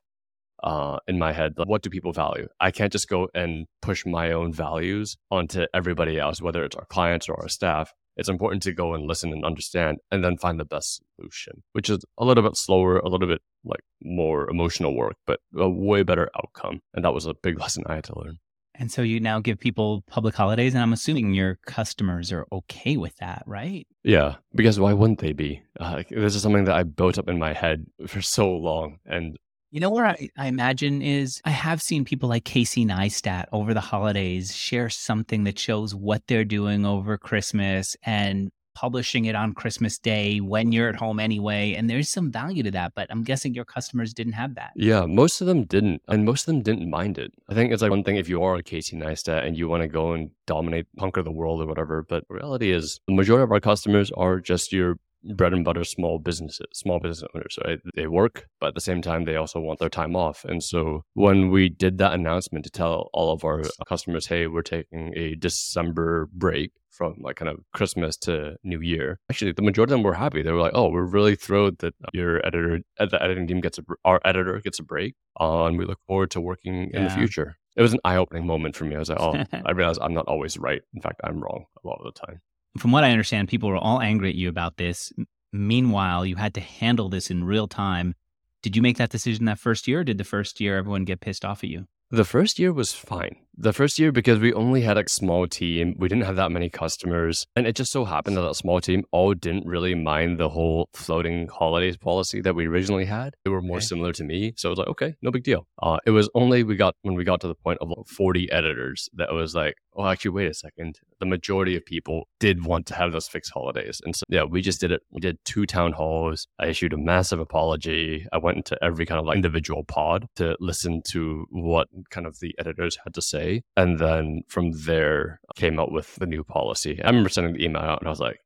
uh, 0.64 0.98
in 1.06 1.18
my 1.18 1.32
head. 1.32 1.52
Like, 1.56 1.68
what 1.68 1.82
do 1.82 1.90
people 1.90 2.12
value? 2.12 2.48
I 2.58 2.70
can't 2.70 2.90
just 2.90 3.08
go 3.08 3.28
and 3.34 3.66
push 3.82 4.06
my 4.06 4.32
own 4.32 4.54
values 4.54 5.16
onto 5.30 5.66
everybody 5.74 6.18
else, 6.18 6.40
whether 6.40 6.64
it's 6.64 6.76
our 6.76 6.86
clients 6.86 7.28
or 7.28 7.40
our 7.40 7.48
staff 7.48 7.92
it's 8.16 8.28
important 8.28 8.62
to 8.64 8.72
go 8.72 8.94
and 8.94 9.06
listen 9.06 9.32
and 9.32 9.44
understand 9.44 9.98
and 10.10 10.24
then 10.24 10.36
find 10.36 10.58
the 10.58 10.64
best 10.64 11.02
solution, 11.16 11.62
which 11.72 11.90
is 11.90 12.04
a 12.18 12.24
little 12.24 12.42
bit 12.42 12.56
slower, 12.56 12.98
a 12.98 13.08
little 13.08 13.28
bit 13.28 13.42
like 13.64 13.80
more 14.02 14.48
emotional 14.50 14.96
work, 14.96 15.16
but 15.26 15.40
a 15.56 15.68
way 15.68 16.02
better 16.02 16.30
outcome. 16.36 16.80
And 16.94 17.04
that 17.04 17.14
was 17.14 17.26
a 17.26 17.34
big 17.34 17.60
lesson 17.60 17.84
I 17.86 17.96
had 17.96 18.04
to 18.04 18.18
learn. 18.18 18.38
And 18.78 18.92
so 18.92 19.00
you 19.00 19.20
now 19.20 19.40
give 19.40 19.58
people 19.58 20.04
public 20.06 20.34
holidays, 20.34 20.74
and 20.74 20.82
I'm 20.82 20.92
assuming 20.92 21.32
your 21.32 21.58
customers 21.66 22.30
are 22.30 22.46
okay 22.52 22.98
with 22.98 23.16
that, 23.16 23.42
right? 23.46 23.86
Yeah, 24.04 24.36
because 24.54 24.78
why 24.78 24.92
wouldn't 24.92 25.20
they 25.20 25.32
be? 25.32 25.62
Uh, 25.80 26.02
this 26.10 26.34
is 26.34 26.42
something 26.42 26.64
that 26.64 26.76
I 26.76 26.82
built 26.82 27.16
up 27.16 27.28
in 27.28 27.38
my 27.38 27.54
head 27.54 27.86
for 28.06 28.20
so 28.20 28.50
long, 28.50 28.98
and 29.06 29.38
you 29.70 29.80
know 29.80 29.90
where 29.90 30.06
I, 30.06 30.28
I, 30.38 30.46
imagine 30.46 31.02
is 31.02 31.40
I 31.44 31.50
have 31.50 31.82
seen 31.82 32.04
people 32.04 32.28
like 32.28 32.44
Casey 32.44 32.84
Neistat 32.84 33.46
over 33.52 33.74
the 33.74 33.80
holidays 33.80 34.54
share 34.54 34.88
something 34.88 35.44
that 35.44 35.58
shows 35.58 35.94
what 35.94 36.26
they're 36.28 36.44
doing 36.44 36.86
over 36.86 37.18
Christmas 37.18 37.96
and 38.04 38.50
publishing 38.76 39.24
it 39.24 39.34
on 39.34 39.54
Christmas 39.54 39.98
Day 39.98 40.38
when 40.38 40.70
you're 40.70 40.90
at 40.90 40.96
home 40.96 41.18
anyway. 41.18 41.72
And 41.72 41.88
there's 41.88 42.10
some 42.10 42.30
value 42.30 42.62
to 42.62 42.70
that, 42.72 42.92
but 42.94 43.06
I'm 43.10 43.24
guessing 43.24 43.54
your 43.54 43.64
customers 43.64 44.12
didn't 44.12 44.34
have 44.34 44.54
that. 44.56 44.72
Yeah, 44.76 45.06
most 45.06 45.40
of 45.40 45.46
them 45.46 45.64
didn't. 45.64 46.02
And 46.08 46.26
most 46.26 46.42
of 46.42 46.46
them 46.46 46.62
didn't 46.62 46.90
mind 46.90 47.16
it. 47.16 47.32
I 47.48 47.54
think 47.54 47.72
it's 47.72 47.80
like 47.80 47.90
one 47.90 48.04
thing 48.04 48.16
if 48.16 48.28
you 48.28 48.42
are 48.42 48.54
a 48.56 48.62
Casey 48.62 48.94
Neistat 48.94 49.46
and 49.46 49.56
you 49.56 49.66
want 49.66 49.82
to 49.82 49.88
go 49.88 50.12
and 50.12 50.30
dominate, 50.46 50.86
conquer 50.98 51.22
the 51.22 51.32
world 51.32 51.62
or 51.62 51.66
whatever. 51.66 52.04
But 52.06 52.24
reality 52.28 52.70
is 52.70 53.00
the 53.06 53.14
majority 53.14 53.44
of 53.44 53.50
our 53.50 53.60
customers 53.60 54.10
are 54.12 54.40
just 54.40 54.72
your 54.72 54.98
bread 55.34 55.52
and 55.52 55.64
butter 55.64 55.84
small 55.84 56.18
businesses, 56.18 56.66
small 56.72 57.00
business 57.00 57.28
owners, 57.34 57.58
right? 57.64 57.78
They 57.94 58.06
work, 58.06 58.46
but 58.60 58.68
at 58.68 58.74
the 58.74 58.80
same 58.80 59.02
time, 59.02 59.24
they 59.24 59.36
also 59.36 59.60
want 59.60 59.78
their 59.78 59.88
time 59.88 60.16
off. 60.16 60.44
And 60.44 60.62
so 60.62 61.02
when 61.14 61.50
we 61.50 61.68
did 61.68 61.98
that 61.98 62.12
announcement 62.12 62.64
to 62.64 62.70
tell 62.70 63.08
all 63.12 63.32
of 63.32 63.44
our 63.44 63.62
customers, 63.88 64.26
hey, 64.26 64.46
we're 64.46 64.62
taking 64.62 65.12
a 65.16 65.34
December 65.34 66.28
break 66.32 66.72
from 66.90 67.16
like 67.20 67.36
kind 67.36 67.50
of 67.50 67.58
Christmas 67.74 68.16
to 68.16 68.56
New 68.64 68.80
Year. 68.80 69.18
Actually, 69.30 69.52
the 69.52 69.62
majority 69.62 69.92
of 69.92 69.98
them 69.98 70.02
were 70.02 70.14
happy. 70.14 70.40
They 70.40 70.50
were 70.50 70.60
like, 70.60 70.72
"Oh, 70.74 70.88
we're 70.88 71.04
really 71.04 71.36
thrilled 71.36 71.78
that 71.80 71.94
your 72.14 72.44
editor, 72.46 72.80
the 72.98 73.22
editing 73.22 73.46
team 73.46 73.60
gets 73.60 73.78
a, 73.78 73.82
our 74.06 74.18
editor 74.24 74.58
gets 74.60 74.78
a 74.78 74.82
break, 74.82 75.14
uh, 75.38 75.66
and 75.66 75.76
we 75.76 75.84
look 75.84 75.98
forward 76.06 76.30
to 76.30 76.40
working 76.40 76.90
yeah. 76.90 76.98
in 76.98 77.04
the 77.04 77.10
future." 77.10 77.56
it 77.76 77.82
was 77.82 77.92
an 77.92 78.00
eye 78.04 78.16
opening 78.16 78.46
moment 78.46 78.74
for 78.74 78.84
me. 78.84 78.96
I 78.96 78.98
was 78.98 79.10
like, 79.10 79.20
oh, 79.20 79.44
I 79.66 79.72
realized 79.72 80.00
I'm 80.02 80.14
not 80.14 80.26
always 80.26 80.58
right. 80.58 80.80
In 80.94 81.02
fact, 81.02 81.20
I'm 81.22 81.40
wrong 81.40 81.66
a 81.84 81.86
lot 81.86 82.00
of 82.00 82.12
the 82.12 82.26
time. 82.26 82.40
From 82.78 82.92
what 82.92 83.04
I 83.04 83.10
understand, 83.10 83.48
people 83.48 83.68
were 83.68 83.76
all 83.76 84.00
angry 84.00 84.30
at 84.30 84.34
you 84.34 84.48
about 84.48 84.76
this. 84.76 85.12
Meanwhile, 85.52 86.26
you 86.26 86.36
had 86.36 86.54
to 86.54 86.60
handle 86.60 87.08
this 87.08 87.30
in 87.30 87.44
real 87.44 87.68
time. 87.68 88.14
Did 88.62 88.76
you 88.76 88.82
make 88.82 88.96
that 88.98 89.10
decision 89.10 89.44
that 89.46 89.58
first 89.58 89.86
year, 89.86 90.00
or 90.00 90.04
did 90.04 90.18
the 90.18 90.24
first 90.24 90.60
year 90.60 90.76
everyone 90.76 91.04
get 91.04 91.20
pissed 91.20 91.44
off 91.44 91.62
at 91.62 91.70
you? 91.70 91.86
The 92.10 92.24
first 92.24 92.58
year 92.58 92.72
was 92.72 92.92
fine. 92.92 93.36
The 93.58 93.72
first 93.72 93.98
year, 93.98 94.12
because 94.12 94.38
we 94.38 94.52
only 94.52 94.82
had 94.82 94.98
a 94.98 95.08
small 95.08 95.46
team, 95.46 95.94
we 95.98 96.08
didn't 96.08 96.24
have 96.24 96.36
that 96.36 96.52
many 96.52 96.68
customers. 96.68 97.46
And 97.56 97.66
it 97.66 97.74
just 97.74 97.90
so 97.90 98.04
happened 98.04 98.36
that 98.36 98.42
that 98.42 98.54
small 98.54 98.82
team 98.82 99.04
all 99.12 99.32
didn't 99.32 99.64
really 99.64 99.94
mind 99.94 100.36
the 100.36 100.50
whole 100.50 100.90
floating 100.92 101.48
holidays 101.48 101.96
policy 101.96 102.42
that 102.42 102.54
we 102.54 102.66
originally 102.66 103.06
had. 103.06 103.34
They 103.44 103.50
were 103.50 103.62
more 103.62 103.78
okay. 103.78 103.86
similar 103.86 104.12
to 104.12 104.24
me. 104.24 104.52
So 104.58 104.68
it 104.68 104.72
was 104.72 104.78
like, 104.80 104.88
okay, 104.88 105.14
no 105.22 105.30
big 105.30 105.42
deal. 105.42 105.66
Uh, 105.82 105.96
it 106.04 106.10
was 106.10 106.28
only 106.34 106.64
we 106.64 106.76
got 106.76 106.96
when 107.00 107.14
we 107.14 107.24
got 107.24 107.40
to 107.40 107.48
the 107.48 107.54
point 107.54 107.78
of 107.80 107.90
40 108.06 108.52
editors 108.52 109.08
that 109.14 109.32
was 109.32 109.54
like, 109.54 109.76
oh, 109.94 110.06
actually, 110.06 110.32
wait 110.32 110.50
a 110.50 110.54
second. 110.54 111.00
The 111.20 111.24
majority 111.24 111.76
of 111.76 111.86
people 111.86 112.28
did 112.38 112.66
want 112.66 112.84
to 112.88 112.94
have 112.94 113.12
those 113.12 113.26
fixed 113.26 113.52
holidays. 113.54 114.02
And 114.04 114.14
so, 114.14 114.24
yeah, 114.28 114.42
we 114.42 114.60
just 114.60 114.82
did 114.82 114.92
it. 114.92 115.00
We 115.10 115.20
did 115.22 115.38
two 115.46 115.64
town 115.64 115.92
halls. 115.92 116.46
I 116.58 116.66
issued 116.66 116.92
a 116.92 116.98
massive 116.98 117.40
apology. 117.40 118.26
I 118.34 118.36
went 118.36 118.58
into 118.58 118.76
every 118.84 119.06
kind 119.06 119.18
of 119.18 119.24
like 119.24 119.36
individual 119.36 119.82
pod 119.82 120.26
to 120.36 120.58
listen 120.60 121.00
to 121.08 121.46
what 121.48 121.88
kind 122.10 122.26
of 122.26 122.38
the 122.40 122.54
editors 122.58 122.98
had 123.02 123.14
to 123.14 123.22
say 123.22 123.45
way. 123.46 123.62
And 123.76 123.98
then 123.98 124.42
from 124.48 124.72
there 124.72 125.40
came 125.56 125.78
out 125.78 125.92
with 125.92 126.16
the 126.16 126.26
new 126.26 126.44
policy. 126.44 127.00
I 127.02 127.06
remember 127.06 127.28
sending 127.28 127.54
the 127.54 127.64
email 127.64 127.82
out 127.82 128.00
and 128.00 128.08
I 128.08 128.10
was 128.10 128.20
like. 128.20 128.38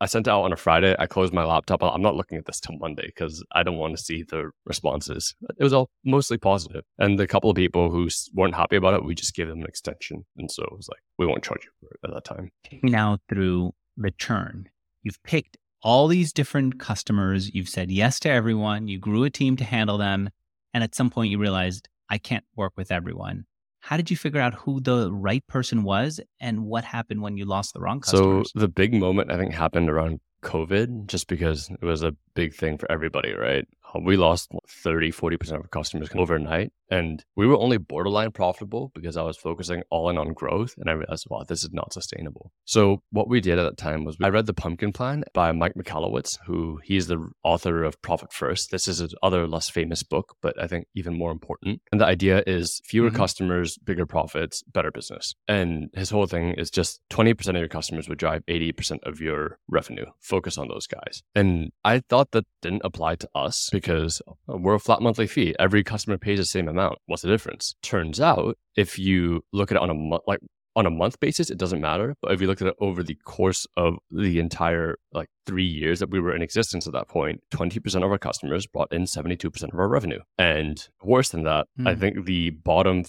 I 0.00 0.06
sent 0.06 0.28
it 0.28 0.30
out 0.30 0.42
on 0.42 0.52
a 0.52 0.56
Friday. 0.56 0.94
I 0.96 1.06
closed 1.06 1.34
my 1.34 1.42
laptop. 1.44 1.82
I'm 1.82 2.02
not 2.02 2.14
looking 2.14 2.38
at 2.38 2.46
this 2.46 2.60
till 2.60 2.78
Monday 2.78 3.06
because 3.06 3.44
I 3.50 3.64
don't 3.64 3.78
want 3.78 3.96
to 3.96 4.00
see 4.00 4.22
the 4.22 4.52
responses. 4.64 5.34
It 5.58 5.64
was 5.64 5.72
all 5.72 5.90
mostly 6.04 6.38
positive. 6.38 6.84
And 6.98 7.18
the 7.18 7.26
couple 7.26 7.50
of 7.50 7.56
people 7.56 7.90
who 7.90 8.08
weren't 8.32 8.54
happy 8.54 8.76
about 8.76 8.94
it, 8.94 9.04
we 9.04 9.16
just 9.16 9.34
gave 9.34 9.48
them 9.48 9.58
an 9.58 9.66
extension. 9.66 10.24
And 10.36 10.52
so 10.52 10.62
it 10.62 10.76
was 10.76 10.88
like, 10.88 11.00
we 11.18 11.26
won't 11.26 11.42
charge 11.42 11.64
you 11.64 11.72
for 11.80 11.88
it 11.92 11.98
at 12.08 12.14
that 12.14 12.24
time. 12.24 12.52
Now 12.84 13.18
through 13.28 13.72
return, 13.96 14.68
you've 15.02 15.20
picked 15.24 15.56
all 15.82 16.06
these 16.06 16.32
different 16.32 16.78
customers. 16.78 17.52
You've 17.52 17.68
said 17.68 17.90
yes 17.90 18.20
to 18.20 18.30
everyone. 18.30 18.86
You 18.86 19.00
grew 19.00 19.24
a 19.24 19.30
team 19.30 19.56
to 19.56 19.64
handle 19.64 19.98
them. 19.98 20.30
And 20.72 20.84
at 20.84 20.94
some 20.94 21.10
point, 21.10 21.32
you 21.32 21.38
realized 21.38 21.88
I 22.08 22.18
can't 22.18 22.44
work 22.54 22.74
with 22.76 22.92
everyone. 22.92 23.46
How 23.88 23.96
did 23.96 24.10
you 24.10 24.18
figure 24.18 24.42
out 24.42 24.52
who 24.52 24.82
the 24.82 25.10
right 25.10 25.42
person 25.46 25.82
was 25.82 26.20
and 26.40 26.66
what 26.66 26.84
happened 26.84 27.22
when 27.22 27.38
you 27.38 27.46
lost 27.46 27.72
the 27.72 27.80
wrong 27.80 28.00
customers? 28.00 28.52
So 28.52 28.60
the 28.60 28.68
big 28.68 28.92
moment 28.92 29.32
I 29.32 29.38
think 29.38 29.54
happened 29.54 29.88
around 29.88 30.20
COVID 30.42 31.06
just 31.06 31.26
because 31.26 31.70
it 31.70 31.82
was 31.82 32.02
a 32.02 32.12
big 32.34 32.54
thing 32.54 32.76
for 32.76 32.92
everybody, 32.92 33.32
right? 33.32 33.66
We 34.02 34.16
lost 34.16 34.50
30, 34.68 35.12
40% 35.12 35.52
of 35.52 35.52
our 35.62 35.68
customers 35.68 36.08
overnight. 36.14 36.72
And 36.90 37.22
we 37.36 37.46
were 37.46 37.56
only 37.56 37.76
borderline 37.76 38.32
profitable 38.32 38.90
because 38.94 39.16
I 39.16 39.22
was 39.22 39.36
focusing 39.36 39.82
all 39.90 40.08
in 40.08 40.16
on 40.16 40.32
growth. 40.32 40.74
And 40.78 40.88
I 40.88 40.94
realized, 40.94 41.26
wow, 41.28 41.44
this 41.46 41.62
is 41.62 41.70
not 41.72 41.92
sustainable. 41.92 42.50
So 42.64 43.02
what 43.10 43.28
we 43.28 43.40
did 43.40 43.58
at 43.58 43.64
that 43.64 43.76
time 43.76 44.04
was 44.04 44.16
I 44.22 44.28
read 44.28 44.46
The 44.46 44.54
Pumpkin 44.54 44.92
Plan 44.92 45.24
by 45.34 45.52
Mike 45.52 45.74
Michalowicz, 45.74 46.38
who 46.46 46.80
he's 46.82 47.06
the 47.06 47.28
author 47.42 47.84
of 47.84 48.00
Profit 48.00 48.32
First. 48.32 48.70
This 48.70 48.88
is 48.88 48.98
his 48.98 49.14
other 49.22 49.46
less 49.46 49.68
famous 49.68 50.02
book, 50.02 50.36
but 50.40 50.60
I 50.60 50.66
think 50.66 50.86
even 50.94 51.14
more 51.14 51.30
important. 51.30 51.82
And 51.92 52.00
the 52.00 52.06
idea 52.06 52.42
is 52.46 52.80
fewer 52.86 53.08
mm-hmm. 53.08 53.16
customers, 53.16 53.76
bigger 53.78 54.06
profits, 54.06 54.62
better 54.62 54.90
business. 54.90 55.34
And 55.46 55.90
his 55.94 56.10
whole 56.10 56.26
thing 56.26 56.52
is 56.52 56.70
just 56.70 57.00
20% 57.10 57.48
of 57.48 57.56
your 57.56 57.68
customers 57.68 58.08
would 58.08 58.18
drive 58.18 58.44
80% 58.46 59.00
of 59.02 59.20
your 59.20 59.58
revenue. 59.68 60.06
Focus 60.20 60.56
on 60.56 60.68
those 60.68 60.86
guys. 60.86 61.22
And 61.34 61.70
I 61.84 62.00
thought 62.00 62.30
that 62.30 62.46
didn't 62.62 62.82
apply 62.84 63.16
to 63.16 63.28
us 63.34 63.68
because 63.78 64.20
we're 64.46 64.74
a 64.74 64.80
flat 64.80 65.00
monthly 65.00 65.26
fee. 65.26 65.54
Every 65.58 65.84
customer 65.84 66.18
pays 66.18 66.38
the 66.38 66.44
same 66.44 66.68
amount. 66.68 66.98
What's 67.06 67.22
the 67.22 67.28
difference? 67.28 67.74
Turns 67.82 68.20
out, 68.20 68.58
if 68.76 68.98
you 68.98 69.42
look 69.52 69.70
at 69.70 69.76
it 69.76 69.82
on 69.82 69.90
a 69.90 69.94
month, 69.94 70.22
like 70.26 70.40
on 70.78 70.86
a 70.86 70.90
month 70.90 71.18
basis, 71.18 71.50
it 71.50 71.58
doesn't 71.58 71.80
matter. 71.80 72.14
But 72.22 72.32
if 72.32 72.40
you 72.40 72.46
look 72.46 72.62
at 72.62 72.68
it 72.68 72.76
over 72.80 73.02
the 73.02 73.16
course 73.24 73.66
of 73.76 73.94
the 74.10 74.38
entire 74.38 74.96
like 75.12 75.28
three 75.46 75.66
years 75.66 75.98
that 75.98 76.10
we 76.10 76.20
were 76.20 76.34
in 76.34 76.42
existence 76.42 76.86
at 76.86 76.92
that 76.92 77.08
point, 77.08 77.40
20% 77.52 77.96
of 77.96 78.10
our 78.10 78.18
customers 78.18 78.66
brought 78.66 78.92
in 78.92 79.02
72% 79.02 79.72
of 79.72 79.78
our 79.78 79.88
revenue. 79.88 80.20
And 80.38 80.86
worse 81.02 81.30
than 81.30 81.42
that, 81.44 81.66
mm. 81.78 81.88
I 81.88 81.94
hmm. 81.94 82.00
think 82.00 82.24
the 82.26 82.50
bottom 82.50 83.04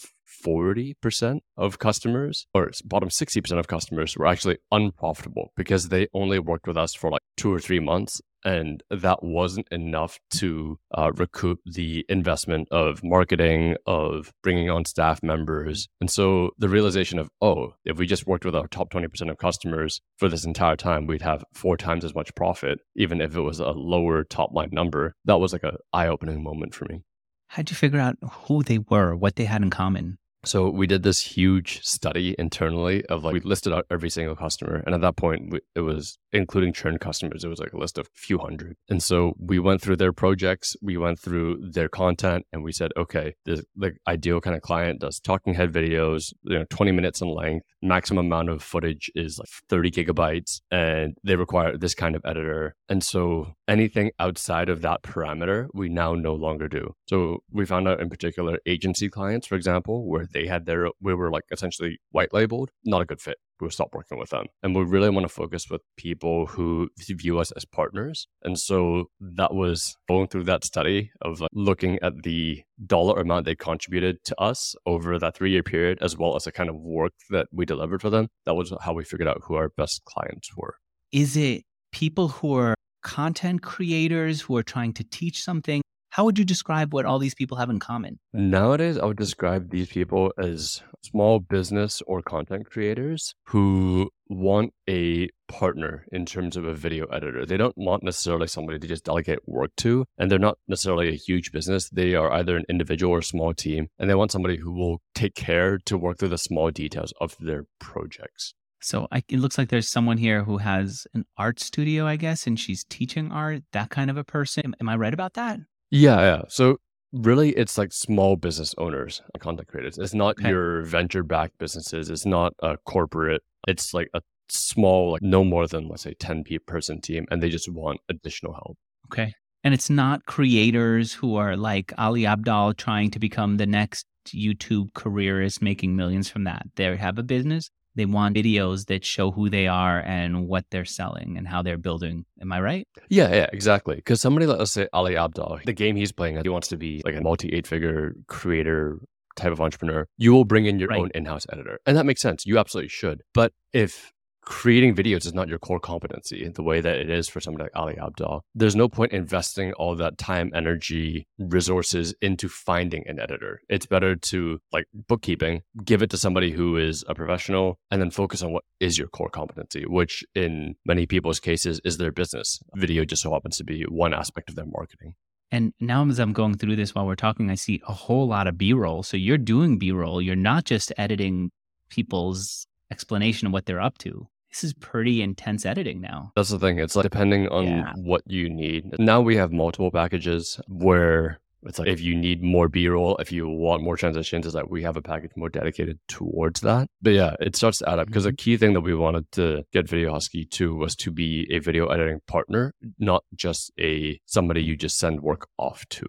40% 0.46 1.40
of 1.58 1.80
customers 1.80 2.48
or 2.54 2.72
bottom 2.86 3.10
60% 3.10 3.60
of 3.60 3.68
customers 3.68 4.18
were 4.18 4.28
actually 4.28 4.58
unprofitable 4.72 5.52
because 5.56 5.90
they 5.90 6.08
only 6.14 6.40
worked 6.40 6.68
with 6.68 6.78
us 6.78 6.94
for 6.94 7.12
like 7.12 7.22
two 7.38 7.54
or 7.54 7.60
three 7.60 7.80
months 7.80 8.22
and 8.44 8.84
that 8.90 9.24
wasn't 9.24 9.68
enough 9.72 10.20
to 10.32 10.80
uh, 10.98 11.12
recoup 11.16 11.60
the 11.66 12.06
investment 12.10 12.68
of 12.72 13.04
marketing 13.04 13.76
of 13.86 14.32
bringing 14.44 14.70
on 14.70 14.86
staff 14.86 15.22
members. 15.22 15.88
And 16.00 16.10
so 16.10 16.52
the 16.58 16.70
realization 16.70 17.20
of 17.20 17.30
oh 17.42 17.74
if 17.86 17.98
we 17.98 18.06
just 18.06 18.28
worked 18.28 18.46
with 18.46 18.56
our 18.56 18.68
top 18.68 18.92
20% 18.92 19.30
of 19.30 19.38
customers 19.38 20.02
for 20.18 20.30
this 20.30 20.46
entire 20.46 20.76
time 20.76 21.08
we'd 21.08 21.22
have 21.22 21.44
four 21.54 21.78
times 21.78 22.04
as 22.06 22.16
much 22.16 22.34
profit 22.36 22.80
even 22.96 23.22
if 23.22 23.36
it 23.36 23.42
was 23.42 23.60
a 23.60 23.72
lower 23.72 24.24
top 24.24 24.54
line 24.54 24.70
number 24.72 25.14
that 25.26 25.40
was 25.40 25.54
like 25.54 25.64
a 25.64 25.78
eye-opening 25.94 26.44
moment 26.44 26.74
for 26.74 26.86
me. 26.86 27.02
How'd 27.48 27.70
you 27.70 27.76
figure 27.76 28.00
out 28.00 28.18
who 28.32 28.64
they 28.64 28.78
were 28.78 29.16
what 29.16 29.36
they 29.36 29.46
had 29.46 29.62
in 29.62 29.70
common 29.70 30.18
so 30.46 30.70
we 30.70 30.88
did 30.88 31.04
this 31.04 31.22
huge 31.22 31.84
study 31.84 32.36
internally 32.40 33.06
of 33.06 33.24
like 33.24 33.34
we 33.34 33.40
listed 33.42 33.74
out 33.74 33.86
every 33.90 34.10
single 34.10 34.36
customer, 34.36 34.84
and 34.86 34.96
at 34.96 35.02
that 35.02 35.18
point 35.18 35.52
we, 35.52 35.60
it 35.76 35.82
was 35.82 36.18
including 36.32 36.74
churn 36.74 36.98
customers. 36.98 37.44
It 37.44 37.50
was 37.50 37.60
like 37.60 37.74
a 37.74 37.78
list 37.78 37.98
of 37.98 38.08
a 38.08 38.20
few 38.20 38.38
hundred, 38.38 38.78
and 38.90 39.02
so 39.02 39.34
we 39.40 39.60
went 39.60 39.82
through 39.82 39.98
their 39.98 40.14
projects, 40.14 40.76
we 40.82 40.98
went 40.98 41.20
through 41.20 41.72
their 41.72 41.90
content, 41.90 42.46
and 42.52 42.64
we 42.64 42.72
said, 42.72 42.92
okay, 42.96 43.36
the 43.46 43.64
ideal 44.08 44.42
kind 44.42 44.56
of 44.56 44.62
client 44.62 45.02
does 45.02 45.20
talking 45.20 45.54
head 45.54 45.72
videos, 45.72 46.34
you 46.44 46.58
know, 46.58 46.66
twenty 46.70 46.92
minutes 46.92 47.22
in 47.22 47.30
length. 47.30 47.66
Maximum 47.82 48.26
amount 48.26 48.50
of 48.50 48.62
footage 48.62 49.10
is 49.16 49.40
like 49.40 49.48
thirty 49.70 49.90
gigabytes, 49.90 50.62
and 50.70 51.16
they 51.24 51.36
require 51.36 51.78
this 51.78 51.96
kind 51.96 52.16
of 52.16 52.22
editor. 52.26 52.76
And 52.90 53.04
so 53.04 53.54
anything 53.68 54.12
outside 54.20 54.68
of 54.68 54.82
that 54.82 55.02
parameter, 55.04 55.68
we 55.74 55.90
now 55.90 56.14
no 56.14 56.34
longer 56.34 56.68
do. 56.68 56.94
So 57.08 57.44
we 57.52 57.66
found 57.66 57.88
out 57.88 58.02
in 58.02 58.10
particular 58.10 58.60
agency 58.66 59.10
clients, 59.10 59.48
for 59.48 59.56
example, 59.56 60.08
where 60.08 60.28
they 60.32 60.48
had 60.48 60.66
their 60.66 60.90
we 61.02 61.14
were 61.14 61.32
like 61.32 61.44
essentially 61.52 62.00
white 62.12 62.34
labeled, 62.34 62.72
not 62.84 63.02
a 63.02 63.06
good 63.06 63.22
fit. 63.22 63.38
We 63.60 63.66
will 63.66 63.72
stop 63.72 63.94
working 63.94 64.18
with 64.18 64.30
them. 64.30 64.46
And 64.64 64.74
we 64.74 64.84
really 64.84 65.10
want 65.10 65.26
to 65.26 65.34
focus 65.34 65.70
with 65.70 65.82
people 65.98 66.46
who 66.46 66.90
view 67.10 67.40
us 67.40 67.52
as 67.52 67.66
partners. 67.66 68.28
And 68.42 68.58
so 68.58 69.10
that 69.20 69.54
was 69.54 69.98
going 70.08 70.28
through 70.28 70.46
that 70.46 70.64
study 70.64 71.12
of 71.22 71.42
like 71.42 71.50
looking 71.54 72.00
at 72.02 72.24
the 72.24 72.64
dollar 72.86 73.20
amount 73.20 73.46
they 73.46 73.56
contributed 73.56 74.24
to 74.26 74.40
us 74.40 74.76
over 74.86 75.20
that 75.20 75.36
three 75.36 75.52
year 75.52 75.64
period, 75.64 75.98
as 76.02 76.18
well 76.18 76.36
as 76.36 76.46
the 76.46 76.52
kind 76.52 76.70
of 76.70 76.76
work 76.78 77.12
that 77.30 77.48
we 77.52 77.66
delivered 77.66 78.02
for 78.02 78.10
them. 78.10 78.30
That 78.46 78.56
was 78.56 78.74
how 78.82 78.94
we 78.94 79.04
figured 79.04 79.28
out 79.28 79.42
who 79.44 79.56
our 79.56 79.70
best 79.70 80.06
clients 80.06 80.56
were. 80.56 80.76
Is 81.12 81.36
it 81.36 81.64
people 81.92 82.30
who 82.30 82.56
are 82.56 82.76
content 83.04 83.62
creators 83.62 84.42
who 84.42 84.56
are 84.56 84.64
trying 84.64 84.94
to 84.94 85.04
teach 85.04 85.44
something? 85.44 85.82
How 86.20 86.26
would 86.26 86.38
you 86.38 86.44
describe 86.44 86.94
what 86.94 87.06
all 87.06 87.18
these 87.18 87.34
people 87.34 87.56
have 87.56 87.70
in 87.70 87.80
common? 87.80 88.20
Nowadays, 88.34 88.98
I 88.98 89.06
would 89.06 89.16
describe 89.16 89.70
these 89.70 89.88
people 89.88 90.34
as 90.38 90.84
small 91.02 91.40
business 91.40 92.02
or 92.08 92.22
content 92.22 92.70
creators 92.70 93.34
who 93.46 94.10
want 94.28 94.74
a 94.90 95.30
partner 95.48 96.04
in 96.12 96.26
terms 96.26 96.58
of 96.58 96.66
a 96.66 96.74
video 96.74 97.06
editor. 97.06 97.46
They 97.46 97.56
don't 97.56 97.78
want 97.78 98.04
necessarily 98.04 98.48
somebody 98.48 98.80
to 98.80 98.86
just 98.86 99.06
delegate 99.06 99.40
work 99.48 99.72
to, 99.78 100.04
and 100.18 100.30
they're 100.30 100.38
not 100.38 100.58
necessarily 100.68 101.08
a 101.08 101.16
huge 101.16 101.54
business. 101.54 101.90
They 101.90 102.16
are 102.16 102.34
either 102.34 102.58
an 102.58 102.66
individual 102.68 103.14
or 103.14 103.22
small 103.22 103.54
team, 103.54 103.88
and 103.98 104.10
they 104.10 104.16
want 104.16 104.34
somebody 104.34 104.58
who 104.58 104.74
will 104.74 105.00
take 105.16 105.36
care 105.36 105.78
to 105.86 105.98
work 105.98 106.18
through 106.18 106.36
the 106.36 106.38
small 106.38 106.70
details 106.70 107.14
of 107.22 107.38
their 107.40 107.64
projects. 107.80 108.56
So 108.82 109.08
I, 109.10 109.24
it 109.30 109.40
looks 109.40 109.58
like 109.58 109.70
there's 109.70 109.90
someone 109.90 110.18
here 110.18 110.44
who 110.44 110.58
has 110.58 111.08
an 111.14 111.24
art 111.38 111.62
studio, 111.62 112.06
I 112.06 112.18
guess, 112.18 112.46
and 112.46 112.60
she's 112.60 112.84
teaching 112.84 113.32
art, 113.32 113.64
that 113.72 113.90
kind 113.90 114.10
of 114.10 114.18
a 114.18 114.26
person. 114.26 114.64
Am, 114.66 114.76
am 114.82 114.90
I 114.90 114.98
right 114.98 115.14
about 115.14 115.36
that? 115.36 115.60
Yeah, 115.92 116.20
yeah. 116.20 116.42
So 116.48 116.78
really 117.14 117.52
it's 117.52 117.78
like 117.78 117.92
small 117.92 118.36
business 118.36 118.76
owners, 118.78 119.22
content 119.40 119.68
creators. 119.68 119.98
It's 119.98 120.14
not 120.14 120.40
okay. 120.40 120.50
your 120.50 120.84
venture 120.84 121.24
backed 121.24 121.58
businesses. 121.58 122.10
It's 122.10 122.26
not 122.26 122.54
a 122.62 122.78
corporate. 122.86 123.42
It's 123.68 123.94
like 123.94 124.10
a 124.14 124.22
small, 124.50 125.14
like 125.14 125.22
no 125.22 125.44
more 125.44 125.68
than 125.68 125.88
let's 125.88 126.04
say 126.04 126.14
10 126.14 126.44
person 126.66 127.02
team 127.02 127.26
and 127.32 127.42
they 127.42 127.50
just 127.50 127.72
want 127.72 128.00
additional 128.10 128.54
help. 128.54 128.78
Okay. 129.12 129.34
And 129.64 129.74
it's 129.74 129.90
not 129.90 130.26
creators 130.26 131.12
who 131.12 131.36
are 131.36 131.58
like 131.58 131.92
Ali 131.98 132.22
Abdaal 132.22 132.78
trying 132.78 133.12
to 133.12 133.20
become 133.20 133.58
the 133.58 133.66
next 133.66 134.06
YouTube 134.28 134.94
careerist 134.94 135.62
making 135.62 135.96
millions 135.96 136.30
from 136.30 136.46
that. 136.46 136.68
They 136.76 136.96
have 136.96 137.18
a 137.18 137.24
business 137.24 137.70
they 138.00 138.06
want 138.06 138.36
videos 138.36 138.86
that 138.86 139.04
show 139.04 139.30
who 139.32 139.50
they 139.50 139.68
are 139.68 140.00
and 140.00 140.48
what 140.48 140.66
they're 140.72 140.86
selling 140.86 141.36
and 141.38 141.48
how 141.48 141.62
they're 141.62 141.78
building. 141.78 142.26
Am 142.42 142.52
I 142.52 142.62
right? 142.62 142.88
Yeah, 143.10 143.30
yeah, 143.30 143.48
exactly. 143.52 143.98
Because 143.98 144.22
somebody, 144.22 144.46
let's 144.46 144.72
say 144.72 144.88
Ali 144.94 145.16
Abdaal, 145.16 145.64
the 145.66 145.74
game 145.74 145.96
he's 145.96 146.14
playing, 146.14 146.40
he 146.42 146.50
wants 146.50 146.70
to 146.70 146.78
be 146.78 147.02
like 147.04 147.16
a 147.16 147.22
multi 147.22 147.50
eight 147.50 147.68
figure 147.68 148.16
creator 148.28 149.00
type 149.36 149.52
of 149.52 149.60
entrepreneur. 149.60 150.08
You 150.18 150.32
will 150.34 150.46
bring 150.46 150.66
in 150.66 150.80
your 150.80 150.90
right. 150.90 151.00
own 151.00 151.12
in 151.14 151.26
house 151.26 151.46
editor. 151.52 151.80
And 151.86 151.98
that 151.98 152.06
makes 152.06 152.22
sense. 152.22 152.46
You 152.46 152.58
absolutely 152.58 152.90
should. 152.90 153.22
But 153.34 153.52
if 153.74 154.14
creating 154.42 154.96
videos 154.96 155.26
is 155.26 155.34
not 155.34 155.48
your 155.48 155.60
core 155.60 155.80
competency 155.80 156.48
the 156.50 156.64
way 156.64 156.82
that 156.82 156.98
it 156.98 157.10
is 157.10 157.28
for 157.30 157.40
somebody 157.40 157.64
like 157.64 157.76
Ali 157.76 157.96
Abdaal. 157.96 158.42
There's 158.56 158.76
no 158.76 158.88
point 158.88 159.12
investing 159.12 159.74
all 159.74 159.96
that 159.96 160.18
time, 160.18 160.52
energy, 160.54 161.28
resources 161.38 162.14
into 162.22 162.50
finding 162.50 163.08
an 163.08 163.20
editor. 163.20 163.62
It's 163.70 163.86
better 163.86 164.16
to 164.16 164.60
like 164.72 164.86
bookkeeping, 164.94 165.62
give 165.84 166.02
it 166.02 166.10
to 166.12 166.18
somebody 166.18 166.52
who 166.52 166.78
is 166.78 167.04
a 167.08 167.16
professional 167.16 167.80
and 167.92 168.02
then 168.02 168.12
focus 168.12 168.42
on 168.42 168.52
what 168.52 168.64
is 168.80 168.98
your 168.98 169.08
core 169.08 169.30
competency, 169.30 169.86
which 169.86 170.24
in 170.36 170.76
many 170.86 171.06
people's 171.06 171.40
cases 171.40 171.80
is 171.84 171.98
their 171.98 172.12
business. 172.12 172.60
Video 172.76 173.06
just 173.06 173.22
so 173.22 173.34
happens 173.34 173.58
to 173.58 173.64
be 173.64 173.84
one 173.84 174.14
aspect 174.14 174.50
of 174.50 174.56
their 174.56 174.66
marketing. 174.66 175.16
And 175.52 175.74
now, 175.80 176.08
as 176.08 176.20
I'm 176.20 176.34
going 176.34 176.58
through 176.58 176.76
this 176.76 176.94
while 176.94 177.08
we're 177.08 177.16
talking, 177.16 177.50
I 177.50 177.56
see 177.56 177.82
a 177.88 177.94
whole 177.94 178.28
lot 178.28 178.46
of 178.46 178.58
B 178.58 178.72
roll. 178.72 179.02
So 179.02 179.18
you're 179.18 179.38
doing 179.38 179.80
B 179.80 179.92
roll. 179.92 180.22
You're 180.22 180.36
not 180.36 180.66
just 180.66 180.94
editing 180.98 181.52
people's 181.90 182.68
explanation 182.92 183.48
of 183.48 183.54
what 183.54 183.66
they're 183.66 183.82
up 183.82 183.98
to. 184.00 184.28
This 184.52 184.64
is 184.64 184.74
pretty 184.74 185.22
intense 185.22 185.66
editing 185.66 186.02
now. 186.02 186.32
That's 186.36 186.50
the 186.50 186.58
thing. 186.58 186.80
It's 186.80 186.96
like 186.96 187.04
depending 187.04 187.48
on 187.50 187.68
yeah. 187.68 187.94
what 187.96 188.24
you 188.26 188.50
need. 188.50 188.98
Now 188.98 189.22
we 189.22 189.36
have 189.36 189.52
multiple 189.52 189.92
packages 189.92 190.60
where 190.68 191.40
it's 191.64 191.80
like 191.80 191.88
if 191.88 192.00
you 192.00 192.16
need 192.16 192.42
more 192.42 192.70
b-roll 192.70 193.18
if 193.18 193.32
you 193.32 193.48
want 193.48 193.84
more 193.84 193.98
transitions 193.98 194.46
is 194.46 194.54
that 194.54 194.70
we 194.70 194.84
have 194.84 194.96
a 194.96 195.02
package 195.02 195.32
more 195.36 195.50
dedicated 195.50 196.00
towards 196.08 196.62
that 196.62 196.90
but 197.02 197.12
yeah 197.12 197.36
it 197.40 197.56
starts 197.56 197.80
to 197.80 197.90
add 197.90 198.00
up 198.00 198.08
because 198.08 198.24
mm-hmm. 198.24 198.34
a 198.34 198.38
key 198.38 198.58
thing 198.58 198.74
that 198.74 198.82
we 198.82 198.96
wanted 198.96 199.30
to 199.32 199.64
get 199.74 199.88
video 199.88 200.12
husky 200.14 200.46
to 200.46 200.76
was 200.76 200.96
to 200.96 201.12
be 201.12 201.48
a 201.52 201.60
video 201.60 201.88
editing 201.88 202.22
partner 202.28 202.74
not 202.98 203.24
just 203.36 203.72
a 203.80 204.20
somebody 204.26 204.64
you 204.64 204.76
just 204.76 204.98
send 204.98 205.22
work 205.22 205.48
off 205.58 205.88
to 205.90 206.06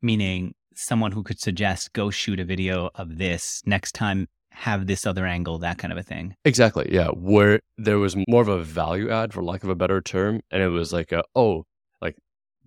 meaning 0.00 0.54
someone 0.74 1.12
who 1.12 1.22
could 1.22 1.40
suggest 1.40 1.92
go 1.92 2.10
shoot 2.10 2.40
a 2.40 2.44
video 2.44 2.90
of 2.94 3.18
this 3.18 3.62
next 3.66 3.92
time 3.92 4.26
have 4.54 4.86
this 4.86 5.06
other 5.06 5.26
angle 5.26 5.58
that 5.58 5.78
kind 5.78 5.92
of 5.92 5.98
a 5.98 6.02
thing 6.02 6.34
exactly 6.44 6.88
yeah 6.90 7.08
where 7.08 7.60
there 7.76 7.98
was 7.98 8.16
more 8.28 8.42
of 8.42 8.48
a 8.48 8.62
value 8.62 9.10
add 9.10 9.32
for 9.32 9.42
lack 9.42 9.62
of 9.62 9.68
a 9.68 9.74
better 9.74 10.00
term 10.00 10.40
and 10.50 10.62
it 10.62 10.68
was 10.68 10.92
like 10.92 11.12
a, 11.12 11.22
oh 11.34 11.64
like 12.00 12.16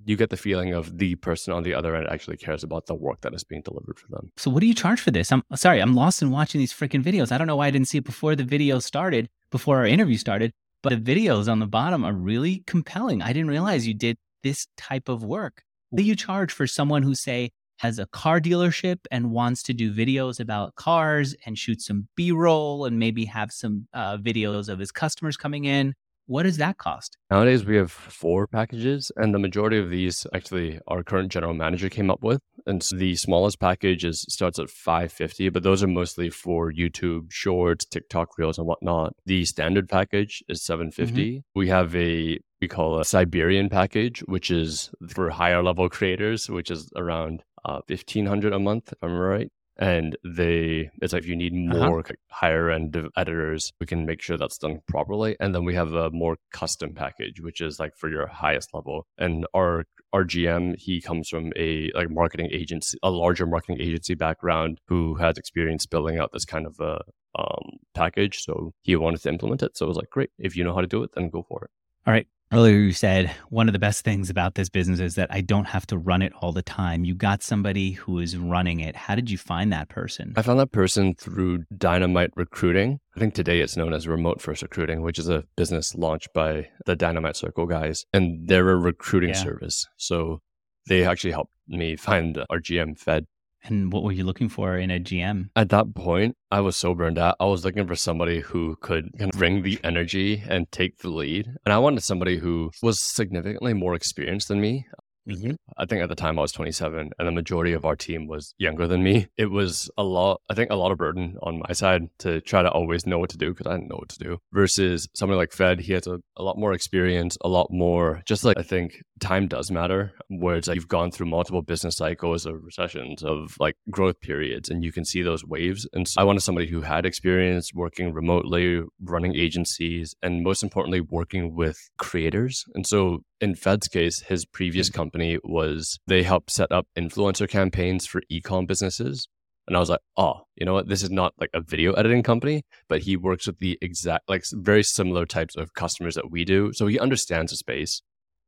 you 0.05 0.15
get 0.15 0.29
the 0.29 0.37
feeling 0.37 0.73
of 0.73 0.97
the 0.97 1.15
person 1.15 1.53
on 1.53 1.63
the 1.63 1.73
other 1.73 1.95
end 1.95 2.07
actually 2.09 2.37
cares 2.37 2.63
about 2.63 2.85
the 2.85 2.95
work 2.95 3.21
that 3.21 3.33
is 3.33 3.43
being 3.43 3.61
delivered 3.61 3.99
for 3.99 4.07
them. 4.09 4.31
So 4.37 4.49
what 4.49 4.61
do 4.61 4.67
you 4.67 4.73
charge 4.73 5.01
for 5.01 5.11
this? 5.11 5.31
I'm 5.31 5.43
sorry, 5.55 5.81
I'm 5.81 5.95
lost 5.95 6.21
in 6.21 6.31
watching 6.31 6.59
these 6.59 6.71
freaking 6.71 7.03
videos. 7.03 7.31
I 7.31 7.37
don't 7.37 7.47
know 7.47 7.55
why 7.55 7.67
I 7.67 7.71
didn't 7.71 7.87
see 7.87 7.97
it 7.97 8.05
before 8.05 8.35
the 8.35 8.43
video 8.43 8.79
started, 8.79 9.27
before 9.51 9.77
our 9.77 9.85
interview 9.85 10.17
started, 10.17 10.53
but 10.81 10.89
the 10.89 11.15
videos 11.15 11.51
on 11.51 11.59
the 11.59 11.67
bottom 11.67 12.05
are 12.05 12.13
really 12.13 12.63
compelling. 12.67 13.21
I 13.21 13.33
didn't 13.33 13.49
realize 13.49 13.87
you 13.87 13.93
did 13.93 14.17
this 14.43 14.67
type 14.77 15.09
of 15.09 15.23
work. 15.23 15.63
What 15.89 15.97
do 15.97 16.03
you 16.03 16.15
charge 16.15 16.51
for 16.51 16.67
someone 16.67 17.03
who 17.03 17.15
say 17.15 17.51
has 17.77 17.99
a 17.99 18.07
car 18.07 18.39
dealership 18.39 18.99
and 19.11 19.31
wants 19.31 19.63
to 19.63 19.73
do 19.73 19.93
videos 19.93 20.39
about 20.39 20.75
cars 20.75 21.35
and 21.45 21.57
shoot 21.57 21.81
some 21.81 22.07
B-roll 22.15 22.85
and 22.85 22.99
maybe 22.99 23.25
have 23.25 23.51
some 23.51 23.87
uh, 23.93 24.17
videos 24.17 24.69
of 24.69 24.79
his 24.79 24.91
customers 24.91 25.37
coming 25.37 25.65
in? 25.65 25.93
What 26.27 26.43
does 26.43 26.57
that 26.57 26.77
cost? 26.77 27.17
Nowadays, 27.31 27.63
we 27.63 27.77
have 27.77 27.89
four 27.89 28.47
packages, 28.47 29.13
and 29.15 29.33
the 29.33 29.39
majority 29.39 29.77
of 29.77 29.89
these 29.89 30.27
actually 30.33 30.77
our 30.85 31.01
current 31.01 31.31
general 31.31 31.53
manager 31.53 31.87
came 31.87 32.11
up 32.11 32.21
with. 32.21 32.41
And 32.65 32.83
so 32.83 32.97
the 32.97 33.15
smallest 33.15 33.61
package 33.61 34.03
is 34.03 34.25
starts 34.27 34.59
at 34.59 34.69
550, 34.69 35.47
but 35.49 35.63
those 35.63 35.81
are 35.83 35.87
mostly 35.87 36.29
for 36.29 36.69
YouTube 36.71 37.31
Shorts, 37.31 37.85
TikTok 37.85 38.37
Reels, 38.37 38.57
and 38.57 38.67
whatnot. 38.67 39.13
The 39.25 39.45
standard 39.45 39.87
package 39.87 40.43
is 40.49 40.61
750. 40.65 41.31
Mm-hmm. 41.31 41.39
We 41.55 41.69
have 41.69 41.95
a 41.95 42.39
we 42.59 42.67
call 42.67 42.99
a 42.99 43.05
Siberian 43.05 43.69
package, 43.69 44.19
which 44.21 44.51
is 44.51 44.91
for 45.07 45.29
higher 45.29 45.63
level 45.63 45.87
creators, 45.87 46.49
which 46.49 46.69
is 46.69 46.89
around 46.97 47.43
uh, 47.67 47.81
1500 47.87 48.53
a 48.53 48.59
month, 48.59 48.93
if 48.93 49.03
I'm 49.03 49.17
right 49.17 49.51
and 49.79 50.17
they 50.23 50.89
it's 51.01 51.13
like 51.13 51.23
if 51.23 51.27
you 51.27 51.35
need 51.35 51.53
uh-huh. 51.53 51.87
more 51.87 51.99
uh-huh. 51.99 52.13
higher 52.29 52.69
end 52.69 52.97
editors 53.15 53.71
we 53.79 53.85
can 53.85 54.05
make 54.05 54.21
sure 54.21 54.37
that's 54.37 54.57
done 54.57 54.79
properly 54.87 55.35
and 55.39 55.53
then 55.53 55.63
we 55.63 55.75
have 55.75 55.93
a 55.93 56.09
more 56.11 56.37
custom 56.51 56.93
package 56.93 57.39
which 57.41 57.61
is 57.61 57.79
like 57.79 57.95
for 57.95 58.09
your 58.09 58.27
highest 58.27 58.73
level 58.73 59.05
and 59.17 59.45
our 59.55 59.85
our 60.13 60.23
gm 60.23 60.75
he 60.77 61.01
comes 61.01 61.29
from 61.29 61.51
a 61.55 61.91
like 61.93 62.09
marketing 62.09 62.49
agency 62.51 62.97
a 63.03 63.09
larger 63.09 63.45
marketing 63.45 63.79
agency 63.79 64.15
background 64.15 64.79
who 64.87 65.15
has 65.15 65.37
experience 65.37 65.85
building 65.85 66.17
out 66.17 66.31
this 66.33 66.45
kind 66.45 66.65
of 66.65 66.79
a 66.79 66.99
um, 67.37 67.77
package 67.93 68.43
so 68.43 68.73
he 68.81 68.95
wanted 68.95 69.21
to 69.21 69.29
implement 69.29 69.61
it 69.61 69.77
so 69.77 69.85
it 69.85 69.89
was 69.89 69.97
like 69.97 70.09
great 70.09 70.31
if 70.39 70.55
you 70.55 70.63
know 70.63 70.73
how 70.73 70.81
to 70.81 70.87
do 70.87 71.03
it 71.03 71.11
then 71.13 71.29
go 71.29 71.43
for 71.43 71.65
it 71.65 71.71
all 72.07 72.13
right 72.13 72.27
Earlier, 72.49 72.77
you 72.77 72.93
said 72.93 73.35
one 73.49 73.67
of 73.67 73.73
the 73.73 73.79
best 73.79 74.05
things 74.05 74.29
about 74.29 74.55
this 74.55 74.69
business 74.69 75.01
is 75.01 75.15
that 75.15 75.27
I 75.29 75.41
don't 75.41 75.65
have 75.65 75.85
to 75.87 75.97
run 75.97 76.21
it 76.21 76.31
all 76.39 76.53
the 76.53 76.61
time. 76.61 77.03
You 77.03 77.13
got 77.13 77.43
somebody 77.43 77.91
who 77.91 78.19
is 78.19 78.37
running 78.37 78.79
it. 78.79 78.95
How 78.95 79.15
did 79.15 79.29
you 79.29 79.37
find 79.37 79.73
that 79.73 79.89
person? 79.89 80.31
I 80.37 80.43
found 80.43 80.57
that 80.61 80.71
person 80.71 81.13
through 81.13 81.65
Dynamite 81.77 82.31
Recruiting. 82.37 83.01
I 83.17 83.19
think 83.19 83.33
today 83.33 83.59
it's 83.59 83.75
known 83.75 83.93
as 83.93 84.07
Remote 84.07 84.41
First 84.41 84.61
Recruiting, 84.61 85.01
which 85.01 85.19
is 85.19 85.27
a 85.27 85.43
business 85.57 85.93
launched 85.93 86.29
by 86.33 86.69
the 86.85 86.95
Dynamite 86.95 87.35
Circle 87.35 87.65
guys. 87.65 88.05
And 88.13 88.47
they're 88.47 88.69
a 88.69 88.77
recruiting 88.77 89.31
yeah. 89.31 89.43
service. 89.43 89.85
So 89.97 90.39
they 90.87 91.03
actually 91.03 91.31
helped 91.31 91.51
me 91.67 91.97
find 91.97 92.41
our 92.49 92.59
GM 92.59 92.97
Fed 92.97 93.25
and 93.63 93.91
what 93.91 94.03
were 94.03 94.11
you 94.11 94.23
looking 94.23 94.49
for 94.49 94.77
in 94.77 94.91
a 94.91 94.99
GM? 94.99 95.49
At 95.55 95.69
that 95.69 95.93
point, 95.95 96.35
I 96.51 96.61
was 96.61 96.75
so 96.75 96.93
burned 96.93 97.17
out. 97.17 97.35
I 97.39 97.45
was 97.45 97.65
looking 97.65 97.87
for 97.87 97.95
somebody 97.95 98.39
who 98.39 98.77
could 98.81 99.09
kind 99.17 99.33
of 99.33 99.39
bring 99.39 99.63
the 99.63 99.79
energy 99.83 100.43
and 100.47 100.71
take 100.71 100.99
the 100.99 101.09
lead. 101.09 101.47
And 101.65 101.73
I 101.73 101.77
wanted 101.77 102.03
somebody 102.03 102.37
who 102.37 102.71
was 102.81 103.01
significantly 103.01 103.73
more 103.73 103.93
experienced 103.93 104.47
than 104.47 104.61
me. 104.61 104.85
Mm-hmm. 105.27 105.53
I 105.77 105.85
think 105.85 106.01
at 106.01 106.09
the 106.09 106.15
time 106.15 106.39
I 106.39 106.41
was 106.41 106.51
27 106.51 107.11
and 107.17 107.27
the 107.27 107.31
majority 107.31 107.73
of 107.73 107.85
our 107.85 107.95
team 107.95 108.27
was 108.27 108.53
younger 108.57 108.87
than 108.87 109.03
me. 109.03 109.27
It 109.37 109.51
was 109.51 109.89
a 109.97 110.03
lot, 110.03 110.41
I 110.49 110.53
think 110.53 110.71
a 110.71 110.75
lot 110.75 110.91
of 110.91 110.97
burden 110.97 111.37
on 111.43 111.61
my 111.67 111.73
side 111.73 112.09
to 112.19 112.41
try 112.41 112.61
to 112.61 112.71
always 112.71 113.05
know 113.05 113.19
what 113.19 113.29
to 113.31 113.37
do 113.37 113.51
because 113.51 113.67
I 113.67 113.75
didn't 113.75 113.89
know 113.89 113.97
what 113.97 114.09
to 114.09 114.19
do 114.19 114.39
versus 114.53 115.07
somebody 115.13 115.37
like 115.37 115.51
Fed. 115.51 115.81
He 115.81 115.93
has 115.93 116.07
a, 116.07 116.19
a 116.37 116.43
lot 116.43 116.57
more 116.57 116.73
experience, 116.73 117.37
a 117.41 117.49
lot 117.49 117.67
more, 117.71 118.21
just 118.25 118.43
like 118.43 118.57
I 118.57 118.63
think 118.63 119.01
time 119.19 119.47
does 119.47 119.71
matter 119.71 120.13
where 120.29 120.55
it's 120.55 120.67
like 120.67 120.75
you've 120.75 120.87
gone 120.87 121.11
through 121.11 121.27
multiple 121.27 121.61
business 121.61 121.97
cycles 121.97 122.45
of 122.45 122.63
recessions, 122.63 123.23
of 123.23 123.55
like 123.59 123.75
growth 123.89 124.19
periods, 124.21 124.69
and 124.69 124.83
you 124.83 124.91
can 124.91 125.05
see 125.05 125.21
those 125.21 125.43
waves. 125.43 125.87
And 125.93 126.07
so 126.07 126.21
I 126.21 126.23
wanted 126.23 126.41
somebody 126.41 126.67
who 126.67 126.81
had 126.81 127.05
experience 127.05 127.73
working 127.73 128.13
remotely, 128.13 128.83
running 129.01 129.35
agencies, 129.35 130.15
and 130.21 130.43
most 130.43 130.63
importantly, 130.63 131.01
working 131.01 131.55
with 131.55 131.89
creators. 131.97 132.65
And 132.75 132.85
so 132.85 133.23
in 133.39 133.55
Fed's 133.55 133.87
case, 133.87 134.21
his 134.21 134.45
previous 134.45 134.89
mm-hmm. 134.89 134.97
company 134.97 135.39
was 135.43 135.99
they 136.07 136.23
helped 136.23 136.51
set 136.51 136.71
up 136.71 136.87
influencer 136.97 137.47
campaigns 137.47 138.05
for 138.05 138.21
ecom 138.31 138.67
businesses. 138.67 139.27
And 139.67 139.75
I 139.75 139.79
was 139.79 139.89
like, 139.89 139.99
oh, 140.15 140.43
you 140.55 140.65
know 140.65 140.73
what? 140.73 140.87
This 140.87 141.03
is 141.03 141.11
not 141.11 141.33
like 141.39 141.49
a 141.53 141.59
video 141.59 141.91
editing 141.93 142.23
company, 142.23 142.63
but 142.87 143.01
he 143.01 143.17
works 143.17 143.47
with 143.47 143.59
the 143.59 143.77
exact, 143.81 144.29
like 144.29 144.45
very 144.53 144.81
similar 144.81 145.25
types 145.25 145.57
of 145.57 145.73
customers 145.73 146.15
that 146.15 146.31
we 146.31 146.45
do. 146.45 146.71
So 146.73 146.87
he 146.87 146.97
understands 146.97 147.51
the 147.51 147.57
space 147.57 148.01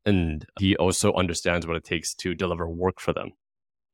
and 0.05 0.45
he 0.59 0.77
also 0.77 1.11
understands 1.13 1.67
what 1.67 1.75
it 1.75 1.83
takes 1.83 2.15
to 2.15 2.33
deliver 2.33 2.69
work 2.69 3.01
for 3.01 3.11
them. 3.11 3.31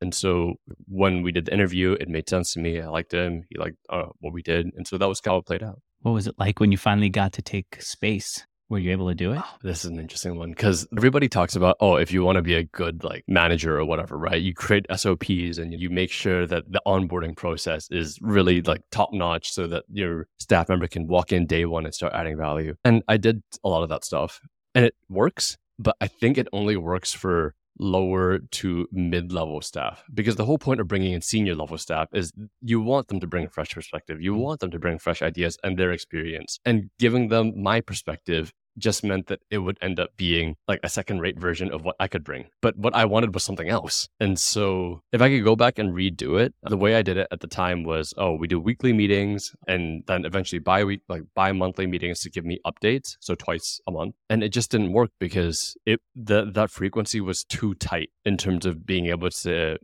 And 0.02 0.14
so 0.14 0.56
when 0.88 1.24
we 1.24 1.32
did 1.32 1.46
the 1.46 1.54
interview, 1.54 1.94
it 1.94 2.10
made 2.10 2.30
sense 2.30 2.54
to 2.54 2.60
me. 2.60 2.80
I 2.80 2.90
liked 2.90 3.14
him. 3.14 3.46
He 3.50 3.58
liked 3.58 3.78
uh, 3.90 4.10
what 4.20 4.34
we 4.34 4.44
did. 4.44 4.68
And 4.76 4.88
so 4.88 4.98
that 5.00 5.08
was 5.08 5.22
how 5.24 5.38
it 5.38 5.48
played 5.48 5.64
out. 5.64 5.82
What 6.02 6.12
was 6.12 6.28
it 6.28 6.36
like 6.38 6.60
when 6.60 6.72
you 6.72 6.78
finally 6.78 7.10
got 7.10 7.34
to 7.34 7.42
take 7.42 7.82
space? 7.82 8.46
Were 8.68 8.80
you 8.80 8.92
able 8.92 9.10
to 9.10 9.16
do 9.16 9.32
it? 9.32 9.42
Oh, 9.44 9.58
this 9.62 9.86
is 9.86 9.92
an 9.92 10.00
interesting 10.00 10.40
one 10.40 10.50
because 10.50 10.88
everybody 10.98 11.30
talks 11.30 11.56
about, 11.56 11.78
oh, 11.82 11.98
if 11.98 12.12
you 12.12 12.24
want 12.24 12.38
to 12.38 12.42
be 12.42 12.56
a 12.56 12.64
good 12.64 13.04
like 13.04 13.24
manager 13.28 13.78
or 13.78 13.86
whatever, 13.86 14.18
right? 14.18 14.42
You 14.42 14.56
create 14.56 14.88
SOPs 14.94 15.60
and 15.60 15.72
you 15.72 15.92
make 15.92 16.10
sure 16.10 16.48
that 16.48 16.72
the 16.72 16.82
onboarding 16.88 17.38
process 17.38 17.88
is 17.92 18.18
really 18.22 18.62
like 18.64 18.82
top 18.92 19.10
notch 19.14 19.52
so 19.52 19.68
that 19.68 19.84
your 19.92 20.28
staff 20.40 20.68
member 20.68 20.88
can 20.88 21.08
walk 21.08 21.32
in 21.32 21.46
day 21.46 21.66
one 21.66 21.86
and 21.86 21.94
start 21.94 22.14
adding 22.14 22.38
value. 22.38 22.74
And 22.84 23.04
I 23.08 23.18
did 23.18 23.44
a 23.64 23.70
lot 23.70 23.84
of 23.84 23.90
that 23.90 24.04
stuff 24.04 24.42
and 24.74 24.84
it 24.84 24.96
works, 25.10 25.58
but 25.78 25.96
I 26.02 26.08
think 26.08 26.40
it 26.40 26.48
only 26.52 26.76
works 26.76 27.14
for 27.14 27.54
lower 27.80 28.40
to 28.40 28.88
mid 28.92 29.32
level 29.32 29.62
staff 29.62 30.04
because 30.14 30.36
the 30.36 30.46
whole 30.46 30.58
point 30.58 30.80
of 30.80 30.88
bringing 30.88 31.14
in 31.14 31.22
senior 31.22 31.56
level 31.56 31.78
staff 31.78 32.08
is 32.14 32.32
you 32.62 32.80
want 32.82 33.08
them 33.08 33.20
to 33.20 33.28
bring 33.28 33.46
a 33.46 33.50
fresh 33.50 33.74
perspective. 33.74 34.22
You 34.22 34.34
mm. 34.34 34.40
want 34.40 34.60
them 34.60 34.72
to 34.72 34.80
bring 34.80 34.98
fresh 34.98 35.22
ideas 35.22 35.58
and 35.64 35.78
their 35.78 35.92
experience. 35.92 36.60
And 36.66 36.90
giving 37.00 37.30
them 37.30 37.62
my 37.62 37.82
perspective 37.82 38.54
just 38.78 39.04
meant 39.04 39.28
that 39.28 39.40
it 39.50 39.60
would 39.60 39.78
end 39.82 40.00
up 40.00 40.16
being 40.18 40.56
like 40.68 40.80
a 40.84 40.90
second 40.90 41.20
rate 41.20 41.40
version 41.40 41.72
of 41.72 41.84
what 41.84 41.96
I 42.00 42.08
could 42.08 42.24
bring. 42.24 42.46
But 42.62 42.78
what 42.78 42.96
I 42.96 43.06
wanted 43.06 43.34
was 43.34 43.44
something 43.44 43.70
else. 43.70 44.08
And 44.20 44.40
so 44.40 45.02
if 45.12 45.22
I 45.22 45.30
could 45.30 45.44
go 45.44 45.56
back 45.56 45.80
and 45.80 45.94
redo 45.94 46.40
it, 46.40 46.54
the 46.64 46.78
way 46.78 46.96
I 46.96 47.02
did 47.02 47.18
it 47.18 47.28
at 47.32 47.40
the 47.40 47.48
time 47.48 47.84
was, 47.84 48.14
oh, 48.18 48.36
we 48.36 48.48
do 48.48 48.60
weekly 48.60 48.94
meetings 48.94 49.56
and 49.68 50.04
then 50.08 50.26
eventually 50.26 50.60
bi 50.60 50.84
week 50.84 51.02
like 51.08 51.24
bi 51.34 51.52
monthly 51.52 51.88
meetings 51.88 52.22
to 52.22 52.30
give 52.30 52.46
me 52.46 52.60
updates. 52.66 53.18
So 53.20 53.36
twice 53.36 53.80
a 53.88 53.92
month. 53.92 54.16
And 54.30 54.44
it 54.44 54.50
just 54.50 54.72
didn't 54.72 54.94
work 54.94 55.12
because 55.20 55.78
it 55.86 56.02
the 56.16 56.52
that 56.52 56.72
frequency 56.72 57.22
was 57.22 57.44
too 57.44 57.76
tight 57.76 58.10
in 58.26 58.38
terms 58.38 58.66
of 58.66 58.86
being 58.86 59.08
able 59.08 59.30
to 59.30 59.78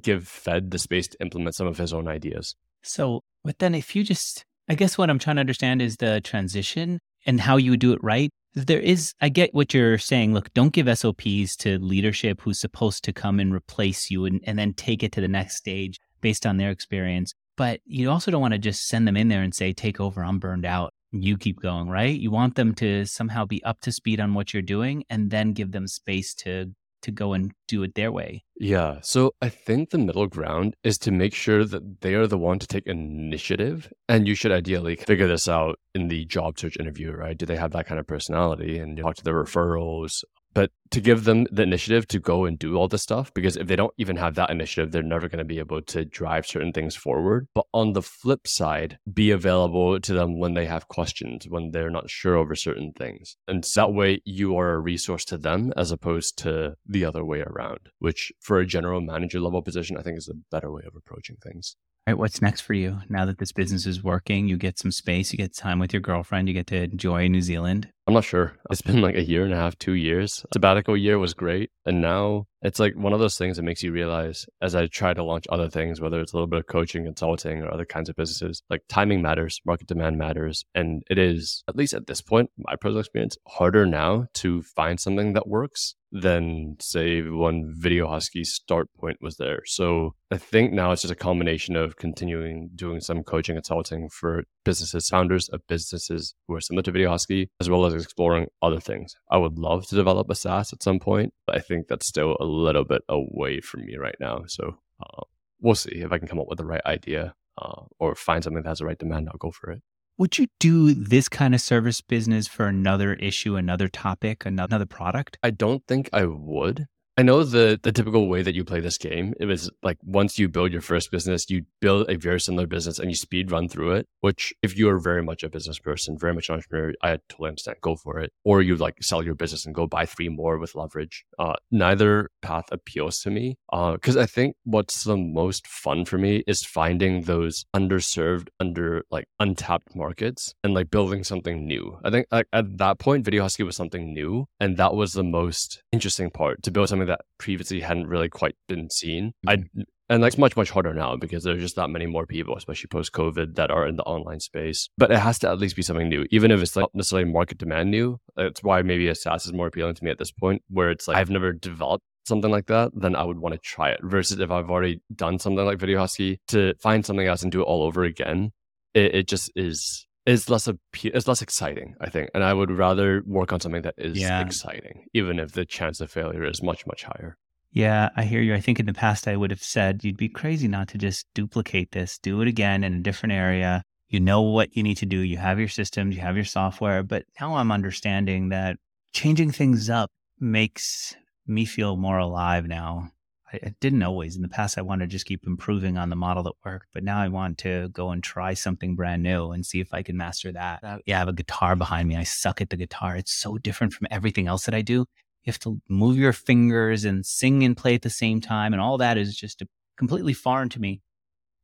give 0.00 0.28
Fed 0.28 0.70
the 0.70 0.78
space 0.78 1.08
to 1.08 1.20
implement 1.20 1.54
some 1.54 1.66
of 1.66 1.78
his 1.78 1.92
own 1.92 2.08
ideas. 2.08 2.56
So 2.82 3.22
but 3.44 3.58
then 3.58 3.74
if 3.74 3.94
you 3.96 4.04
just 4.04 4.44
I 4.68 4.74
guess 4.74 4.96
what 4.96 5.10
I'm 5.10 5.18
trying 5.18 5.36
to 5.36 5.40
understand 5.40 5.82
is 5.82 5.96
the 5.96 6.20
transition 6.20 7.00
and 7.26 7.40
how 7.40 7.56
you 7.56 7.70
would 7.72 7.80
do 7.80 7.92
it 7.92 8.02
right. 8.02 8.30
There 8.54 8.80
is, 8.80 9.14
I 9.20 9.30
get 9.30 9.54
what 9.54 9.72
you're 9.72 9.98
saying. 9.98 10.34
Look, 10.34 10.52
don't 10.52 10.72
give 10.72 10.98
SOPs 10.98 11.56
to 11.58 11.78
leadership 11.78 12.42
who's 12.42 12.60
supposed 12.60 13.02
to 13.04 13.12
come 13.12 13.40
and 13.40 13.54
replace 13.54 14.10
you 14.10 14.26
and, 14.26 14.40
and 14.44 14.58
then 14.58 14.74
take 14.74 15.02
it 15.02 15.12
to 15.12 15.20
the 15.20 15.28
next 15.28 15.56
stage 15.56 15.98
based 16.20 16.44
on 16.44 16.58
their 16.58 16.70
experience. 16.70 17.32
But 17.56 17.80
you 17.84 18.10
also 18.10 18.30
don't 18.30 18.40
want 18.40 18.52
to 18.52 18.58
just 18.58 18.86
send 18.86 19.06
them 19.08 19.16
in 19.16 19.28
there 19.28 19.42
and 19.42 19.54
say, 19.54 19.72
take 19.72 20.00
over, 20.00 20.22
I'm 20.22 20.38
burned 20.38 20.66
out. 20.66 20.92
you 21.12 21.36
keep 21.36 21.60
going, 21.60 21.88
right? 21.88 22.18
You 22.18 22.30
want 22.30 22.54
them 22.54 22.74
to 22.76 23.04
somehow 23.06 23.44
be 23.44 23.62
up 23.64 23.80
to 23.82 23.92
speed 23.92 24.20
on 24.20 24.34
what 24.34 24.52
you're 24.52 24.62
doing 24.62 25.04
and 25.10 25.30
then 25.30 25.52
give 25.52 25.72
them 25.72 25.86
space 25.86 26.34
to 26.36 26.72
to 27.02 27.10
go 27.10 27.32
and 27.32 27.52
do 27.68 27.82
it 27.82 27.94
their 27.94 28.12
way. 28.12 28.44
Yeah. 28.56 28.98
So 29.02 29.32
I 29.40 29.48
think 29.48 29.90
the 29.90 29.98
middle 29.98 30.26
ground 30.26 30.74
is 30.82 30.98
to 30.98 31.10
make 31.10 31.34
sure 31.34 31.64
that 31.64 32.00
they 32.00 32.14
are 32.14 32.26
the 32.26 32.38
one 32.38 32.58
to 32.58 32.66
take 32.66 32.86
initiative. 32.86 33.92
And 34.08 34.26
you 34.26 34.34
should 34.34 34.52
ideally 34.52 34.96
figure 34.96 35.28
this 35.28 35.48
out 35.48 35.78
in 35.94 36.08
the 36.08 36.24
job 36.24 36.58
search 36.58 36.76
interview, 36.78 37.12
right? 37.12 37.36
Do 37.36 37.46
they 37.46 37.56
have 37.56 37.72
that 37.72 37.86
kind 37.86 37.98
of 37.98 38.06
personality? 38.06 38.78
And 38.78 38.96
talk 38.96 39.16
to 39.16 39.24
the 39.24 39.30
referrals, 39.30 40.22
but 40.54 40.70
to 40.90 41.00
give 41.00 41.24
them 41.24 41.46
the 41.50 41.62
initiative 41.62 42.06
to 42.08 42.18
go 42.18 42.44
and 42.44 42.58
do 42.58 42.76
all 42.76 42.88
this 42.88 43.02
stuff 43.02 43.32
because 43.34 43.56
if 43.56 43.66
they 43.66 43.76
don't 43.76 43.94
even 43.98 44.16
have 44.16 44.34
that 44.34 44.50
initiative 44.50 44.92
they're 44.92 45.02
never 45.02 45.28
going 45.28 45.38
to 45.38 45.44
be 45.44 45.58
able 45.58 45.80
to 45.82 46.04
drive 46.04 46.46
certain 46.46 46.72
things 46.72 46.94
forward. 46.94 47.48
But 47.54 47.66
on 47.72 47.92
the 47.92 48.02
flip 48.02 48.46
side 48.46 48.98
be 49.12 49.30
available 49.30 50.00
to 50.00 50.12
them 50.12 50.38
when 50.38 50.54
they 50.54 50.66
have 50.66 50.88
questions 50.88 51.46
when 51.48 51.70
they're 51.70 51.90
not 51.90 52.10
sure 52.10 52.36
over 52.36 52.54
certain 52.54 52.92
things. 52.92 53.36
And 53.48 53.64
so 53.64 53.82
that 53.82 53.92
way 53.92 54.20
you 54.24 54.56
are 54.58 54.72
a 54.72 54.78
resource 54.78 55.24
to 55.26 55.38
them 55.38 55.72
as 55.76 55.90
opposed 55.90 56.38
to 56.38 56.74
the 56.86 57.04
other 57.04 57.24
way 57.24 57.40
around 57.40 57.88
which 57.98 58.32
for 58.40 58.58
a 58.58 58.66
general 58.66 59.00
manager 59.00 59.40
level 59.40 59.62
position 59.62 59.96
i 59.96 60.02
think 60.02 60.18
is 60.18 60.28
a 60.28 60.54
better 60.54 60.70
way 60.72 60.82
of 60.86 60.94
approaching 60.96 61.36
things 61.42 61.76
right, 62.06 62.18
what's 62.18 62.42
next 62.42 62.62
for 62.62 62.74
you 62.74 62.98
now 63.08 63.24
that 63.26 63.38
this 63.38 63.52
business 63.52 63.86
is 63.86 64.02
working? 64.02 64.48
You 64.48 64.56
get 64.56 64.78
some 64.78 64.90
space, 64.90 65.32
you 65.32 65.36
get 65.36 65.54
time 65.56 65.78
with 65.78 65.92
your 65.92 66.00
girlfriend, 66.00 66.48
you 66.48 66.54
get 66.54 66.66
to 66.68 66.82
enjoy 66.82 67.28
New 67.28 67.42
Zealand. 67.42 67.88
I'm 68.06 68.14
not 68.14 68.24
sure. 68.24 68.54
It's 68.70 68.82
been 68.82 69.00
like 69.00 69.14
a 69.14 69.22
year 69.22 69.44
and 69.44 69.54
a 69.54 69.56
half, 69.56 69.78
two 69.78 69.92
years. 69.92 70.44
Sabbatical 70.52 70.96
year 70.96 71.18
was 71.18 71.34
great. 71.34 71.70
And 71.86 72.00
now 72.00 72.46
it's 72.60 72.80
like 72.80 72.94
one 72.96 73.12
of 73.12 73.20
those 73.20 73.38
things 73.38 73.56
that 73.56 73.62
makes 73.62 73.82
you 73.82 73.92
realize 73.92 74.44
as 74.60 74.74
I 74.74 74.88
try 74.88 75.14
to 75.14 75.22
launch 75.22 75.46
other 75.48 75.70
things, 75.70 76.00
whether 76.00 76.20
it's 76.20 76.32
a 76.32 76.36
little 76.36 76.48
bit 76.48 76.58
of 76.58 76.66
coaching, 76.66 77.04
consulting, 77.04 77.62
or 77.62 77.72
other 77.72 77.84
kinds 77.84 78.08
of 78.08 78.16
businesses, 78.16 78.62
like 78.68 78.82
timing 78.88 79.22
matters, 79.22 79.60
market 79.64 79.86
demand 79.86 80.18
matters. 80.18 80.64
And 80.74 81.04
it 81.08 81.18
is, 81.18 81.62
at 81.68 81.76
least 81.76 81.94
at 81.94 82.08
this 82.08 82.20
point, 82.20 82.50
my 82.58 82.74
personal 82.74 83.00
experience, 83.00 83.36
harder 83.46 83.86
now 83.86 84.26
to 84.34 84.62
find 84.62 84.98
something 84.98 85.34
that 85.34 85.46
works 85.46 85.94
than 86.12 86.76
say 86.78 87.22
when 87.22 87.72
Video 87.74 88.06
Husky's 88.06 88.52
start 88.52 88.88
point 89.00 89.16
was 89.22 89.38
there. 89.38 89.62
So 89.64 90.14
I 90.30 90.36
think 90.36 90.72
now 90.72 90.92
it's 90.92 91.02
just 91.02 91.12
a 91.12 91.16
combination 91.16 91.74
of 91.74 91.96
continuing 91.96 92.70
doing 92.74 93.00
some 93.00 93.24
coaching 93.24 93.56
and 93.56 93.64
consulting 93.64 94.10
for 94.10 94.44
businesses, 94.64 95.08
founders 95.08 95.48
of 95.48 95.66
businesses 95.66 96.34
who 96.46 96.54
are 96.54 96.60
similar 96.60 96.82
to 96.82 96.92
Video 96.92 97.08
Husky, 97.08 97.50
as 97.60 97.70
well 97.70 97.86
as 97.86 97.94
exploring 97.94 98.48
other 98.60 98.78
things. 98.78 99.16
I 99.30 99.38
would 99.38 99.58
love 99.58 99.86
to 99.88 99.94
develop 99.94 100.28
a 100.28 100.34
SaaS 100.34 100.72
at 100.72 100.82
some 100.82 101.00
point, 101.00 101.32
but 101.46 101.56
I 101.56 101.60
think 101.60 101.88
that's 101.88 102.06
still 102.06 102.36
a 102.38 102.44
little 102.44 102.84
bit 102.84 103.02
away 103.08 103.60
from 103.60 103.86
me 103.86 103.96
right 103.96 104.16
now. 104.20 104.44
So 104.48 104.76
uh, 105.02 105.22
we'll 105.60 105.74
see 105.74 105.96
if 105.96 106.12
I 106.12 106.18
can 106.18 106.28
come 106.28 106.38
up 106.38 106.48
with 106.48 106.58
the 106.58 106.66
right 106.66 106.82
idea 106.84 107.34
uh, 107.56 107.82
or 107.98 108.14
find 108.14 108.44
something 108.44 108.62
that 108.62 108.68
has 108.68 108.80
the 108.80 108.86
right 108.86 108.98
demand. 108.98 109.28
I'll 109.30 109.38
go 109.38 109.50
for 109.50 109.70
it. 109.70 109.82
Would 110.22 110.38
you 110.38 110.46
do 110.60 110.94
this 110.94 111.28
kind 111.28 111.52
of 111.52 111.60
service 111.60 112.00
business 112.00 112.46
for 112.46 112.68
another 112.68 113.14
issue, 113.14 113.56
another 113.56 113.88
topic, 113.88 114.46
another 114.46 114.86
product? 114.86 115.36
I 115.42 115.50
don't 115.50 115.84
think 115.88 116.08
I 116.12 116.26
would. 116.26 116.86
I 117.18 117.22
know 117.22 117.44
the 117.44 117.78
the 117.82 117.92
typical 117.92 118.26
way 118.26 118.42
that 118.42 118.54
you 118.54 118.64
play 118.64 118.80
this 118.80 118.96
game. 118.96 119.34
It 119.38 119.44
was 119.44 119.70
like 119.82 119.98
once 120.02 120.38
you 120.38 120.48
build 120.48 120.72
your 120.72 120.80
first 120.80 121.10
business, 121.10 121.50
you 121.50 121.64
build 121.80 122.08
a 122.08 122.16
very 122.16 122.40
similar 122.40 122.66
business 122.66 122.98
and 122.98 123.10
you 123.10 123.14
speed 123.14 123.50
run 123.50 123.68
through 123.68 123.92
it. 123.92 124.06
Which, 124.20 124.54
if 124.62 124.78
you 124.78 124.88
are 124.88 124.98
very 124.98 125.22
much 125.22 125.42
a 125.42 125.50
business 125.50 125.78
person, 125.78 126.16
very 126.18 126.32
much 126.32 126.48
an 126.48 126.54
entrepreneur, 126.54 126.94
I 127.02 127.18
totally 127.28 127.48
understand. 127.48 127.78
Go 127.82 127.96
for 127.96 128.18
it. 128.18 128.32
Or 128.44 128.62
you 128.62 128.76
like 128.76 129.02
sell 129.02 129.22
your 129.22 129.34
business 129.34 129.66
and 129.66 129.74
go 129.74 129.86
buy 129.86 130.06
three 130.06 130.30
more 130.30 130.58
with 130.58 130.74
leverage. 130.74 131.26
Uh, 131.38 131.54
neither 131.70 132.30
path 132.40 132.64
appeals 132.70 133.20
to 133.20 133.30
me. 133.30 133.58
Because 133.70 134.16
uh, 134.16 134.22
I 134.22 134.26
think 134.26 134.56
what's 134.64 135.04
the 135.04 135.16
most 135.16 135.66
fun 135.66 136.06
for 136.06 136.16
me 136.16 136.42
is 136.46 136.64
finding 136.64 137.22
those 137.22 137.66
underserved, 137.76 138.48
under 138.58 139.04
like 139.10 139.26
untapped 139.38 139.94
markets 139.94 140.54
and 140.64 140.72
like 140.72 140.90
building 140.90 141.24
something 141.24 141.66
new. 141.66 141.98
I 142.04 142.10
think 142.10 142.26
like, 142.30 142.46
at 142.52 142.78
that 142.78 142.98
point, 142.98 143.24
Video 143.24 143.42
Husky 143.42 143.64
was 143.64 143.76
something 143.76 144.14
new, 144.14 144.46
and 144.60 144.76
that 144.78 144.94
was 144.94 145.12
the 145.12 145.24
most 145.24 145.82
interesting 145.92 146.30
part 146.30 146.62
to 146.62 146.70
build 146.70 146.88
something 146.88 147.01
something 147.02 147.12
that 147.12 147.24
previously 147.38 147.80
hadn't 147.80 148.06
really 148.06 148.28
quite 148.28 148.54
been 148.68 148.90
seen. 148.90 149.32
Mm-hmm. 149.46 149.80
I 149.80 149.84
and 150.08 150.22
it's 150.24 150.36
much 150.36 150.56
much 150.56 150.70
harder 150.70 150.92
now 150.92 151.16
because 151.16 151.42
there's 151.42 151.62
just 151.62 151.76
that 151.76 151.88
many 151.88 152.06
more 152.06 152.26
people, 152.26 152.54
especially 152.56 152.88
post 152.88 153.12
COVID, 153.12 153.54
that 153.54 153.70
are 153.70 153.86
in 153.86 153.96
the 153.96 154.02
online 154.02 154.40
space. 154.40 154.90
But 154.98 155.10
it 155.10 155.18
has 155.18 155.38
to 155.38 155.48
at 155.48 155.58
least 155.58 155.74
be 155.74 155.82
something 155.82 156.08
new, 156.08 156.26
even 156.30 156.50
if 156.50 156.60
it's 156.60 156.76
not 156.76 156.90
necessarily 156.94 157.30
market 157.30 157.56
demand 157.56 157.90
new. 157.90 158.18
That's 158.36 158.62
why 158.62 158.82
maybe 158.82 159.08
a 159.08 159.14
SaaS 159.14 159.46
is 159.46 159.54
more 159.54 159.68
appealing 159.68 159.94
to 159.94 160.04
me 160.04 160.10
at 160.10 160.18
this 160.18 160.32
point, 160.32 160.62
where 160.68 160.90
it's 160.90 161.08
like 161.08 161.16
I've 161.16 161.30
never 161.30 161.52
developed 161.52 162.04
something 162.26 162.50
like 162.50 162.66
that, 162.66 162.92
then 162.94 163.16
I 163.16 163.24
would 163.24 163.38
want 163.38 163.54
to 163.54 163.60
try 163.60 163.90
it. 163.90 164.00
Versus 164.02 164.38
if 164.38 164.50
I've 164.50 164.70
already 164.70 165.00
done 165.14 165.38
something 165.38 165.64
like 165.64 165.78
Video 165.78 165.98
Husky, 165.98 166.40
to 166.48 166.74
find 166.80 167.06
something 167.06 167.26
else 167.26 167.42
and 167.42 167.50
do 167.50 167.62
it 167.62 167.64
all 167.64 167.82
over 167.82 168.04
again, 168.04 168.52
it, 168.92 169.14
it 169.14 169.28
just 169.28 169.50
is 169.56 170.06
is 170.26 170.48
less 170.48 170.68
a 170.68 170.78
it's 171.02 171.26
less 171.26 171.42
exciting, 171.42 171.94
I 172.00 172.08
think. 172.08 172.30
And 172.34 172.44
I 172.44 172.54
would 172.54 172.70
rather 172.70 173.22
work 173.26 173.52
on 173.52 173.60
something 173.60 173.82
that 173.82 173.94
is 173.98 174.18
yeah. 174.18 174.40
exciting, 174.40 175.06
even 175.14 175.38
if 175.38 175.52
the 175.52 175.64
chance 175.64 176.00
of 176.00 176.10
failure 176.10 176.44
is 176.44 176.62
much, 176.62 176.86
much 176.86 177.04
higher. 177.04 177.36
Yeah, 177.72 178.10
I 178.16 178.24
hear 178.24 178.42
you. 178.42 178.54
I 178.54 178.60
think 178.60 178.78
in 178.78 178.86
the 178.86 178.92
past 178.92 179.26
I 179.26 179.36
would 179.36 179.50
have 179.50 179.62
said 179.62 180.04
you'd 180.04 180.16
be 180.18 180.28
crazy 180.28 180.68
not 180.68 180.88
to 180.88 180.98
just 180.98 181.26
duplicate 181.34 181.92
this, 181.92 182.18
do 182.18 182.42
it 182.42 182.48
again 182.48 182.84
in 182.84 182.94
a 182.94 183.00
different 183.00 183.32
area. 183.32 183.82
You 184.08 184.20
know 184.20 184.42
what 184.42 184.76
you 184.76 184.82
need 184.82 184.98
to 184.98 185.06
do. 185.06 185.18
You 185.18 185.38
have 185.38 185.58
your 185.58 185.68
systems, 185.68 186.14
you 186.14 186.20
have 186.20 186.36
your 186.36 186.44
software. 186.44 187.02
But 187.02 187.24
now 187.40 187.56
I'm 187.56 187.72
understanding 187.72 188.50
that 188.50 188.76
changing 189.14 189.52
things 189.52 189.88
up 189.88 190.10
makes 190.38 191.16
me 191.46 191.64
feel 191.64 191.96
more 191.96 192.18
alive 192.18 192.66
now. 192.66 193.10
I, 193.52 193.74
didn't 193.80 194.02
always. 194.02 194.36
In 194.36 194.42
the 194.42 194.48
past, 194.48 194.78
I 194.78 194.82
wanted 194.82 195.06
to 195.06 195.12
just 195.12 195.26
keep 195.26 195.46
improving 195.46 195.98
on 195.98 196.10
the 196.10 196.16
model 196.16 196.42
that 196.44 196.54
worked, 196.64 196.88
but 196.92 197.04
now 197.04 197.18
I 197.20 197.28
want 197.28 197.58
to 197.58 197.88
go 197.88 198.10
and 198.10 198.22
try 198.22 198.54
something 198.54 198.94
brand 198.94 199.22
new 199.22 199.50
and 199.52 199.64
see 199.64 199.80
if 199.80 199.92
I 199.92 200.02
can 200.02 200.16
master 200.16 200.52
that. 200.52 201.02
Yeah, 201.06 201.16
I 201.16 201.18
have 201.18 201.28
a 201.28 201.32
guitar 201.32 201.76
behind 201.76 202.08
me. 202.08 202.16
I 202.16 202.24
suck 202.24 202.60
at 202.60 202.70
the 202.70 202.76
guitar. 202.76 203.16
It's 203.16 203.32
so 203.32 203.58
different 203.58 203.92
from 203.92 204.06
everything 204.10 204.46
else 204.46 204.64
that 204.66 204.74
I 204.74 204.82
do. 204.82 205.06
You 205.44 205.50
have 205.50 205.58
to 205.60 205.80
move 205.88 206.16
your 206.16 206.32
fingers 206.32 207.04
and 207.04 207.26
sing 207.26 207.64
and 207.64 207.76
play 207.76 207.94
at 207.94 208.02
the 208.02 208.10
same 208.10 208.40
time, 208.40 208.72
and 208.72 208.80
all 208.80 208.98
that 208.98 209.18
is 209.18 209.36
just 209.36 209.62
completely 209.96 210.32
foreign 210.32 210.68
to 210.70 210.80
me. 210.80 211.02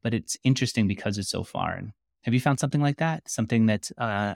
But 0.02 0.14
it's 0.14 0.36
interesting 0.44 0.88
because 0.88 1.18
it's 1.18 1.30
so 1.30 1.42
foreign. 1.42 1.92
Have 2.22 2.34
you 2.34 2.40
found 2.40 2.60
something 2.60 2.80
like 2.80 2.98
that? 2.98 3.28
Something 3.28 3.66
that's 3.66 3.92
uh, 3.96 4.34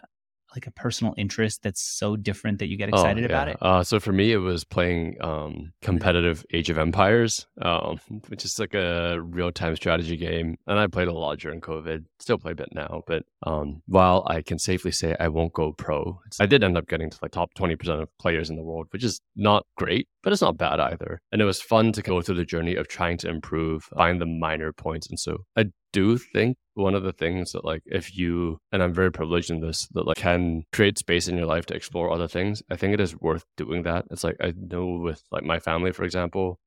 like 0.54 0.66
a 0.66 0.70
personal 0.70 1.14
interest 1.16 1.62
that's 1.62 1.82
so 1.82 2.16
different 2.16 2.58
that 2.58 2.68
you 2.68 2.76
get 2.76 2.90
oh, 2.92 2.96
excited 2.96 3.24
oh, 3.24 3.26
yeah. 3.26 3.26
about 3.26 3.48
it? 3.48 3.56
Uh, 3.60 3.82
so 3.82 4.00
for 4.00 4.12
me, 4.12 4.32
it 4.32 4.38
was 4.38 4.64
playing 4.64 5.16
um, 5.20 5.72
competitive 5.82 6.44
Age 6.52 6.70
of 6.70 6.78
Empires, 6.78 7.46
um, 7.60 7.98
which 8.28 8.44
is 8.44 8.58
like 8.58 8.74
a 8.74 9.18
real 9.20 9.50
time 9.50 9.76
strategy 9.76 10.16
game. 10.16 10.56
And 10.66 10.78
I 10.78 10.86
played 10.86 11.08
a 11.08 11.12
lot 11.12 11.38
during 11.38 11.60
COVID, 11.60 12.04
still 12.18 12.38
play 12.38 12.52
a 12.52 12.56
bit 12.56 12.68
now. 12.74 13.02
But 13.06 13.24
um, 13.44 13.82
while 13.86 14.24
I 14.28 14.42
can 14.42 14.58
safely 14.58 14.92
say 14.92 15.16
I 15.18 15.28
won't 15.28 15.52
go 15.52 15.72
pro, 15.72 16.20
I 16.40 16.46
did 16.46 16.64
end 16.64 16.76
up 16.76 16.88
getting 16.88 17.10
to 17.10 17.18
like 17.22 17.32
top 17.32 17.50
20% 17.54 18.02
of 18.02 18.08
players 18.18 18.50
in 18.50 18.56
the 18.56 18.62
world, 18.62 18.86
which 18.90 19.04
is 19.04 19.20
not 19.36 19.64
great, 19.76 20.08
but 20.22 20.32
it's 20.32 20.42
not 20.42 20.58
bad 20.58 20.80
either. 20.80 21.20
And 21.30 21.40
it 21.40 21.44
was 21.44 21.60
fun 21.60 21.92
to 21.92 22.02
go 22.02 22.20
through 22.20 22.36
the 22.36 22.44
journey 22.44 22.76
of 22.76 22.88
trying 22.88 23.18
to 23.18 23.28
improve, 23.28 23.84
find 23.84 24.20
the 24.20 24.26
minor 24.26 24.72
points. 24.72 25.08
And 25.08 25.18
so 25.18 25.44
I 25.56 25.66
do 25.92 26.18
think 26.18 26.56
one 26.74 26.94
of 26.94 27.02
the 27.02 27.12
things 27.12 27.52
that 27.52 27.64
like 27.64 27.82
if 27.86 28.16
you 28.16 28.58
and 28.72 28.82
I'm 28.82 28.94
very 28.94 29.12
privileged 29.12 29.50
in 29.50 29.60
this 29.60 29.86
that 29.92 30.06
like 30.06 30.16
can 30.16 30.64
create 30.72 30.98
space 30.98 31.28
in 31.28 31.36
your 31.36 31.46
life 31.46 31.66
to 31.66 31.74
explore 31.74 32.10
other 32.10 32.28
things, 32.28 32.62
I 32.70 32.76
think 32.76 32.94
it 32.94 33.00
is 33.00 33.20
worth 33.20 33.44
doing 33.56 33.82
that. 33.82 34.06
It's 34.10 34.24
like 34.24 34.36
I 34.40 34.54
know 34.56 34.86
with 34.86 35.22
like 35.30 35.44
my 35.44 35.58
family, 35.58 35.92
for 35.92 36.04
example, 36.04 36.58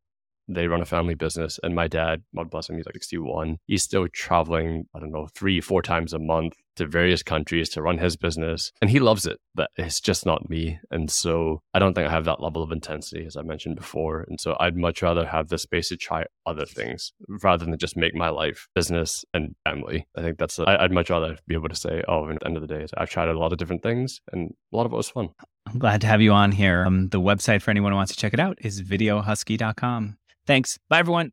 they 0.48 0.68
run 0.68 0.82
a 0.82 0.86
family 0.86 1.16
business 1.16 1.60
and 1.64 1.74
my 1.74 1.88
dad, 1.88 2.24
God 2.36 2.52
bless 2.52 2.70
him, 2.70 2.78
he's 2.78 2.86
like 2.86 2.96
61. 2.96 3.58
He's 3.66 3.84
still 3.84 4.08
traveling, 4.14 4.86
I 4.96 5.00
don't 5.00 5.12
know, 5.12 5.28
three, 5.36 5.60
four 5.60 5.82
times 5.82 6.14
a 6.14 6.20
month 6.20 6.54
to 6.76 6.88
various 6.88 7.24
countries 7.24 7.70
to 7.70 7.82
run 7.82 7.98
his 7.98 8.16
business. 8.16 8.72
And 8.82 8.90
he 8.90 9.00
loves 9.00 9.26
it, 9.26 9.40
but 9.54 9.72
it's 9.76 10.00
just 10.00 10.26
not 10.26 10.50
me. 10.50 10.80
And 10.92 11.10
so 11.10 11.62
I 11.74 11.80
don't 11.80 11.94
think 11.94 12.08
I 12.08 12.12
have 12.12 12.26
that 12.26 12.42
level 12.42 12.64
of 12.64 12.72
intensity, 12.72 13.26
as 13.26 13.36
I 13.36 13.42
mentioned 13.42 13.76
before. 13.76 14.26
And 14.28 14.40
so 14.40 14.56
I'd 14.60 14.76
much 14.76 15.02
rather 15.02 15.26
have 15.26 15.50
the 15.50 15.58
space 15.58 15.90
to 15.90 15.98
try 15.98 16.26
other 16.46 16.66
things 16.66 17.14
rather 17.44 17.66
than 17.66 17.78
just 17.78 17.98
make 17.98 18.16
my 18.16 18.30
life 18.30 18.68
business 18.76 19.26
and 19.34 19.56
family. 19.64 20.08
I 20.16 20.22
think 20.22 20.38
that's, 20.38 20.60
i 20.60 20.82
would 20.82 20.92
much 20.92 21.10
rather 21.10 21.38
be 21.48 21.56
able 21.56 21.70
to 21.70 21.76
say, 21.76 22.04
oh, 22.08 22.30
at 22.30 22.40
the 22.40 22.46
end 22.46 22.58
of 22.58 22.62
the 22.62 22.68
day, 22.68 22.86
I've 22.98 23.10
tried 23.10 23.30
a 23.30 23.38
lot 23.38 23.52
of 23.52 23.58
different 23.58 23.84
things 23.84 24.22
and 24.32 24.54
a 24.72 24.76
lot 24.76 24.86
of 24.86 24.94
it 24.94 24.98
was 24.98 25.10
fun. 25.10 25.30
I'm 25.68 25.80
glad 25.80 26.02
to 26.02 26.08
have 26.08 26.22
you 26.22 26.32
on 26.32 26.52
here. 26.52 26.86
Um, 26.86 27.10
the 27.10 27.20
website 27.20 27.62
for 27.62 27.72
anyone 27.72 27.92
who 27.92 27.98
wants 27.98 28.14
to 28.14 28.18
check 28.18 28.34
it 28.34 28.40
out 28.40 28.58
is 28.62 28.82
videohusky.com. 28.84 30.18
Thanks. 30.46 30.78
Bye, 30.90 31.00
everyone. 31.00 31.24